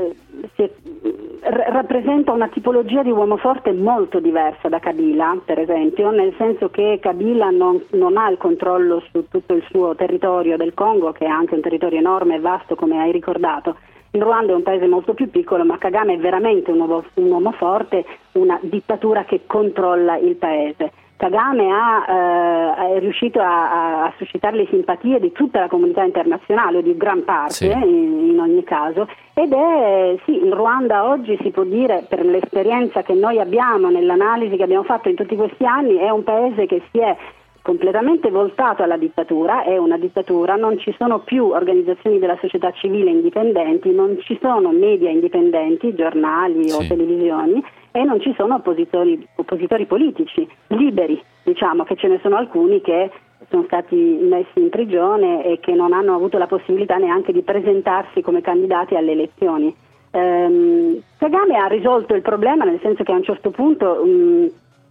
si, 0.55 0.63
r- 0.65 1.65
rappresenta 1.71 2.31
una 2.31 2.49
tipologia 2.49 3.03
di 3.03 3.11
uomo 3.11 3.39
forte 3.39 3.73
molto 3.73 4.21
diversa 4.21 4.69
da 4.69 4.79
Kabila, 4.79 5.41
per 5.43 5.59
esempio, 5.59 6.11
nel 6.11 6.35
senso 6.37 6.69
che 6.69 6.99
Kabila 7.01 7.49
non, 7.49 7.83
non, 7.93 8.19
ha 8.19 8.29
il 8.29 8.37
controllo 8.37 9.03
su 9.11 9.29
tutto 9.31 9.55
il 9.55 9.65
suo 9.71 9.95
territorio 9.95 10.59
del 10.59 10.75
Congo, 10.75 11.13
che 11.13 11.25
è 11.25 11.29
anche 11.29 11.55
un 11.55 11.63
territorio 11.63 11.99
enorme 11.99 12.35
e 12.35 12.41
vasto, 12.41 12.75
come 12.75 13.01
hai 13.01 13.13
ricordato. 13.13 13.77
Il 14.11 14.21
Ruanda 14.21 14.53
è 14.53 14.57
un 14.57 14.63
paese 14.63 14.87
molto 14.87 15.15
più 15.15 15.31
piccolo, 15.31 15.65
ma 15.65 15.79
Kagame 15.79 16.15
è 16.15 16.19
veramente 16.19 16.71
un 16.71 16.81
uomo, 16.81 17.03
un 17.15 17.31
uomo 17.31 17.53
forte, 17.53 18.05
una 18.33 18.59
dittatura 18.61 19.25
che 19.25 19.43
controlla 19.47 20.19
il 20.19 20.37
paese. 20.37 20.93
Kagame 21.17 21.71
ha, 21.71 22.05
eh, 22.09 22.97
è 22.97 22.99
riuscito 22.99 23.41
a, 23.41 24.05
a, 24.05 24.13
suscitare 24.19 24.57
le 24.57 24.67
simpatie 24.69 25.19
di 25.19 25.33
tutta 25.33 25.61
la 25.61 25.69
comunità 25.69 26.03
internazionale, 26.03 26.79
o 26.79 26.81
di 26.83 26.95
gran 26.97 27.25
parte 27.25 27.53
sì. 27.55 27.71
in, 27.71 28.31
in, 28.31 28.39
ogni 28.39 28.63
caso, 28.65 29.09
ed 29.33 29.53
è 29.53 30.17
sì, 30.27 30.45
il 30.45 30.53
Ruanda 30.53 31.09
oggi 31.09 31.39
si 31.41 31.51
può 31.51 31.65
dire, 31.65 32.05
per 32.07 32.25
l'esperienza 32.25 33.03
che 33.03 33.15
noi 33.15 33.41
abbiamo 33.41 33.89
nell'analisi 33.89 34.57
che 34.57 34.65
abbiamo 34.65 34.85
fatto 34.85 35.09
in 35.09 35.15
tutti 35.15 35.37
questi 35.37 35.65
anni, 35.65 35.97
è 35.97 36.11
un 36.11 36.23
paese 36.23 36.67
che 36.67 36.83
si 36.91 36.99
è 36.99 37.17
completamente 37.63 38.31
voltato 38.31 38.85
alla 38.85 38.97
dittatura, 38.97 39.65
è 39.65 39.77
una 39.77 39.97
dittatura, 39.97 40.55
non 40.55 40.79
ci 40.79 40.95
sono 40.97 41.21
più 41.21 41.47
organizzazioni 41.47 42.21
della 42.21 42.37
società 42.41 42.71
civile 42.73 43.11
indipendenti, 43.11 43.91
non 43.91 44.19
ci 44.21 44.39
sono 44.41 44.71
media 44.71 45.11
indipendenti, 45.11 45.95
giornali 45.95 46.69
sì. 46.69 46.77
o 46.77 46.87
televisioni 46.87 47.65
e 47.97 48.05
non 48.05 48.21
ci 48.21 48.35
sono 48.37 48.57
oppositori, 48.57 49.27
oppositori 49.37 49.87
politici 49.87 50.47
liberi, 50.69 51.19
diciamo 51.43 51.85
che 51.85 51.97
ce 51.97 52.09
ne 52.09 52.19
sono 52.21 52.37
alcuni 52.37 52.83
che 52.83 53.11
sono 53.49 53.65
stati 53.65 53.97
messi 54.21 54.61
in 54.61 54.69
prigione 54.69 55.43
e 55.45 55.61
che 55.61 55.73
non 55.73 55.95
hanno 55.95 56.15
avuto 56.15 56.37
la 56.37 56.47
possibilità 56.47 56.97
neanche 56.97 57.33
di 57.33 57.41
presentarsi 57.41 58.21
come 58.21 58.43
candidati 58.43 58.97
alle 58.97 59.13
elezioni. 59.13 59.75
Ehm, 60.11 61.01
Kagame 61.17 61.57
ha 61.57 61.67
risolto 61.69 62.15
il 62.15 62.21
problema 62.21 62.65
nel 62.65 62.81
senso 62.83 63.03
che 63.03 63.13
a 63.13 63.17
un 63.17 63.25
certo 63.25 63.51
punto 63.51 64.05
mh, 64.05 64.47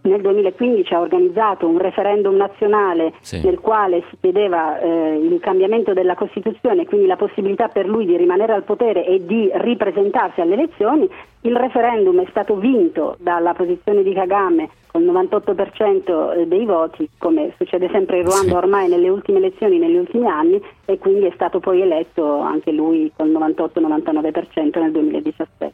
nel 0.08 0.20
2015 0.20 0.94
ha 0.94 1.00
organizzato 1.00 1.66
un 1.66 1.78
referendum 1.78 2.36
nazionale 2.36 3.12
Sì. 3.20 3.40
nel 3.44 3.58
quale 3.60 4.02
si 4.10 4.16
chiedeva 4.20 4.78
eh, 4.80 5.16
il 5.16 5.38
cambiamento 5.40 5.92
della 5.92 6.14
Costituzione 6.14 6.82
e 6.82 6.86
quindi 6.86 7.06
la 7.06 7.16
possibilità 7.16 7.68
per 7.68 7.86
lui 7.86 8.06
di 8.06 8.16
rimanere 8.16 8.52
al 8.52 8.62
potere 8.64 9.04
e 9.06 9.24
di 9.24 9.50
ripresentarsi 9.54 10.40
alle 10.40 10.54
elezioni. 10.54 11.08
Il 11.42 11.54
referendum 11.56 12.20
è 12.20 12.26
stato 12.30 12.56
vinto 12.56 13.16
dalla 13.20 13.54
posizione 13.54 14.02
di 14.02 14.12
Kagame 14.12 14.68
con 14.90 15.02
il 15.02 15.10
98% 15.12 16.42
dei 16.44 16.64
voti, 16.64 17.08
come 17.18 17.52
succede 17.58 17.88
sempre 17.92 18.18
in 18.18 18.24
Ruanda 18.24 18.48
Sì. 18.48 18.54
ormai 18.54 18.88
nelle 18.88 19.08
ultime 19.08 19.38
elezioni, 19.38 19.78
negli 19.78 19.96
ultimi 19.96 20.26
anni, 20.26 20.60
e 20.86 20.98
quindi 20.98 21.26
è 21.26 21.32
stato 21.34 21.60
poi 21.60 21.82
eletto 21.82 22.40
anche 22.40 22.72
lui 22.72 23.12
col 23.16 23.28
98-99% 23.30 24.80
nel 24.80 24.90
2017. 24.92 25.72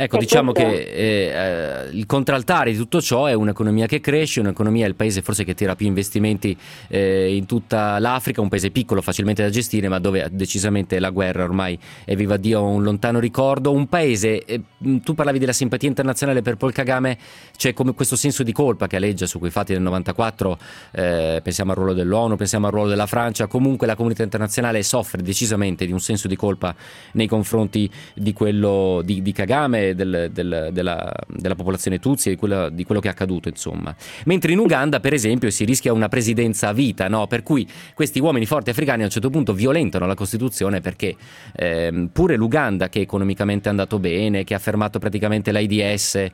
Ecco, 0.00 0.16
E 0.16 0.20
diciamo 0.20 0.52
questo- 0.52 0.70
che 0.70 0.78
eh, 0.78 1.86
eh, 1.86 1.88
il 1.92 2.06
contraltare 2.06 2.70
di 2.70 2.76
tutto 2.78 3.02
ciò 3.02 3.26
è 3.26 3.34
un'economia 3.34 3.84
che 3.84 4.00
cresce, 4.00 4.40
un'economia 4.40 4.86
è 4.86 4.88
il 4.88 4.94
paese 4.94 5.20
forse 5.20 5.44
che 5.44 5.52
tira 5.54 5.76
più 5.76 5.86
investimenti 5.86 6.56
eh, 6.88 7.34
in 7.36 7.44
tutta 7.44 7.98
l'Africa, 7.98 8.40
un 8.40 8.48
paese 8.48 8.70
piccolo, 8.70 9.02
facilmente 9.02 9.42
da 9.42 9.50
gestire, 9.50 9.88
ma 9.88 9.98
dove 9.98 10.26
decisamente 10.30 10.98
la 11.00 11.10
guerra 11.10 11.44
ormai 11.44 11.78
è 12.06 12.16
viva 12.16 12.38
Dio 12.38 12.62
un 12.64 12.82
lontano 12.82 13.18
ricordo, 13.18 13.72
un 13.72 13.88
paese, 13.88 14.42
eh, 14.46 14.62
mh, 14.78 14.96
tu 15.00 15.12
parlavi 15.12 15.38
della 15.38 15.52
simpatia 15.52 15.90
internazionale 15.90 16.40
per 16.40 16.56
Paul 16.56 16.72
Kagame, 16.72 17.18
c'è 17.54 17.74
come 17.74 17.92
questo 17.92 18.16
senso 18.16 18.42
di 18.42 18.52
colpa 18.52 18.86
che 18.86 18.96
aleggia 18.96 19.26
su 19.26 19.38
quei 19.38 19.50
fatti 19.50 19.74
del 19.74 19.82
94, 19.82 20.58
eh, 20.92 21.40
pensiamo 21.42 21.72
al 21.72 21.76
ruolo 21.76 21.92
dell'ONU, 21.92 22.36
pensiamo 22.36 22.68
al 22.68 22.72
ruolo 22.72 22.88
della 22.88 23.06
Francia, 23.06 23.46
comunque 23.48 23.86
la 23.86 23.96
comunità 23.96 24.22
internazionale 24.22 24.82
soffre 24.82 25.20
decisamente 25.20 25.84
di 25.84 25.92
un 25.92 26.00
senso 26.00 26.26
di 26.26 26.36
colpa 26.36 26.74
nei 27.12 27.26
confronti 27.26 27.90
di 28.14 28.32
quello 28.32 29.02
di, 29.04 29.20
di 29.20 29.32
Kagame, 29.32 29.59
del- 29.68 30.30
del- 30.32 30.70
della, 30.72 31.12
della 31.26 31.54
popolazione 31.54 31.98
Tutsi 31.98 32.30
e 32.30 32.32
di 32.32 32.84
quello, 32.84 33.00
che 33.00 33.08
è 33.08 33.10
accaduto, 33.10 33.48
insomma. 33.48 33.94
Mentre 34.24 34.52
in 34.52 34.58
Uganda, 34.58 35.00
per 35.00 35.12
esempio, 35.12 35.50
si 35.50 35.64
rischia 35.64 35.92
una 35.92 36.08
presidenza 36.08 36.68
a 36.68 36.72
vita, 36.72 37.08
no? 37.08 37.26
per 37.26 37.42
cui 37.42 37.68
questi 37.94 38.20
uomini 38.20 38.46
forti 38.46 38.70
africani 38.70 39.02
a 39.02 39.04
un 39.04 39.10
certo 39.10 39.30
punto 39.30 39.52
violentano 39.52 40.06
la 40.06 40.14
Costituzione 40.14 40.80
perché 40.80 41.16
ehm, 41.56 42.08
pure 42.12 42.36
l'Uganda, 42.36 42.88
che 42.88 43.00
economicamente 43.00 43.68
è 43.68 43.70
andato 43.70 43.98
bene, 43.98 44.44
che 44.44 44.54
ha 44.54 44.58
fermato 44.58 44.98
praticamente 44.98 45.52
l'AIDS, 45.52 46.14
eh, 46.14 46.30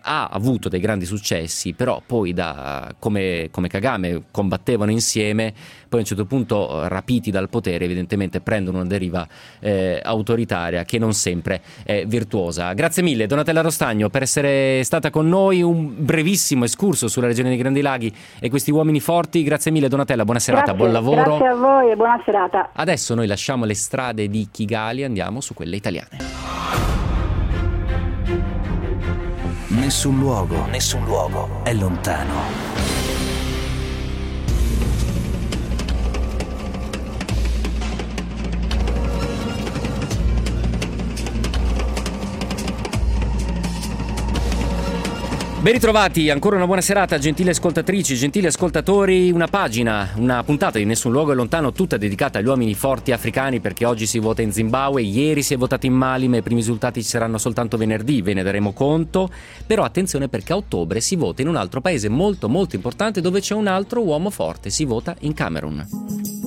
ha 0.00 0.28
avuto 0.28 0.68
dei 0.68 0.80
grandi 0.80 1.04
successi, 1.04 1.72
però 1.72 2.02
poi 2.04 2.32
da, 2.32 2.94
come, 2.98 3.48
come 3.50 3.68
Kagame 3.68 4.22
combattevano 4.30 4.90
insieme, 4.90 5.52
poi 5.90 5.98
a 5.98 6.02
un 6.02 6.08
certo 6.08 6.24
punto 6.24 6.84
eh, 6.84 6.88
rapiti 6.88 7.32
dal 7.32 7.48
potere 7.48 7.84
evidentemente 7.84 8.40
prendono 8.40 8.78
una 8.78 8.86
deriva 8.86 9.26
eh, 9.58 10.00
autoritaria 10.02 10.84
che 10.84 10.98
non 10.98 11.12
sempre 11.12 11.60
è 11.82 12.04
virtuosa. 12.06 12.72
Grazie 12.74 13.02
mille 13.02 13.26
Donatella 13.26 13.60
Rostagno 13.60 14.08
per 14.08 14.22
essere 14.22 14.84
stata 14.84 15.10
con 15.10 15.28
noi, 15.28 15.62
un 15.62 15.92
brevissimo 15.98 16.64
escurso 16.64 17.08
sulla 17.08 17.26
regione 17.26 17.48
dei 17.48 17.58
Grandi 17.58 17.80
Laghi 17.80 18.14
e 18.38 18.48
questi 18.48 18.70
uomini 18.70 19.00
forti. 19.00 19.42
Grazie 19.42 19.72
mille 19.72 19.88
Donatella, 19.88 20.24
buona 20.24 20.38
serata, 20.38 20.72
Grazie, 20.72 20.78
buon 20.78 20.92
lavoro. 20.92 21.36
Grazie 21.36 21.48
a 21.48 21.54
voi 21.56 21.90
e 21.90 21.96
buona 21.96 22.22
serata. 22.24 22.70
Adesso 22.72 23.14
noi 23.16 23.26
lasciamo 23.26 23.64
le 23.64 23.74
strade 23.74 24.28
di 24.28 24.46
Kigali 24.50 25.00
e 25.00 25.04
andiamo 25.04 25.40
su 25.40 25.54
quelle 25.54 25.74
italiane. 25.74 26.18
Nessun 29.66 30.18
luogo, 30.18 30.66
nessun 30.66 31.04
luogo 31.04 31.64
è 31.64 31.72
lontano. 31.74 32.69
Ben 45.60 45.74
ritrovati, 45.74 46.30
ancora 46.30 46.56
una 46.56 46.64
buona 46.64 46.80
serata, 46.80 47.18
gentili 47.18 47.50
ascoltatrici, 47.50 48.14
gentili 48.14 48.46
ascoltatori. 48.46 49.30
Una 49.30 49.46
pagina, 49.46 50.08
una 50.16 50.42
puntata 50.42 50.78
di 50.78 50.86
Nessun 50.86 51.12
luogo 51.12 51.32
è 51.32 51.34
lontano, 51.34 51.70
tutta 51.72 51.98
dedicata 51.98 52.38
agli 52.38 52.46
uomini 52.46 52.72
forti 52.72 53.12
africani 53.12 53.60
perché 53.60 53.84
oggi 53.84 54.06
si 54.06 54.18
vota 54.18 54.40
in 54.40 54.52
Zimbabwe, 54.52 55.02
ieri 55.02 55.42
si 55.42 55.52
è 55.52 55.58
votato 55.58 55.84
in 55.84 55.92
Mali, 55.92 56.28
ma 56.28 56.38
i 56.38 56.42
primi 56.42 56.60
risultati 56.60 57.02
ci 57.02 57.08
saranno 57.10 57.36
soltanto 57.36 57.76
venerdì, 57.76 58.22
ve 58.22 58.32
ne 58.32 58.42
daremo 58.42 58.72
conto. 58.72 59.28
Però 59.66 59.84
attenzione 59.84 60.28
perché 60.28 60.54
a 60.54 60.56
ottobre 60.56 61.02
si 61.02 61.14
vota 61.14 61.42
in 61.42 61.48
un 61.48 61.56
altro 61.56 61.82
paese 61.82 62.08
molto 62.08 62.48
molto 62.48 62.74
importante 62.74 63.20
dove 63.20 63.40
c'è 63.40 63.52
un 63.52 63.66
altro 63.66 64.00
uomo 64.00 64.30
forte, 64.30 64.70
si 64.70 64.86
vota 64.86 65.14
in 65.20 65.34
Camerun. 65.34 66.39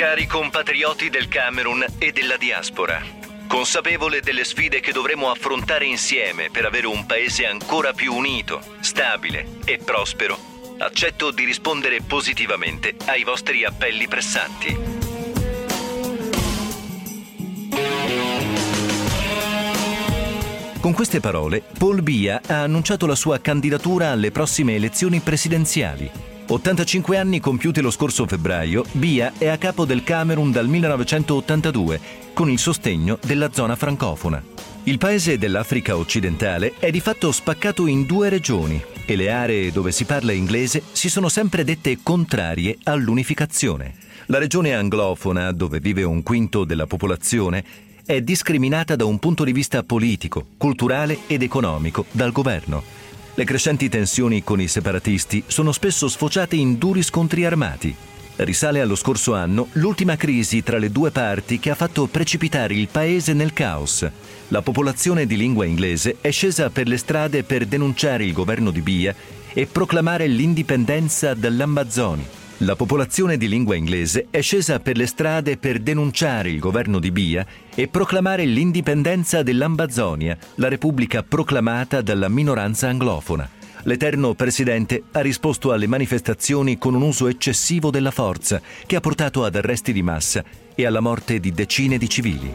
Cari 0.00 0.26
compatrioti 0.26 1.10
del 1.10 1.28
Camerun 1.28 1.84
e 1.98 2.10
della 2.10 2.38
diaspora, 2.38 3.02
consapevole 3.46 4.22
delle 4.22 4.44
sfide 4.44 4.80
che 4.80 4.92
dovremo 4.92 5.30
affrontare 5.30 5.84
insieme 5.84 6.48
per 6.50 6.64
avere 6.64 6.86
un 6.86 7.04
paese 7.04 7.44
ancora 7.44 7.92
più 7.92 8.14
unito, 8.14 8.62
stabile 8.80 9.58
e 9.66 9.76
prospero, 9.76 10.38
accetto 10.78 11.30
di 11.30 11.44
rispondere 11.44 12.00
positivamente 12.00 12.96
ai 13.08 13.24
vostri 13.24 13.62
appelli 13.62 14.08
pressanti. 14.08 14.78
Con 20.80 20.94
queste 20.94 21.20
parole, 21.20 21.62
Paul 21.76 22.00
Biya 22.00 22.40
ha 22.46 22.62
annunciato 22.62 23.04
la 23.04 23.14
sua 23.14 23.38
candidatura 23.40 24.12
alle 24.12 24.30
prossime 24.30 24.76
elezioni 24.76 25.20
presidenziali. 25.20 26.38
85 26.52 27.16
anni 27.16 27.38
compiuti 27.38 27.80
lo 27.80 27.92
scorso 27.92 28.26
febbraio, 28.26 28.84
Biya 28.90 29.34
è 29.38 29.46
a 29.46 29.56
capo 29.56 29.84
del 29.84 30.02
Camerun 30.02 30.50
dal 30.50 30.66
1982, 30.66 32.00
con 32.32 32.50
il 32.50 32.58
sostegno 32.58 33.20
della 33.24 33.52
zona 33.52 33.76
francofona. 33.76 34.42
Il 34.84 34.98
paese 34.98 35.38
dell'Africa 35.38 35.96
occidentale 35.96 36.74
è 36.80 36.90
di 36.90 36.98
fatto 36.98 37.30
spaccato 37.30 37.86
in 37.86 38.04
due 38.04 38.28
regioni 38.30 38.82
e 39.06 39.14
le 39.14 39.30
aree 39.30 39.70
dove 39.70 39.92
si 39.92 40.04
parla 40.04 40.32
inglese 40.32 40.82
si 40.90 41.08
sono 41.08 41.28
sempre 41.28 41.62
dette 41.62 42.00
contrarie 42.02 42.78
all'unificazione. 42.82 43.94
La 44.26 44.38
regione 44.38 44.74
anglofona, 44.74 45.52
dove 45.52 45.78
vive 45.78 46.02
un 46.02 46.24
quinto 46.24 46.64
della 46.64 46.88
popolazione, 46.88 47.64
è 48.04 48.22
discriminata 48.22 48.96
da 48.96 49.04
un 49.04 49.20
punto 49.20 49.44
di 49.44 49.52
vista 49.52 49.84
politico, 49.84 50.46
culturale 50.56 51.20
ed 51.28 51.42
economico 51.42 52.06
dal 52.10 52.32
governo. 52.32 52.99
Le 53.40 53.46
crescenti 53.46 53.88
tensioni 53.88 54.44
con 54.44 54.60
i 54.60 54.68
separatisti 54.68 55.42
sono 55.46 55.72
spesso 55.72 56.08
sfociate 56.08 56.56
in 56.56 56.76
duri 56.76 57.02
scontri 57.02 57.46
armati. 57.46 57.96
Risale 58.36 58.82
allo 58.82 58.94
scorso 58.94 59.34
anno 59.34 59.68
l'ultima 59.72 60.16
crisi 60.16 60.62
tra 60.62 60.76
le 60.76 60.90
due 60.90 61.10
parti 61.10 61.58
che 61.58 61.70
ha 61.70 61.74
fatto 61.74 62.06
precipitare 62.06 62.74
il 62.74 62.88
paese 62.88 63.32
nel 63.32 63.54
caos. 63.54 64.06
La 64.48 64.60
popolazione 64.60 65.24
di 65.24 65.38
lingua 65.38 65.64
inglese 65.64 66.18
è 66.20 66.30
scesa 66.30 66.68
per 66.68 66.86
le 66.86 66.98
strade 66.98 67.42
per 67.42 67.64
denunciare 67.64 68.24
il 68.24 68.34
governo 68.34 68.70
di 68.70 68.82
Bia 68.82 69.14
e 69.54 69.64
proclamare 69.64 70.26
l'indipendenza 70.26 71.32
dall'Amazzonia. 71.32 72.39
La 72.62 72.76
popolazione 72.76 73.38
di 73.38 73.48
lingua 73.48 73.74
inglese 73.74 74.26
è 74.28 74.42
scesa 74.42 74.80
per 74.80 74.98
le 74.98 75.06
strade 75.06 75.56
per 75.56 75.78
denunciare 75.78 76.50
il 76.50 76.58
governo 76.58 76.98
di 76.98 77.10
Bia 77.10 77.46
e 77.74 77.88
proclamare 77.88 78.44
l'indipendenza 78.44 79.42
dell'Ambazonia, 79.42 80.36
la 80.56 80.68
repubblica 80.68 81.22
proclamata 81.22 82.02
dalla 82.02 82.28
minoranza 82.28 82.86
anglofona. 82.88 83.48
L'eterno 83.84 84.34
presidente 84.34 85.04
ha 85.12 85.20
risposto 85.20 85.72
alle 85.72 85.86
manifestazioni 85.86 86.76
con 86.76 86.94
un 86.94 87.00
uso 87.00 87.28
eccessivo 87.28 87.90
della 87.90 88.10
forza 88.10 88.60
che 88.84 88.96
ha 88.96 89.00
portato 89.00 89.42
ad 89.42 89.56
arresti 89.56 89.94
di 89.94 90.02
massa 90.02 90.44
e 90.74 90.84
alla 90.84 91.00
morte 91.00 91.40
di 91.40 91.52
decine 91.52 91.96
di 91.96 92.10
civili. 92.10 92.52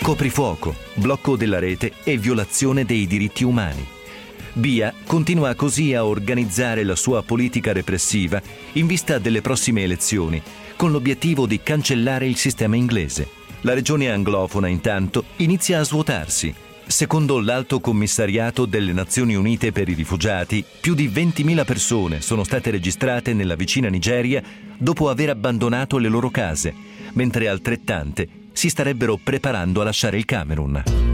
Coprifuoco, 0.00 0.76
blocco 0.94 1.34
della 1.34 1.58
rete 1.58 1.94
e 2.04 2.16
violazione 2.16 2.84
dei 2.84 3.08
diritti 3.08 3.42
umani. 3.42 4.00
Bia 4.54 4.92
continua 5.06 5.54
così 5.54 5.94
a 5.94 6.04
organizzare 6.04 6.84
la 6.84 6.94
sua 6.94 7.22
politica 7.22 7.72
repressiva 7.72 8.40
in 8.72 8.86
vista 8.86 9.18
delle 9.18 9.40
prossime 9.40 9.82
elezioni, 9.82 10.42
con 10.76 10.90
l'obiettivo 10.90 11.46
di 11.46 11.60
cancellare 11.62 12.26
il 12.26 12.36
sistema 12.36 12.76
inglese. 12.76 13.28
La 13.62 13.72
regione 13.72 14.10
anglofona 14.10 14.68
intanto 14.68 15.24
inizia 15.36 15.80
a 15.80 15.84
svuotarsi. 15.84 16.54
Secondo 16.84 17.40
l'Alto 17.40 17.80
Commissariato 17.80 18.66
delle 18.66 18.92
Nazioni 18.92 19.34
Unite 19.34 19.72
per 19.72 19.88
i 19.88 19.94
Rifugiati, 19.94 20.62
più 20.80 20.94
di 20.94 21.08
20.000 21.08 21.64
persone 21.64 22.20
sono 22.20 22.44
state 22.44 22.70
registrate 22.70 23.32
nella 23.32 23.54
vicina 23.54 23.88
Nigeria 23.88 24.42
dopo 24.76 25.08
aver 25.08 25.30
abbandonato 25.30 25.96
le 25.96 26.08
loro 26.08 26.28
case, 26.28 26.74
mentre 27.14 27.48
altrettante 27.48 28.28
si 28.52 28.68
starebbero 28.68 29.18
preparando 29.22 29.80
a 29.80 29.84
lasciare 29.84 30.18
il 30.18 30.26
Camerun. 30.26 31.11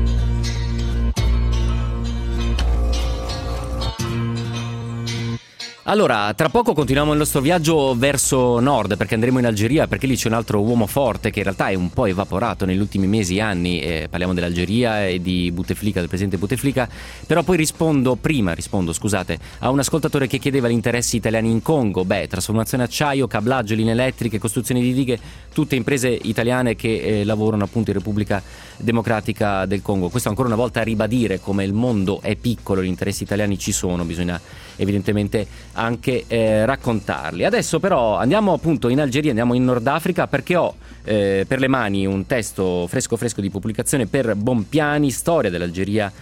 Allora, 5.90 6.34
tra 6.34 6.50
poco 6.50 6.74
continuiamo 6.74 7.12
il 7.12 7.18
nostro 7.18 7.40
viaggio 7.40 7.94
verso 7.96 8.60
nord 8.60 8.98
perché 8.98 9.14
andremo 9.14 9.38
in 9.38 9.46
Algeria 9.46 9.86
perché 9.86 10.06
lì 10.06 10.16
c'è 10.16 10.28
un 10.28 10.34
altro 10.34 10.60
uomo 10.60 10.86
forte 10.86 11.30
che 11.30 11.38
in 11.38 11.44
realtà 11.44 11.68
è 11.68 11.74
un 11.74 11.88
po' 11.88 12.04
evaporato 12.04 12.66
negli 12.66 12.78
ultimi 12.78 13.06
mesi 13.06 13.36
e 13.36 13.40
anni, 13.40 13.80
eh, 13.80 14.06
parliamo 14.10 14.34
dell'Algeria 14.34 15.06
e 15.06 15.22
di 15.22 15.50
Bouteflika, 15.50 16.00
del 16.00 16.08
presidente 16.08 16.36
Bouteflika, 16.36 16.86
però 17.26 17.42
poi 17.42 17.56
rispondo, 17.56 18.16
prima 18.16 18.52
rispondo 18.52 18.92
scusate, 18.92 19.38
a 19.60 19.70
un 19.70 19.78
ascoltatore 19.78 20.26
che 20.26 20.36
chiedeva 20.36 20.68
gli 20.68 20.72
interessi 20.72 21.16
italiani 21.16 21.50
in 21.50 21.62
Congo, 21.62 22.04
beh, 22.04 22.28
trasformazione 22.28 22.84
acciaio, 22.84 23.26
cablaggio, 23.26 23.74
linee 23.74 23.92
elettriche, 23.92 24.38
costruzione 24.38 24.82
di 24.82 24.92
dighe, 24.92 25.18
tutte 25.54 25.74
imprese 25.74 26.10
italiane 26.10 26.76
che 26.76 27.20
eh, 27.20 27.24
lavorano 27.24 27.64
appunto 27.64 27.88
in 27.92 27.96
Repubblica 27.96 28.42
Democratica 28.76 29.64
del 29.64 29.80
Congo. 29.80 30.10
Questo 30.10 30.28
ancora 30.28 30.48
una 30.48 30.56
volta 30.56 30.80
a 30.80 30.84
ribadire 30.84 31.40
come 31.40 31.64
il 31.64 31.72
mondo 31.72 32.20
è 32.20 32.36
piccolo, 32.36 32.82
gli 32.82 32.88
interessi 32.88 33.22
italiani 33.22 33.58
ci 33.58 33.72
sono, 33.72 34.04
bisogna 34.04 34.38
evidentemente 34.76 35.46
anche 35.78 36.24
eh, 36.26 36.66
raccontarli. 36.66 37.44
Adesso 37.44 37.78
però 37.78 38.16
andiamo 38.16 38.52
appunto 38.52 38.88
in 38.88 39.00
Algeria, 39.00 39.30
andiamo 39.30 39.54
in 39.54 39.64
Nord 39.64 39.86
Africa 39.86 40.26
perché 40.26 40.56
ho 40.56 40.74
eh, 41.04 41.44
per 41.46 41.60
le 41.60 41.68
mani 41.68 42.04
un 42.04 42.26
testo 42.26 42.86
fresco 42.88 43.16
fresco 43.16 43.40
di 43.40 43.48
pubblicazione 43.48 44.06
per 44.06 44.34
Bompiani, 44.34 45.10
storia 45.10 45.50
dell'Algeria 45.50 46.12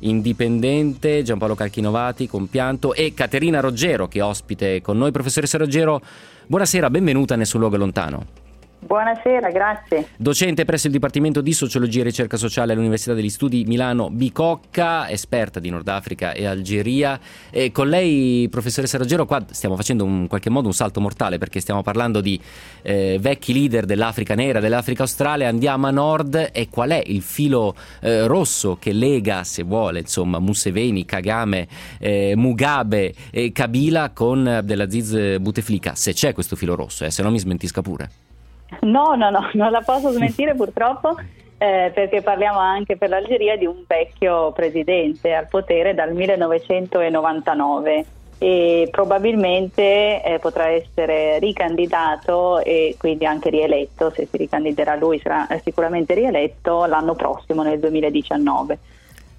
indipendente, 0.00 1.22
Giampaolo 1.22 1.54
Calchinovati, 1.54 2.28
compianto 2.28 2.92
e 2.92 3.14
Caterina 3.14 3.60
Roggero 3.60 4.08
che 4.08 4.18
è 4.18 4.22
ospite 4.22 4.82
con 4.82 4.98
noi. 4.98 5.12
Professoressa 5.12 5.56
Roggero, 5.56 6.00
buonasera, 6.46 6.90
benvenuta 6.90 7.36
nel 7.36 7.46
suo 7.46 7.60
luogo 7.60 7.76
lontano. 7.76 8.43
Buonasera, 8.86 9.50
grazie. 9.50 10.08
Docente 10.16 10.66
presso 10.66 10.88
il 10.88 10.92
Dipartimento 10.92 11.40
di 11.40 11.54
Sociologia 11.54 12.00
e 12.00 12.04
Ricerca 12.04 12.36
Sociale 12.36 12.72
all'Università 12.72 13.14
degli 13.14 13.30
Studi 13.30 13.64
Milano 13.66 14.10
Bicocca, 14.10 15.08
esperta 15.08 15.58
di 15.58 15.70
Nord 15.70 15.88
Africa 15.88 16.32
e 16.32 16.44
Algeria. 16.44 17.18
E 17.48 17.72
con 17.72 17.88
lei, 17.88 18.46
professoressa 18.50 18.98
Roggero, 18.98 19.24
qua 19.24 19.42
stiamo 19.50 19.74
facendo 19.74 20.04
in 20.04 20.26
qualche 20.28 20.50
modo 20.50 20.66
un 20.66 20.74
salto 20.74 21.00
mortale 21.00 21.38
perché 21.38 21.60
stiamo 21.60 21.80
parlando 21.82 22.20
di 22.20 22.38
eh, 22.82 23.16
vecchi 23.18 23.54
leader 23.54 23.86
dell'Africa 23.86 24.34
nera, 24.34 24.60
dell'Africa 24.60 25.02
australe. 25.02 25.46
Andiamo 25.46 25.86
a 25.86 25.90
nord 25.90 26.50
e 26.52 26.68
qual 26.68 26.90
è 26.90 27.02
il 27.06 27.22
filo 27.22 27.74
eh, 28.00 28.26
rosso 28.26 28.76
che 28.78 28.92
lega, 28.92 29.44
se 29.44 29.62
vuole, 29.62 30.00
insomma, 30.00 30.38
Museveni, 30.40 31.06
Kagame, 31.06 31.66
eh, 31.98 32.34
Mugabe 32.36 33.14
Kabila 33.52 34.10
con 34.10 34.46
Abdelaziz 34.46 35.38
Bouteflika? 35.38 35.94
Se 35.94 36.12
c'è 36.12 36.34
questo 36.34 36.54
filo 36.54 36.74
rosso, 36.74 37.06
eh, 37.06 37.10
se 37.10 37.22
no 37.22 37.30
mi 37.30 37.38
smentisca 37.38 37.80
pure. 37.80 38.33
No, 38.80 39.14
no, 39.14 39.30
no, 39.30 39.50
non 39.52 39.70
la 39.70 39.82
posso 39.82 40.10
smentire 40.10 40.54
purtroppo. 40.54 41.16
Eh, 41.56 41.92
perché 41.94 42.20
parliamo 42.20 42.58
anche 42.58 42.96
per 42.96 43.08
l'Algeria 43.08 43.56
di 43.56 43.64
un 43.64 43.84
vecchio 43.86 44.50
presidente 44.52 45.32
al 45.32 45.46
potere 45.48 45.94
dal 45.94 46.12
1999 46.12 48.04
e 48.38 48.88
probabilmente 48.90 50.22
eh, 50.22 50.38
potrà 50.40 50.68
essere 50.68 51.38
ricandidato 51.38 52.58
e 52.58 52.96
quindi 52.98 53.24
anche 53.24 53.48
rieletto, 53.50 54.10
se 54.10 54.26
si 54.30 54.36
ricandiderà 54.36 54.96
lui 54.96 55.20
sarà 55.20 55.46
sicuramente 55.62 56.14
rieletto 56.14 56.84
l'anno 56.84 57.14
prossimo 57.14 57.62
nel 57.62 57.78
2019. 57.78 58.78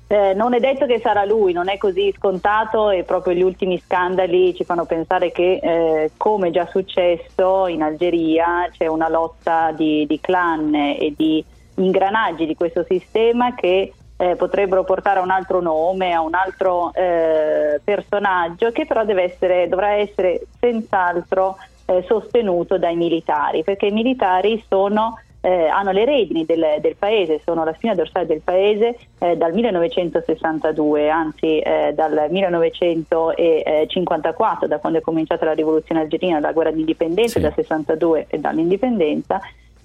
Eh, 0.07 0.33
non 0.35 0.53
è 0.53 0.59
detto 0.59 0.85
che 0.85 0.99
sarà 0.99 1.25
lui, 1.25 1.51
non 1.51 1.67
è 1.67 1.77
così 1.77 2.13
scontato 2.15 2.91
e 2.91 3.03
proprio 3.03 3.33
gli 3.33 3.41
ultimi 3.41 3.79
scandali 3.79 4.53
ci 4.53 4.63
fanno 4.63 4.85
pensare 4.85 5.31
che, 5.31 5.59
eh, 5.61 6.11
come 6.15 6.51
già 6.51 6.67
successo 6.67 7.65
in 7.65 7.81
Algeria, 7.81 8.69
c'è 8.71 8.85
una 8.85 9.09
lotta 9.09 9.71
di, 9.71 10.05
di 10.05 10.19
clan 10.19 10.75
e 10.75 11.11
di 11.17 11.43
ingranaggi 11.77 12.45
di 12.45 12.55
questo 12.55 12.85
sistema 12.87 13.55
che 13.55 13.93
eh, 14.17 14.35
potrebbero 14.35 14.83
portare 14.83 15.19
a 15.19 15.23
un 15.23 15.31
altro 15.31 15.59
nome, 15.59 16.13
a 16.13 16.21
un 16.21 16.35
altro 16.35 16.93
eh, 16.93 17.81
personaggio 17.83 18.71
che 18.71 18.85
però 18.85 19.03
essere, 19.05 19.67
dovrà 19.67 19.93
essere 19.93 20.41
senz'altro 20.59 21.57
eh, 21.85 22.03
sostenuto 22.07 22.77
dai 22.77 22.95
militari, 22.95 23.63
perché 23.63 23.87
i 23.87 23.91
militari 23.91 24.63
sono 24.69 25.19
eh, 25.45 25.67
hanno 25.67 25.91
le 25.91 26.05
redini 26.05 26.43
del, 26.43 26.77
del, 26.81 26.95
paese, 26.97 27.39
sono 27.45 27.63
la 27.63 27.75
spina 27.75 27.93
dorsale 27.93 28.25
del 28.25 28.41
paese 28.41 28.97
eh, 29.19 29.37
dal 29.37 29.53
1962, 29.53 31.07
anzi 31.07 31.59
eh, 31.59 31.93
dal 31.93 32.29
1954, 32.31 34.67
da 34.67 34.79
quando 34.79 34.97
è 34.97 35.01
cominciata 35.01 35.45
la 35.45 35.53
rivoluzione 35.53 36.01
algerina, 36.01 36.39
la 36.39 36.51
guerra 36.51 36.71
d'indipendenza, 36.71 37.33
sì. 37.33 37.41
dal 37.41 37.53
62 37.53 38.25
e 38.27 38.39
dall'indipendenza. 38.39 39.39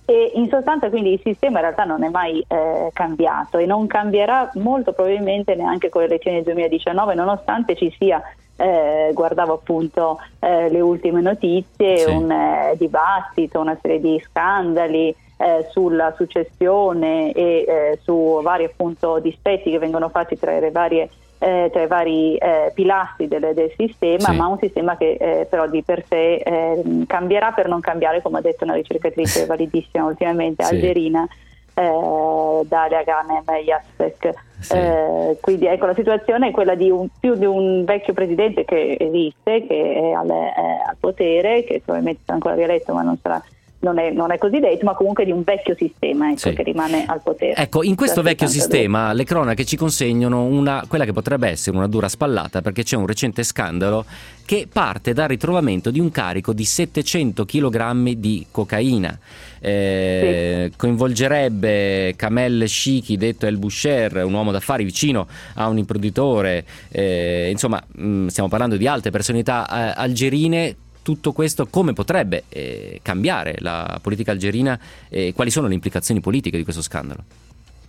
E 0.06 0.32
in 0.34 0.48
sostanza 0.48 0.88
quindi 0.88 1.12
il 1.12 1.20
sistema 1.22 1.58
in 1.58 1.64
realtà 1.66 1.84
non 1.84 2.04
è 2.04 2.08
mai 2.08 2.42
eh, 2.48 2.88
cambiato 2.94 3.58
e 3.58 3.66
non 3.66 3.86
cambierà 3.86 4.50
molto 4.54 4.92
probabilmente 4.92 5.54
neanche 5.54 5.90
con 5.90 6.00
le 6.00 6.06
elezioni 6.08 6.38
del 6.38 6.54
2019 6.54 7.14
nonostante 7.14 7.76
ci 7.76 7.94
sia 7.96 8.20
eh, 8.56 9.10
guardavo 9.12 9.52
appunto 9.52 10.18
eh, 10.40 10.68
le 10.68 10.80
ultime 10.80 11.20
notizie, 11.20 11.98
sì. 11.98 12.10
un 12.10 12.28
eh, 12.30 12.74
dibattito, 12.76 13.60
una 13.60 13.78
serie 13.80 14.00
di 14.00 14.20
scandali 14.24 15.14
eh, 15.40 15.66
sulla 15.70 16.12
successione 16.16 17.32
e 17.32 17.64
eh, 17.66 17.98
su 18.02 18.40
vari 18.42 18.64
appunto 18.64 19.18
dispetti 19.20 19.70
che 19.70 19.78
vengono 19.78 20.10
fatti 20.10 20.38
tra 20.38 20.58
le 20.58 20.70
varie 20.70 21.08
eh, 21.42 21.70
tra 21.72 21.82
i 21.82 21.86
vari 21.86 22.36
eh, 22.36 22.70
pilastri 22.74 23.26
del, 23.26 23.52
del 23.54 23.72
sistema, 23.74 24.30
sì. 24.30 24.36
ma 24.36 24.46
un 24.46 24.58
sistema 24.58 24.98
che 24.98 25.12
eh, 25.18 25.46
però 25.48 25.66
di 25.66 25.82
per 25.82 26.04
sé 26.06 26.34
eh, 26.34 26.82
cambierà 27.06 27.52
per 27.52 27.66
non 27.66 27.80
cambiare, 27.80 28.20
come 28.20 28.38
ha 28.38 28.42
detto 28.42 28.64
una 28.64 28.74
ricercatrice 28.74 29.46
validissima 29.46 30.04
ultimamente, 30.04 30.62
sì. 30.64 30.74
algerina, 30.74 31.26
eh, 31.72 32.60
Dalia 32.66 33.02
Ganem 33.02 33.44
Jaspek. 33.64 34.34
Sì. 34.60 34.76
Eh, 34.76 35.38
quindi 35.40 35.64
ecco 35.64 35.86
la 35.86 35.94
situazione 35.94 36.48
è 36.48 36.50
quella 36.50 36.74
di 36.74 36.90
un, 36.90 37.08
più 37.18 37.34
di 37.34 37.46
un 37.46 37.84
vecchio 37.84 38.12
presidente 38.12 38.66
che 38.66 38.98
esiste, 39.00 39.66
che 39.66 39.94
è 39.94 40.12
al, 40.12 40.28
al 40.28 40.96
potere, 41.00 41.64
che 41.64 41.80
probabilmente 41.82 42.20
sarà 42.26 42.34
ancora 42.34 42.54
rieletto 42.54 42.92
ma 42.92 43.00
non 43.00 43.16
sarà 43.16 43.42
non 43.80 43.98
è, 43.98 44.10
non 44.10 44.30
è, 44.30 44.38
così 44.38 44.58
detto, 44.58 44.84
ma 44.84 44.94
comunque 44.94 45.24
di 45.24 45.30
un 45.30 45.42
vecchio 45.42 45.74
sistema 45.74 46.28
ecco, 46.28 46.38
sì. 46.38 46.52
che 46.52 46.62
rimane 46.62 47.04
al 47.06 47.22
potere. 47.22 47.54
Ecco, 47.54 47.82
in 47.82 47.96
questo 47.96 48.20
vecchio 48.22 48.46
sistema 48.46 49.12
le 49.12 49.24
cronache 49.24 49.64
ci 49.64 49.76
consegnano 49.76 50.44
una, 50.44 50.84
quella 50.86 51.04
che 51.04 51.12
potrebbe 51.12 51.48
essere 51.48 51.76
una 51.76 51.86
dura 51.86 52.08
spallata 52.08 52.60
perché 52.60 52.82
c'è 52.82 52.96
un 52.96 53.06
recente 53.06 53.42
scandalo 53.42 54.04
che 54.44 54.68
parte 54.70 55.12
dal 55.12 55.28
ritrovamento 55.28 55.90
di 55.90 56.00
un 56.00 56.10
carico 56.10 56.52
di 56.52 56.64
700 56.64 57.44
kg 57.44 58.10
di 58.14 58.46
cocaina. 58.50 59.18
Eh, 59.60 60.68
sì. 60.70 60.76
Coinvolgerebbe 60.76 62.14
Kamel 62.16 62.68
Shiki, 62.68 63.16
detto 63.16 63.46
El 63.46 63.56
Boucher, 63.56 64.24
un 64.24 64.32
uomo 64.32 64.52
d'affari 64.52 64.84
vicino 64.84 65.26
a 65.54 65.68
un 65.68 65.78
imprenditore. 65.78 66.64
Eh, 66.90 67.48
insomma, 67.50 67.82
mh, 67.86 68.06
mm, 68.06 68.26
stiamo 68.26 68.48
parlando 68.48 68.76
di 68.76 68.86
alte 68.86 69.10
personalità 69.10 69.66
eh, 69.68 69.94
algerine 69.96 70.76
tutto 71.02 71.32
questo 71.32 71.66
come 71.66 71.92
potrebbe 71.92 72.44
eh, 72.48 73.00
cambiare 73.02 73.56
la 73.58 73.98
politica 74.02 74.32
algerina 74.32 74.78
e 75.08 75.32
quali 75.34 75.50
sono 75.50 75.66
le 75.66 75.74
implicazioni 75.74 76.20
politiche 76.20 76.56
di 76.56 76.64
questo 76.64 76.82
scandalo? 76.82 77.22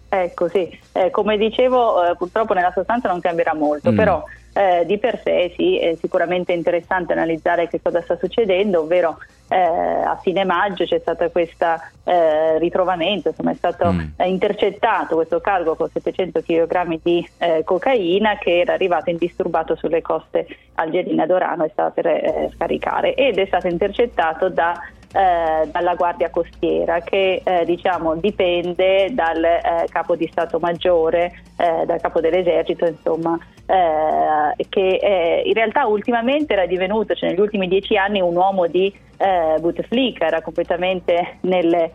Ecco 0.09 0.49
sì, 0.49 0.77
eh, 0.91 1.09
come 1.09 1.37
dicevo 1.37 2.11
eh, 2.11 2.15
purtroppo 2.17 2.53
nella 2.53 2.71
sostanza 2.73 3.07
non 3.07 3.21
cambierà 3.21 3.55
molto, 3.55 3.91
mm. 3.91 3.95
però 3.95 4.23
eh, 4.53 4.83
di 4.85 4.97
per 4.97 5.21
sé 5.23 5.53
sì, 5.55 5.79
è 5.79 5.95
sicuramente 5.95 6.51
interessante 6.51 7.13
analizzare 7.13 7.67
che 7.67 7.81
cosa 7.81 8.01
sta 8.01 8.17
succedendo, 8.17 8.81
ovvero 8.81 9.17
eh, 9.47 9.57
a 9.57 10.17
fine 10.21 10.43
maggio 10.43 10.85
c'è 10.85 10.99
stato 10.99 11.29
questo 11.29 11.65
eh, 12.03 12.57
ritrovamento, 12.59 13.29
insomma 13.29 13.51
è 13.51 13.55
stato 13.55 13.91
mm. 13.91 13.99
intercettato 14.25 15.15
questo 15.15 15.39
cargo 15.41 15.75
con 15.75 15.89
700 15.91 16.41
kg 16.41 16.99
di 17.01 17.27
eh, 17.37 17.63
cocaina 17.63 18.37
che 18.37 18.59
era 18.59 18.73
arrivato 18.73 19.09
indisturbato 19.09 19.75
sulle 19.75 20.01
coste 20.01 20.47
algerine 20.75 21.23
ad 21.23 21.31
Orano 21.31 21.65
e 21.65 21.69
stava 21.69 21.91
per 21.91 22.49
scaricare 22.55 23.13
ed 23.13 23.37
è 23.37 23.45
stato 23.45 23.67
intercettato 23.67 24.49
da 24.49 24.81
eh, 25.13 25.67
dalla 25.69 25.95
Guardia 25.95 26.29
Costiera 26.29 26.99
che 27.01 27.41
eh, 27.43 27.65
diciamo, 27.65 28.15
dipende 28.15 29.09
dal 29.11 29.43
eh, 29.43 29.85
capo 29.89 30.15
di 30.15 30.27
Stato 30.31 30.59
Maggiore, 30.59 31.43
eh, 31.57 31.85
dal 31.85 31.99
capo 31.99 32.19
dell'esercito, 32.21 32.85
insomma, 32.85 33.37
eh, 33.65 34.65
che 34.69 35.43
in 35.45 35.53
realtà 35.53 35.85
ultimamente 35.85 36.53
era 36.53 36.65
divenuto, 36.65 37.13
cioè 37.13 37.29
negli 37.29 37.39
ultimi 37.39 37.67
dieci 37.67 37.97
anni, 37.97 38.21
un 38.21 38.35
uomo 38.35 38.67
di 38.67 38.93
eh, 39.17 39.57
Bouteflika, 39.59 40.25
era 40.27 40.41
completamente 40.41 41.37
nelle, 41.41 41.91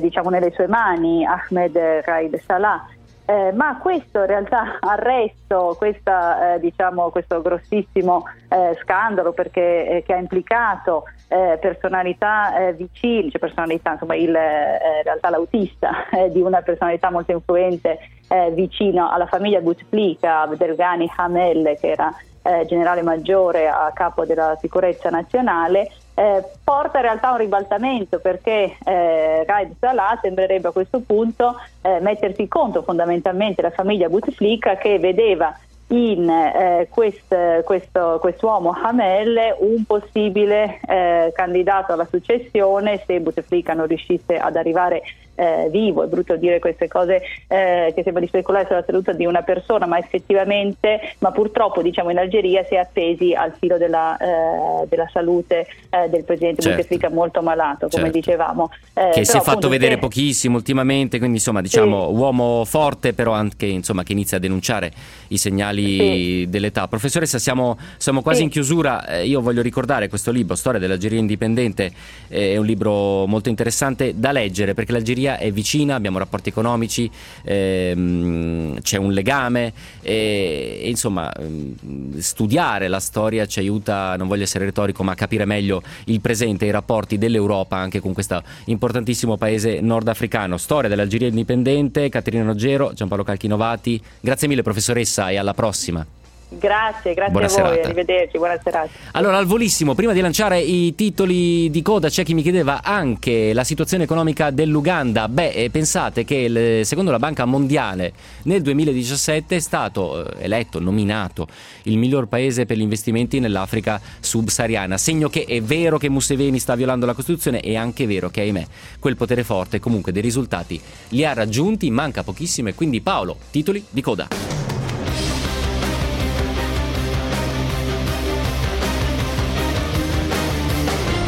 diciamo, 0.00 0.30
nelle 0.30 0.50
sue 0.52 0.66
mani, 0.66 1.24
Ahmed 1.24 1.76
Raid 2.04 2.40
Salah. 2.46 2.86
Eh, 3.30 3.52
ma 3.52 3.78
questo 3.78 4.18
in 4.18 4.26
realtà 4.26 4.78
arresto, 4.82 5.76
questa, 5.78 6.54
eh, 6.54 6.58
diciamo, 6.58 7.10
questo 7.10 7.40
grossissimo 7.40 8.24
eh, 8.48 8.76
scandalo 8.82 9.30
perché, 9.30 10.02
che 10.04 10.12
ha 10.12 10.16
implicato 10.16 11.04
eh, 11.28 11.56
personalità 11.60 12.56
eh, 12.58 12.72
vicine, 12.72 13.30
cioè 13.30 13.38
personalità, 13.38 13.92
insomma 13.92 14.16
il, 14.16 14.34
eh, 14.34 14.96
in 14.96 15.02
realtà 15.04 15.30
l'autista 15.30 16.08
eh, 16.10 16.32
di 16.32 16.40
una 16.40 16.60
personalità 16.62 17.12
molto 17.12 17.30
influente 17.30 18.00
eh, 18.26 18.50
vicino 18.50 19.08
alla 19.08 19.26
famiglia 19.26 19.60
Bouteflika, 19.60 20.40
Abdelghani 20.40 21.08
Hamel, 21.14 21.76
che 21.78 21.88
era 21.88 22.12
eh, 22.42 22.66
generale 22.66 23.02
maggiore 23.02 23.68
a 23.68 23.92
capo 23.94 24.24
della 24.24 24.56
sicurezza 24.60 25.08
nazionale, 25.08 25.88
porta 26.14 26.98
in 26.98 27.04
realtà 27.04 27.28
a 27.28 27.32
un 27.32 27.38
ribaltamento 27.38 28.18
perché 28.18 28.76
eh, 28.84 29.44
Raid 29.44 29.74
Salah 29.78 30.18
sembrerebbe 30.20 30.68
a 30.68 30.72
questo 30.72 31.00
punto 31.00 31.56
mettersi 31.82 32.46
contro 32.46 32.82
fondamentalmente 32.82 33.62
la 33.62 33.70
famiglia 33.70 34.08
Bouteflika 34.08 34.76
che 34.76 34.98
vedeva 34.98 35.56
in 35.90 36.28
eh, 36.28 36.88
quest, 36.90 37.62
questo, 37.64 38.18
quest'uomo 38.20 38.76
Hamel 38.82 39.56
un 39.58 39.84
possibile 39.84 40.80
eh, 40.86 41.32
candidato 41.34 41.92
alla 41.92 42.06
successione 42.08 43.02
se 43.06 43.20
Bouteflika 43.20 43.74
non 43.74 43.86
riuscisse 43.86 44.36
ad 44.36 44.56
arrivare 44.56 45.02
eh, 45.34 45.68
vivo, 45.70 46.04
è 46.04 46.06
brutto 46.06 46.36
dire 46.36 46.58
queste 46.58 46.88
cose 46.88 47.22
eh, 47.48 47.92
che 47.94 48.02
sembra 48.02 48.20
di 48.20 48.28
speculare 48.28 48.66
sulla 48.66 48.84
salute 48.84 49.16
di 49.16 49.24
una 49.24 49.42
persona, 49.42 49.86
ma 49.86 49.98
effettivamente, 49.98 51.14
ma 51.18 51.32
purtroppo 51.32 51.82
diciamo 51.82 52.10
in 52.10 52.18
Algeria 52.18 52.62
si 52.64 52.74
è 52.74 52.78
attesi 52.78 53.32
al 53.34 53.54
filo 53.58 53.78
della, 53.78 54.16
eh, 54.18 54.86
della 54.86 55.08
salute 55.12 55.66
eh, 55.88 56.08
del 56.08 56.24
presidente 56.24 56.60
certo. 56.62 56.76
Bouteflika 56.76 57.08
molto 57.10 57.40
malato, 57.42 57.88
come 57.88 58.04
certo. 58.04 58.18
dicevamo. 58.18 58.70
Eh, 58.92 59.10
che 59.14 59.24
si 59.24 59.36
è 59.36 59.40
fatto 59.40 59.68
vedere 59.68 59.94
se... 59.94 60.00
pochissimo 60.00 60.56
ultimamente, 60.56 61.18
quindi 61.18 61.38
insomma 61.38 61.60
diciamo 61.62 62.08
sì. 62.08 62.14
uomo 62.14 62.64
forte 62.64 63.12
però 63.12 63.32
anche 63.32 63.66
insomma 63.66 64.02
che 64.02 64.12
inizia 64.12 64.36
a 64.36 64.40
denunciare 64.40 64.92
i 65.28 65.38
segnali 65.38 65.98
sì. 65.98 66.46
dell'età. 66.48 66.86
Professoressa, 66.86 67.38
siamo, 67.38 67.78
siamo 67.96 68.20
quasi 68.22 68.38
sì. 68.38 68.44
in 68.44 68.50
chiusura, 68.50 69.06
eh, 69.06 69.26
io 69.26 69.40
voglio 69.40 69.62
ricordare 69.62 70.08
questo 70.08 70.30
libro, 70.30 70.54
Storia 70.54 70.78
dell'Algeria 70.78 71.18
indipendente, 71.18 71.90
è 72.28 72.56
un 72.56 72.66
libro 72.66 73.26
molto 73.26 73.48
interessante 73.48 74.12
da 74.16 74.32
leggere 74.32 74.74
perché 74.74 74.92
l'Algeria 74.92 75.29
Italia 75.30 75.38
è 75.38 75.52
vicina, 75.52 75.94
abbiamo 75.94 76.18
rapporti 76.18 76.48
economici, 76.48 77.10
ehm, 77.42 78.80
c'è 78.80 78.96
un 78.96 79.12
legame 79.12 79.72
e, 80.02 80.80
e, 80.82 80.88
insomma 80.88 81.32
mm, 81.38 82.18
studiare 82.18 82.88
la 82.88 83.00
storia 83.00 83.46
ci 83.46 83.60
aiuta, 83.60 84.16
non 84.16 84.26
voglio 84.26 84.42
essere 84.42 84.64
retorico, 84.64 85.02
ma 85.02 85.12
a 85.12 85.14
capire 85.14 85.44
meglio 85.44 85.82
il 86.06 86.20
presente 86.20 86.66
i 86.66 86.70
rapporti 86.70 87.18
dell'Europa 87.18 87.76
anche 87.76 88.00
con 88.00 88.12
questo 88.12 88.42
importantissimo 88.66 89.36
paese 89.36 89.80
nordafricano. 89.80 90.56
Storia 90.56 90.88
dell'Algeria 90.88 91.28
indipendente, 91.28 92.08
Caterina 92.08 92.44
Roggero, 92.44 92.92
Giampaolo 92.92 93.22
Calchinovati, 93.22 94.00
grazie 94.20 94.48
mille 94.48 94.62
professoressa 94.62 95.30
e 95.30 95.36
alla 95.36 95.54
prossima. 95.54 96.04
Grazie, 96.52 97.14
grazie 97.14 97.32
Buona 97.32 97.46
a 97.46 97.48
voi, 97.48 97.58
serata. 97.58 97.88
arrivederci, 97.88 98.36
buona 98.36 98.58
serata. 98.60 98.88
Allora, 99.12 99.36
al 99.36 99.46
volissimo, 99.46 99.94
prima 99.94 100.12
di 100.12 100.20
lanciare 100.20 100.58
i 100.58 100.96
titoli 100.96 101.70
di 101.70 101.80
coda, 101.80 102.08
c'è 102.08 102.24
chi 102.24 102.34
mi 102.34 102.42
chiedeva 102.42 102.82
anche 102.82 103.52
la 103.52 103.62
situazione 103.62 104.02
economica 104.02 104.50
dell'Uganda. 104.50 105.28
Beh, 105.28 105.50
eh, 105.50 105.70
pensate 105.70 106.24
che 106.24 106.82
secondo 106.84 107.12
la 107.12 107.20
Banca 107.20 107.44
Mondiale 107.44 108.12
nel 108.42 108.62
2017 108.62 109.54
è 109.54 109.58
stato 109.60 110.26
eh, 110.26 110.44
eletto, 110.44 110.80
nominato 110.80 111.46
il 111.84 111.96
miglior 111.96 112.26
paese 112.26 112.66
per 112.66 112.76
gli 112.76 112.82
investimenti 112.82 113.38
nell'Africa 113.38 114.00
subsahariana. 114.18 114.98
Segno 114.98 115.28
che 115.28 115.44
è 115.44 115.62
vero 115.62 115.98
che 115.98 116.08
Museveni 116.08 116.58
sta 116.58 116.74
violando 116.74 117.06
la 117.06 117.14
Costituzione, 117.14 117.60
è 117.60 117.76
anche 117.76 118.06
vero 118.06 118.28
che, 118.28 118.40
ahimè, 118.40 118.66
quel 118.98 119.16
potere 119.16 119.44
forte 119.44 119.78
comunque 119.78 120.10
dei 120.10 120.22
risultati 120.22 120.80
li 121.10 121.24
ha 121.24 121.32
raggiunti, 121.32 121.88
manca 121.92 122.24
pochissimo 122.24 122.70
e 122.70 122.74
quindi 122.74 123.00
Paolo, 123.00 123.36
titoli 123.52 123.84
di 123.88 124.00
coda. 124.00 124.79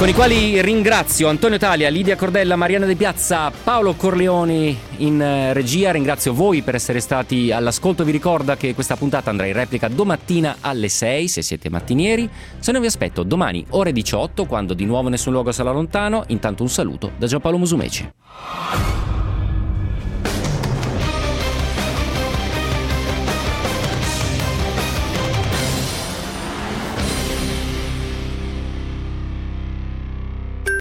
Con 0.02 0.10
i 0.10 0.14
quali 0.14 0.60
ringrazio 0.60 1.28
Antonio 1.28 1.58
Talia, 1.58 1.88
Lidia 1.88 2.16
Cordella, 2.16 2.56
Mariana 2.56 2.86
De 2.86 2.96
Piazza, 2.96 3.52
Paolo 3.52 3.94
Corleoni 3.94 4.76
in 4.96 5.22
eh, 5.22 5.52
regia. 5.52 5.92
Ringrazio 5.92 6.34
voi 6.34 6.62
per 6.62 6.74
essere 6.74 6.98
stati 6.98 7.52
all'ascolto. 7.52 8.02
Vi 8.02 8.10
ricordo 8.10 8.52
che 8.56 8.74
questa 8.74 8.96
puntata 8.96 9.30
andrà 9.30 9.46
in 9.46 9.52
replica 9.52 9.86
domattina 9.86 10.56
alle 10.60 10.88
6 10.88 11.28
se 11.28 11.42
siete 11.42 11.70
mattinieri. 11.70 12.28
Se 12.58 12.72
no 12.72 12.80
vi 12.80 12.86
aspetto 12.86 13.22
domani 13.22 13.64
ore 13.70 13.92
18 13.92 14.44
quando 14.46 14.74
di 14.74 14.86
nuovo 14.86 15.08
nessun 15.08 15.34
luogo 15.34 15.52
sarà 15.52 15.70
lontano. 15.70 16.24
Intanto 16.28 16.64
un 16.64 16.68
saluto 16.68 17.12
da 17.16 17.28
Giampaolo 17.28 17.58
Musumeci. 17.58 19.01